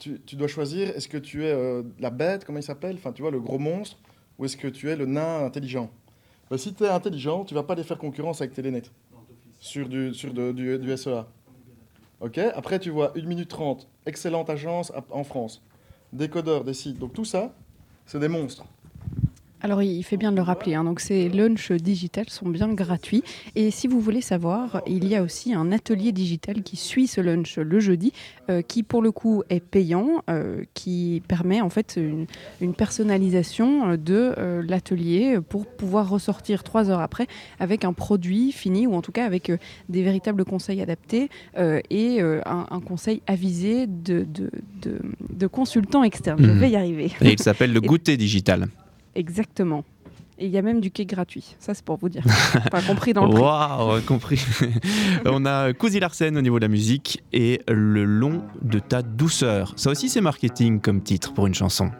[0.00, 3.22] tu, dois choisir, est-ce que tu es euh, la bête, comment il s'appelle, enfin tu
[3.22, 3.98] vois, le gros monstre,
[4.36, 5.92] ou est-ce que tu es le nain intelligent?
[6.50, 8.82] Bah, Si tu es intelligent, tu vas pas aller faire concurrence avec Telenet
[9.58, 11.26] sur du, sur du, du, SEA.
[12.20, 15.62] Ok Après, tu vois 1 minute 30, excellente agence en France,
[16.12, 16.98] décodeur des sites.
[16.98, 17.52] Donc tout ça,
[18.06, 18.64] c'est des monstres.
[19.66, 20.84] Alors il fait bien de le rappeler, hein.
[20.84, 23.24] donc ces lunchs digital sont bien gratuits.
[23.56, 27.20] Et si vous voulez savoir, il y a aussi un atelier digital qui suit ce
[27.20, 28.12] lunch le jeudi,
[28.48, 33.96] euh, qui pour le coup est payant, euh, qui permet en fait une, personnalisation euh,
[33.96, 37.26] de l'atelier pour pouvoir ressortir trois heures après
[37.58, 39.50] avec un produit fini ou en tout cas avec
[39.88, 41.28] des véritables conseils adaptés
[41.90, 46.44] et un, conseil avisé de, de, consultants externes.
[46.44, 46.58] Je mmh.
[46.58, 47.10] vais y arriver.
[47.20, 48.68] Et il s'appelle le goûter digital.
[49.16, 49.84] Exactement.
[50.38, 51.56] Et il y a même du quai gratuit.
[51.58, 52.22] Ça, c'est pour vous dire.
[52.70, 53.40] Pas compris dans le prix.
[53.40, 54.44] Waouh, compris.
[55.24, 59.72] On a Cousy Larsen au niveau de la musique et Le long de ta douceur.
[59.76, 61.90] Ça aussi, c'est marketing comme titre pour une chanson.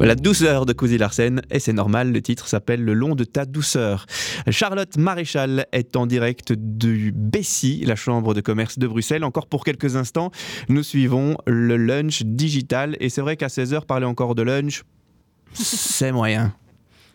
[0.00, 3.44] La douceur de Cousy Larsen, et c'est normal, le titre s'appelle Le long de ta
[3.44, 4.06] douceur.
[4.50, 9.22] Charlotte Maréchal est en direct du Bessy, la chambre de commerce de Bruxelles.
[9.22, 10.32] Encore pour quelques instants,
[10.68, 12.96] nous suivons le lunch digital.
[12.98, 14.82] Et c'est vrai qu'à 16h, parler encore de lunch,
[15.52, 16.54] c'est moyen.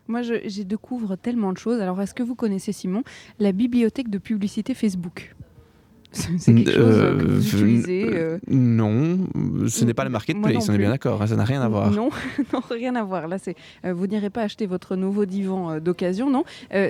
[0.08, 1.82] Moi, j'ai découvre tellement de choses.
[1.82, 3.04] Alors, est-ce que vous connaissez, Simon,
[3.40, 5.36] la bibliothèque de publicité Facebook?
[6.18, 9.20] C'est quelque chose que vous euh, utilisez euh, Non,
[9.68, 11.92] ce n'est pas le marketplace, on est bien d'accord, hein, ça n'a rien à voir.
[11.92, 12.10] Non,
[12.54, 13.28] non, rien à voir.
[13.28, 16.44] Là, c'est euh, vous n'irez pas acheter votre nouveau divan d'occasion, non.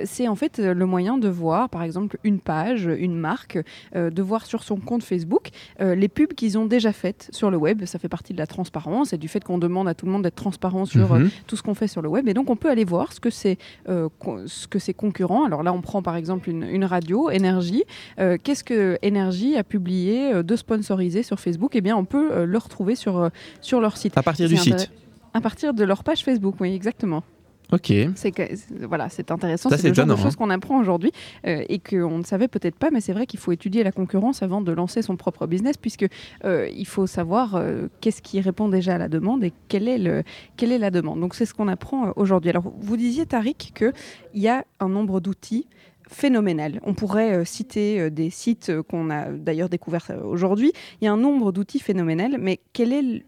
[0.04, 3.58] c'est en fait le moyen de voir, par exemple, une page, une marque,
[3.94, 5.50] de voir sur son compte Facebook
[5.80, 7.84] les pubs qu'ils ont déjà faites sur le web.
[7.84, 10.22] Ça fait partie de la transparence et du fait qu'on demande à tout le monde
[10.22, 11.30] d'être transparent sur mhm.
[11.46, 12.28] tout ce qu'on fait sur le web.
[12.28, 15.44] Et donc, on peut aller voir ce que c'est ce que c'est concurrent.
[15.44, 17.84] Alors là, on prend par exemple une, une radio, énergie.
[18.16, 22.32] Qu'est-ce que Énergie a publié euh, de sponsoriser sur Facebook, et eh bien on peut
[22.32, 23.28] euh, le retrouver sur, euh,
[23.60, 24.16] sur leur site.
[24.16, 24.90] À partir du site
[25.34, 27.22] À partir de leur page Facebook, oui, exactement.
[27.70, 27.92] Ok.
[28.14, 28.42] C'est que,
[28.86, 29.68] voilà, c'est intéressant.
[29.68, 30.36] C'est le genre de étonnant, choses hein.
[30.38, 31.12] qu'on apprend aujourd'hui
[31.46, 34.42] euh, et qu'on ne savait peut-être pas, mais c'est vrai qu'il faut étudier la concurrence
[34.42, 36.06] avant de lancer son propre business, puisque
[36.44, 39.98] euh, il faut savoir euh, qu'est-ce qui répond déjà à la demande et quelle est,
[39.98, 40.22] le,
[40.56, 41.20] quelle est la demande.
[41.20, 42.50] Donc c'est ce qu'on apprend aujourd'hui.
[42.50, 43.92] Alors vous disiez, Tariq, qu'il
[44.34, 45.66] y a un nombre d'outils
[46.08, 46.80] phénoménal.
[46.82, 50.72] On pourrait euh, citer euh, des sites euh, qu'on a d'ailleurs découverts aujourd'hui.
[51.00, 53.24] Il y a un nombre d'outils phénoménal, mais quelle est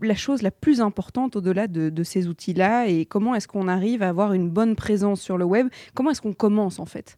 [0.00, 4.08] la chose la plus importante au-delà de, ces outils-là et comment est-ce qu'on arrive à
[4.08, 5.68] avoir une bonne présence sur le web?
[5.94, 7.16] Comment est-ce qu'on commence en fait?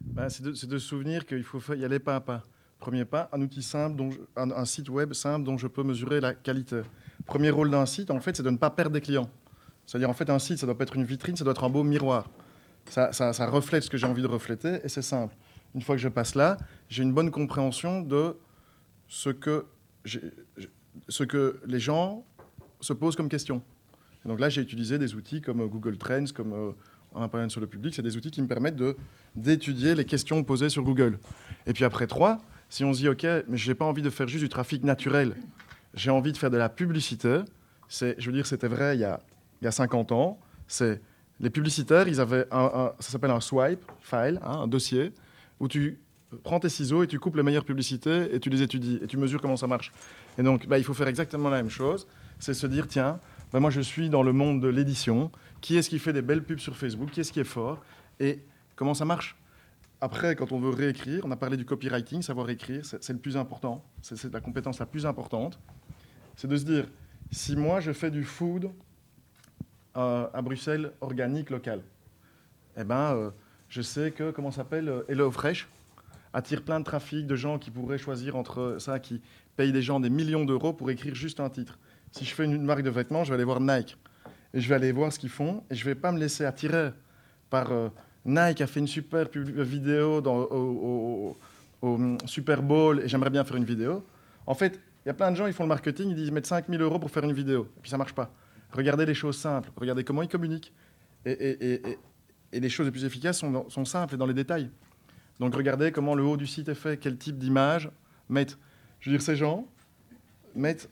[0.00, 2.42] Ben, c'est de, se souvenir qu'il faut fa- y aller pas à pas.
[2.78, 6.34] Premier pas, un outil simple, dont un site web simple dont je peux mesurer la
[6.34, 6.82] qualité.
[7.24, 9.28] Premier rôle d'un site, en fait, c'est de ne pas perdre des clients.
[9.86, 11.70] C'est-à-dire, en fait, un site, ça doit pas être une vitrine, ça doit être un
[11.70, 12.28] beau miroir.
[12.88, 13.10] Ça,
[13.46, 15.34] reflète ce que j'ai envie de refléter et c'est simple.
[15.74, 16.56] Une fois que je passe là,
[16.88, 18.36] j'ai une bonne compréhension de
[19.08, 19.66] ce que,
[21.66, 22.24] les gens
[22.80, 23.62] se posent comme question.
[24.24, 26.72] Donc là, j'ai utilisé des outils comme euh, Google Trends, comme euh,
[27.14, 28.82] a parlé sur le public, c'est des outils qui me permettent
[29.34, 31.18] d'étudier les questions posées sur Google.
[31.66, 32.38] Et puis après trois,
[32.68, 34.82] si on se dit OK, mais je n'ai pas envie de faire juste du trafic
[34.84, 35.34] naturel,
[35.94, 37.40] j'ai envie de faire de la publicité.
[37.88, 39.20] Je veux dire, c'était vrai il y a,
[39.62, 40.38] il y a 50 ans.
[40.66, 41.00] C'est
[41.40, 45.12] les publicitaires, ils avaient un, ça s'appelle un swipe file, hein, un dossier
[45.60, 45.98] où tu
[46.42, 49.16] prends tes ciseaux et tu coupes les meilleures publicités et tu les étudies et tu
[49.16, 49.92] mesures comment ça marche.
[50.38, 52.06] Et donc, bah, il faut faire exactement la même chose.
[52.38, 53.20] C'est se dire, tiens,
[53.52, 55.30] bah, moi je suis dans le monde de l'édition.
[55.60, 57.10] Qui est-ce qui fait des belles pubs sur Facebook?
[57.10, 57.82] Qui est-ce qui est fort?
[58.20, 58.40] Et
[58.74, 59.36] comment ça marche?
[60.00, 63.36] Après, quand on veut réécrire, on a parlé du copywriting, savoir écrire, c'est le plus
[63.36, 63.82] important.
[64.02, 65.58] C'est la compétence la plus importante.
[66.36, 66.86] C'est de se dire,
[67.30, 68.70] si moi je fais du food
[69.96, 71.80] à Bruxelles organique local,
[72.76, 73.30] eh ben, euh,
[73.68, 75.68] je sais que, comment s'appelle, euh, HelloFresh
[76.32, 79.22] attire plein de trafic de gens qui pourraient choisir entre ça, qui
[79.56, 81.78] payent des gens des millions d'euros pour écrire juste un titre.
[82.12, 83.96] Si je fais une, marque de vêtements, je vais aller voir Nike
[84.52, 86.90] et je vais aller voir ce qu'ils font et je vais pas me laisser attirer
[87.48, 87.88] par euh,
[88.26, 91.36] Nike a fait une super vidéo au,
[91.80, 94.04] au Super Bowl et j'aimerais bien faire une vidéo.
[94.46, 96.48] En fait, il y a plein de gens, ils font le marketing, ils disent mettre
[96.48, 97.68] 5000 euros pour faire une vidéo.
[97.78, 98.30] Et puis ça marche pas.
[98.72, 100.72] Regardez les choses simples, regardez comment ils communiquent.
[101.24, 101.98] Et,
[102.52, 104.70] les choses les plus efficaces sont, simples et dans les détails.
[105.40, 107.90] Donc regardez comment le haut du site est fait, quel type d'image
[108.28, 108.58] mettent.
[109.00, 109.66] Je veux dire, ces gens
[110.54, 110.88] mettent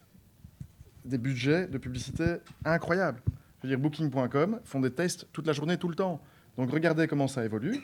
[1.05, 3.23] des budgets de publicité incroyables.
[3.63, 6.21] Je veux dire, Booking.com font des tests toute la journée, tout le temps.
[6.59, 7.81] Donc regardez comment ça évolue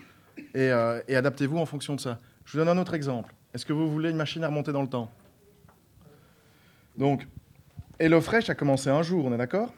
[0.54, 2.18] et, euh, et adaptez-vous en fonction de ça.
[2.44, 3.34] Je vous donne un autre exemple.
[3.54, 5.10] Est-ce que vous voulez une machine à remonter dans le temps?
[6.96, 7.26] Donc,
[7.98, 9.72] HelloFresh a commencé un jour, on est d'accord?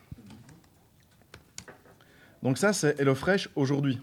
[2.42, 3.98] Donc ça, c'est HelloFresh aujourd'hui.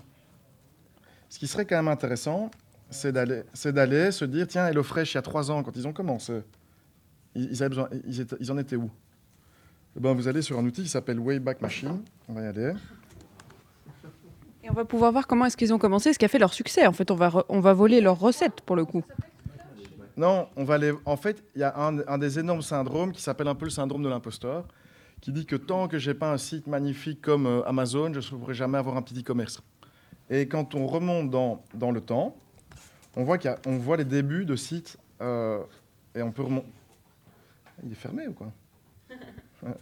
[1.30, 2.50] Ce qui serait quand même intéressant,
[2.90, 3.44] c'est d'aller,
[4.12, 6.42] se dire, tiens, HelloFresh, il y a trois ans, quand ils ont commencé,
[7.36, 8.90] ils, ils avaient besoin, ils, étaient- ils en étaient où?
[9.96, 12.02] Eh ben, Vous allez sur un outil qui s'appelle Wayback Machine.
[12.28, 12.74] On va y aller.
[14.64, 16.54] Et on va pouvoir voir comment est-ce qu'ils ont commencé, ce qui a fait leur
[16.54, 16.86] succès.
[16.88, 19.04] En fait, on va, on va voler leurs recettes pour le coup.
[20.18, 20.94] Non, on va aller.
[21.06, 23.72] En fait, il y a un, un des énormes syndromes qui s'appelle un peu le
[23.72, 24.66] syndrome de l'imposteur,
[25.22, 28.40] qui dit que tant que j'ai pas un site magnifique comme euh, Amazon, je ne
[28.40, 29.62] pourrai jamais avoir un petit e-commerce.
[30.30, 32.36] Et quand on remonte dans, dans le temps,
[33.16, 35.62] on voit, qu'il y a- on voit les débuts de sites euh,
[36.16, 36.68] et on peut remonter.
[37.84, 38.52] Il est fermé ou quoi?
[39.62, 39.74] Ouais.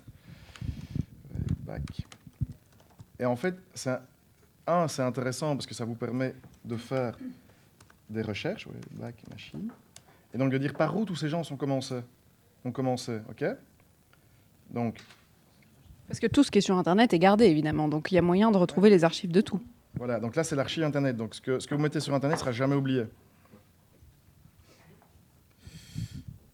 [1.65, 1.83] Back.
[3.19, 3.55] Et en fait,
[3.85, 3.99] un,
[4.65, 6.33] un, c'est intéressant parce que ça vous permet
[6.65, 7.15] de faire
[8.09, 9.69] des recherches, ouais, back machine,
[10.33, 11.99] et donc de dire par où tous ces gens sont commencés,
[12.65, 13.45] ont commencé, ok?
[14.71, 14.99] Donc
[16.07, 17.87] Parce que tout ce qui est sur Internet est gardé, évidemment.
[17.87, 19.59] Donc il y a moyen de retrouver les archives de tout.
[19.95, 22.39] voilà, donc là c'est l'archive internet, donc ce que, ce que vous mettez sur internet
[22.39, 23.03] sera jamais oublié.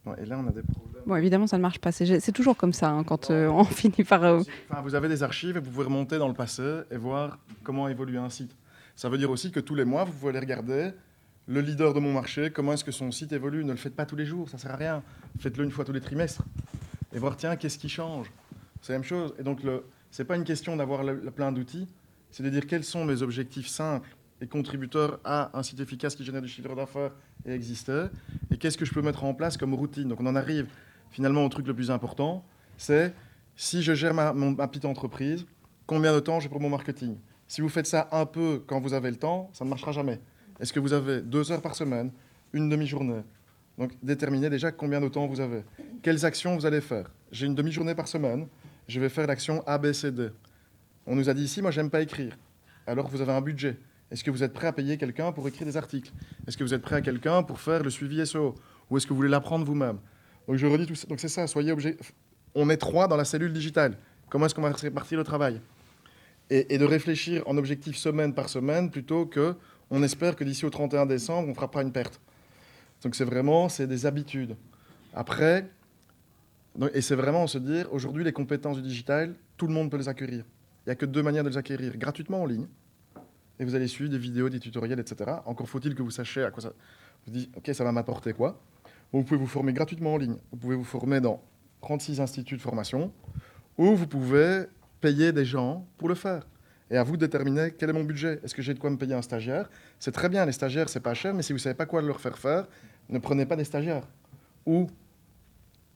[0.04, 1.02] Bon, et là on a des problèmes.
[1.06, 1.92] Bon, évidemment, ça ne marche pas.
[1.92, 4.24] C'est toujours comme ça hein, quand euh, on finit par.
[4.24, 4.40] euh,
[4.70, 7.88] Enfin, vous avez des archives et vous pouvez remonter dans le passé et voir comment
[7.88, 8.54] évolue un site.
[8.96, 10.92] Ça veut dire aussi que tous les mois, vous pouvez aller regarder
[11.46, 13.64] le leader de mon marché, comment est-ce que son site évolue.
[13.64, 15.02] Ne le faites pas tous les jours, ça sert à rien.
[15.40, 16.42] Faites-le une fois tous les trimestres
[17.14, 18.30] et voir, tiens, qu'est-ce qui change
[18.84, 19.32] C'est la même chose.
[19.38, 21.88] Et donc, ce n'est pas une question d'avoir le, le plein d'outils,
[22.30, 26.22] c'est de dire quels sont mes objectifs simples et contributeurs à un site efficace qui
[26.22, 27.12] génère du chiffre d'affaires
[27.46, 28.10] et existait,
[28.50, 30.08] et qu'est-ce que je peux mettre en place comme routine.
[30.08, 30.66] Donc, on en arrive
[31.10, 32.44] finalement au truc le plus important,
[32.76, 33.14] c'est
[33.56, 35.46] si je gère ma, ma petite entreprise,
[35.86, 37.16] combien de temps j'ai pour mon marketing?
[37.48, 40.20] Si vous faites ça un peu quand vous avez le temps, ça ne marchera jamais.
[40.60, 42.12] Est-ce que vous avez deux heures par semaine,
[42.52, 43.22] une demi-journée?
[43.78, 45.64] Donc déterminez déjà combien de temps vous avez.
[46.02, 47.10] Quelles actions vous allez faire?
[47.32, 48.46] J'ai une demi-journée par semaine,
[48.88, 50.28] je vais faire l'action A, B, C, D.
[51.06, 52.36] On nous a dit ici, moi j'aime pas écrire.
[52.86, 53.76] Alors vous avez un budget.
[54.10, 56.12] Est-ce que vous êtes prêt à payer quelqu'un pour écrire des articles?
[56.46, 58.54] Est-ce que vous êtes prêt à quelqu'un pour faire le suivi SEO
[58.90, 59.98] Ou est-ce que vous voulez l'apprendre vous-même?
[60.46, 61.06] Donc je redis tout ça.
[61.06, 61.96] Donc c'est ça, soyez objet.
[62.54, 63.96] On est trois dans la cellule digitale.
[64.28, 65.60] Comment est-ce qu'on va répartir le travail?
[66.50, 69.56] Et, de réfléchir en objectif semaine par semaine plutôt que
[69.90, 72.20] on espère que d'ici au 31 décembre, on ne fera pas une perte.
[73.02, 74.56] Donc c'est vraiment, c'est des habitudes.
[75.14, 75.70] Après,
[76.92, 80.08] et c'est vraiment se dire, aujourd'hui, les compétences du digital, tout le monde peut les
[80.08, 80.44] acquérir.
[80.84, 82.66] Il n'y a que deux manières de les acquérir, gratuitement en ligne,
[83.58, 85.30] et vous allez suivre des vidéos, des tutoriels, etc.
[85.46, 86.72] Encore faut-il que vous sachiez à quoi ça...
[87.26, 88.60] Vous dites, OK, ça va m'apporter quoi
[89.12, 90.36] Vous pouvez vous former gratuitement en ligne.
[90.50, 91.40] Vous pouvez vous former dans
[91.80, 93.12] 36 instituts de formation,
[93.78, 94.64] ou vous pouvez
[95.00, 96.46] payer des gens pour le faire.
[96.90, 98.40] Et à vous de déterminer quel est mon budget.
[98.42, 99.70] Est-ce que j'ai de quoi me payer un stagiaire?
[99.98, 102.02] C'est très bien, les stagiaires, c'est pas cher, mais si vous ne savez pas quoi
[102.02, 102.66] leur faire faire,
[103.08, 104.06] ne prenez pas des stagiaires.
[104.66, 104.88] Ou,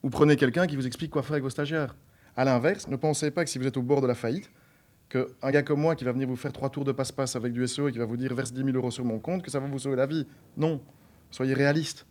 [0.03, 1.95] ou prenez quelqu'un qui vous explique quoi faire avec vos stagiaires.
[2.37, 4.51] À l'inverse, ne pensez pas que si vous êtes au bord de la faillite,
[5.09, 7.67] qu'un gars comme moi qui va venir vous faire trois tours de passe-passe avec du
[7.67, 9.59] SEO et qui va vous dire verse 10 000 euros sur mon compte, que ça
[9.59, 10.27] va vous sauver la vie.
[10.57, 10.81] Non,
[11.31, 12.07] soyez réaliste.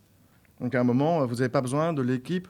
[0.60, 2.48] Donc à un moment, vous n'avez pas besoin de l'équipe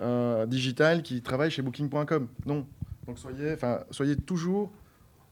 [0.00, 2.28] euh, digitale qui travaille chez Booking.com.
[2.46, 2.66] Non.
[3.06, 3.56] Donc soyez,
[3.90, 4.72] soyez toujours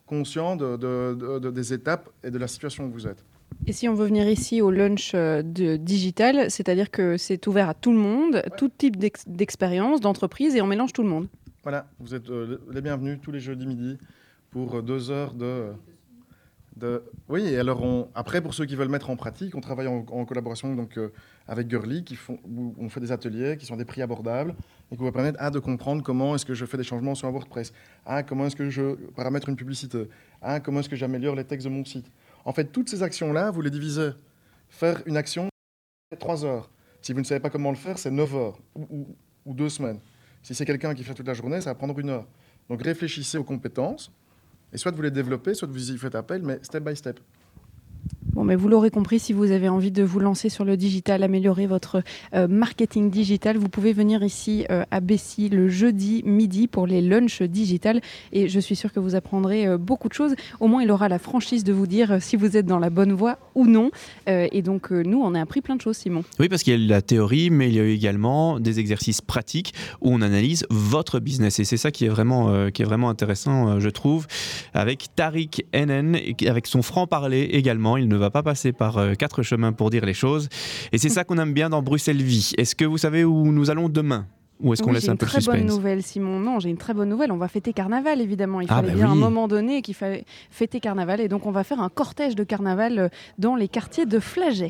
[0.06, 3.24] conscient de, des étapes et de la situation où vous êtes.
[3.66, 7.68] Et si on veut venir ici au lunch euh, de digital, c'est-à-dire que c'est ouvert
[7.68, 11.28] à tout le monde, tout type d'expérience, d'entreprise, et on mélange tout le monde.
[11.62, 13.98] Voilà, vous êtes euh, les bienvenus tous les jeudis midi
[14.50, 15.72] pour deux heures de...
[16.76, 17.02] de...
[17.28, 18.08] Oui, et alors on...
[18.14, 21.10] après, pour ceux qui veulent mettre en pratique, on travaille en, collaboration donc, euh,
[21.46, 22.38] avec Girly, qui font...
[22.48, 24.54] où on fait des ateliers qui sont des prix abordables
[24.90, 27.28] et qui vous permettre ah, de comprendre comment est-ce que je fais des changements sur
[27.28, 27.74] un WordPress,
[28.06, 30.08] ah, comment est-ce que je paramètre une publicité,
[30.40, 32.10] ah, comment est-ce que j'améliore les textes de mon site.
[32.44, 34.10] En fait, toutes ces actions-là, vous les divisez.
[34.68, 35.48] Faire une action,
[36.10, 36.70] c'est 3 heures.
[37.02, 39.06] Si vous ne savez pas comment le faire, c'est 9 heures ou,
[39.46, 40.00] deux semaines.
[40.42, 42.26] Si c'est quelqu'un qui fait toute la journée, ça va prendre une heure.
[42.68, 44.12] Donc réfléchissez aux compétences,
[44.72, 47.18] et soit vous les développez, soit vous y faites appel, mais step by step.
[48.44, 51.66] Mais vous l'aurez compris, si vous avez envie de vous lancer sur le digital, améliorer
[51.66, 52.02] votre
[52.34, 57.00] euh, marketing digital, vous pouvez venir ici euh, à Bessy le jeudi midi pour les
[57.00, 58.00] lunchs digital.
[58.32, 60.34] Et je suis sûre que vous apprendrez euh, beaucoup de choses.
[60.60, 63.12] Au moins, il aura la franchise de vous dire si vous êtes dans la bonne
[63.12, 63.90] voie ou non.
[64.26, 66.22] et donc, nous, on a appris plein de choses, Simon.
[66.38, 69.74] Oui, parce qu'il y a la théorie, mais il y a également des exercices pratiques
[70.00, 71.58] où on analyse votre business.
[71.58, 74.26] Et c'est ça qui est vraiment, qui est vraiment intéressant, je trouve,
[74.72, 77.96] avec Tariq NN, avec son franc-parler également.
[77.96, 80.48] Il ne va pas passer par euh, quatre chemins pour dire les choses.
[80.92, 82.52] Et c'est ça qu'on aime bien dans Bruxelles Vie.
[82.56, 84.26] Est-ce que vous savez où nous allons demain?
[84.62, 86.38] Ou est-ce qu'on laisse un peu de suspense J'ai une très bonne nouvelle, Simon.
[86.38, 87.32] Non, j'ai une très bonne nouvelle.
[87.32, 88.60] On va fêter Carnaval, évidemment.
[88.60, 91.20] Il ah, fallait bah bien à un moment donné qu'il fallait fêter Carnaval.
[91.20, 93.08] Et donc, on va faire un cortège de Carnaval euh,
[93.38, 94.58] dans les quartiers de Flaget.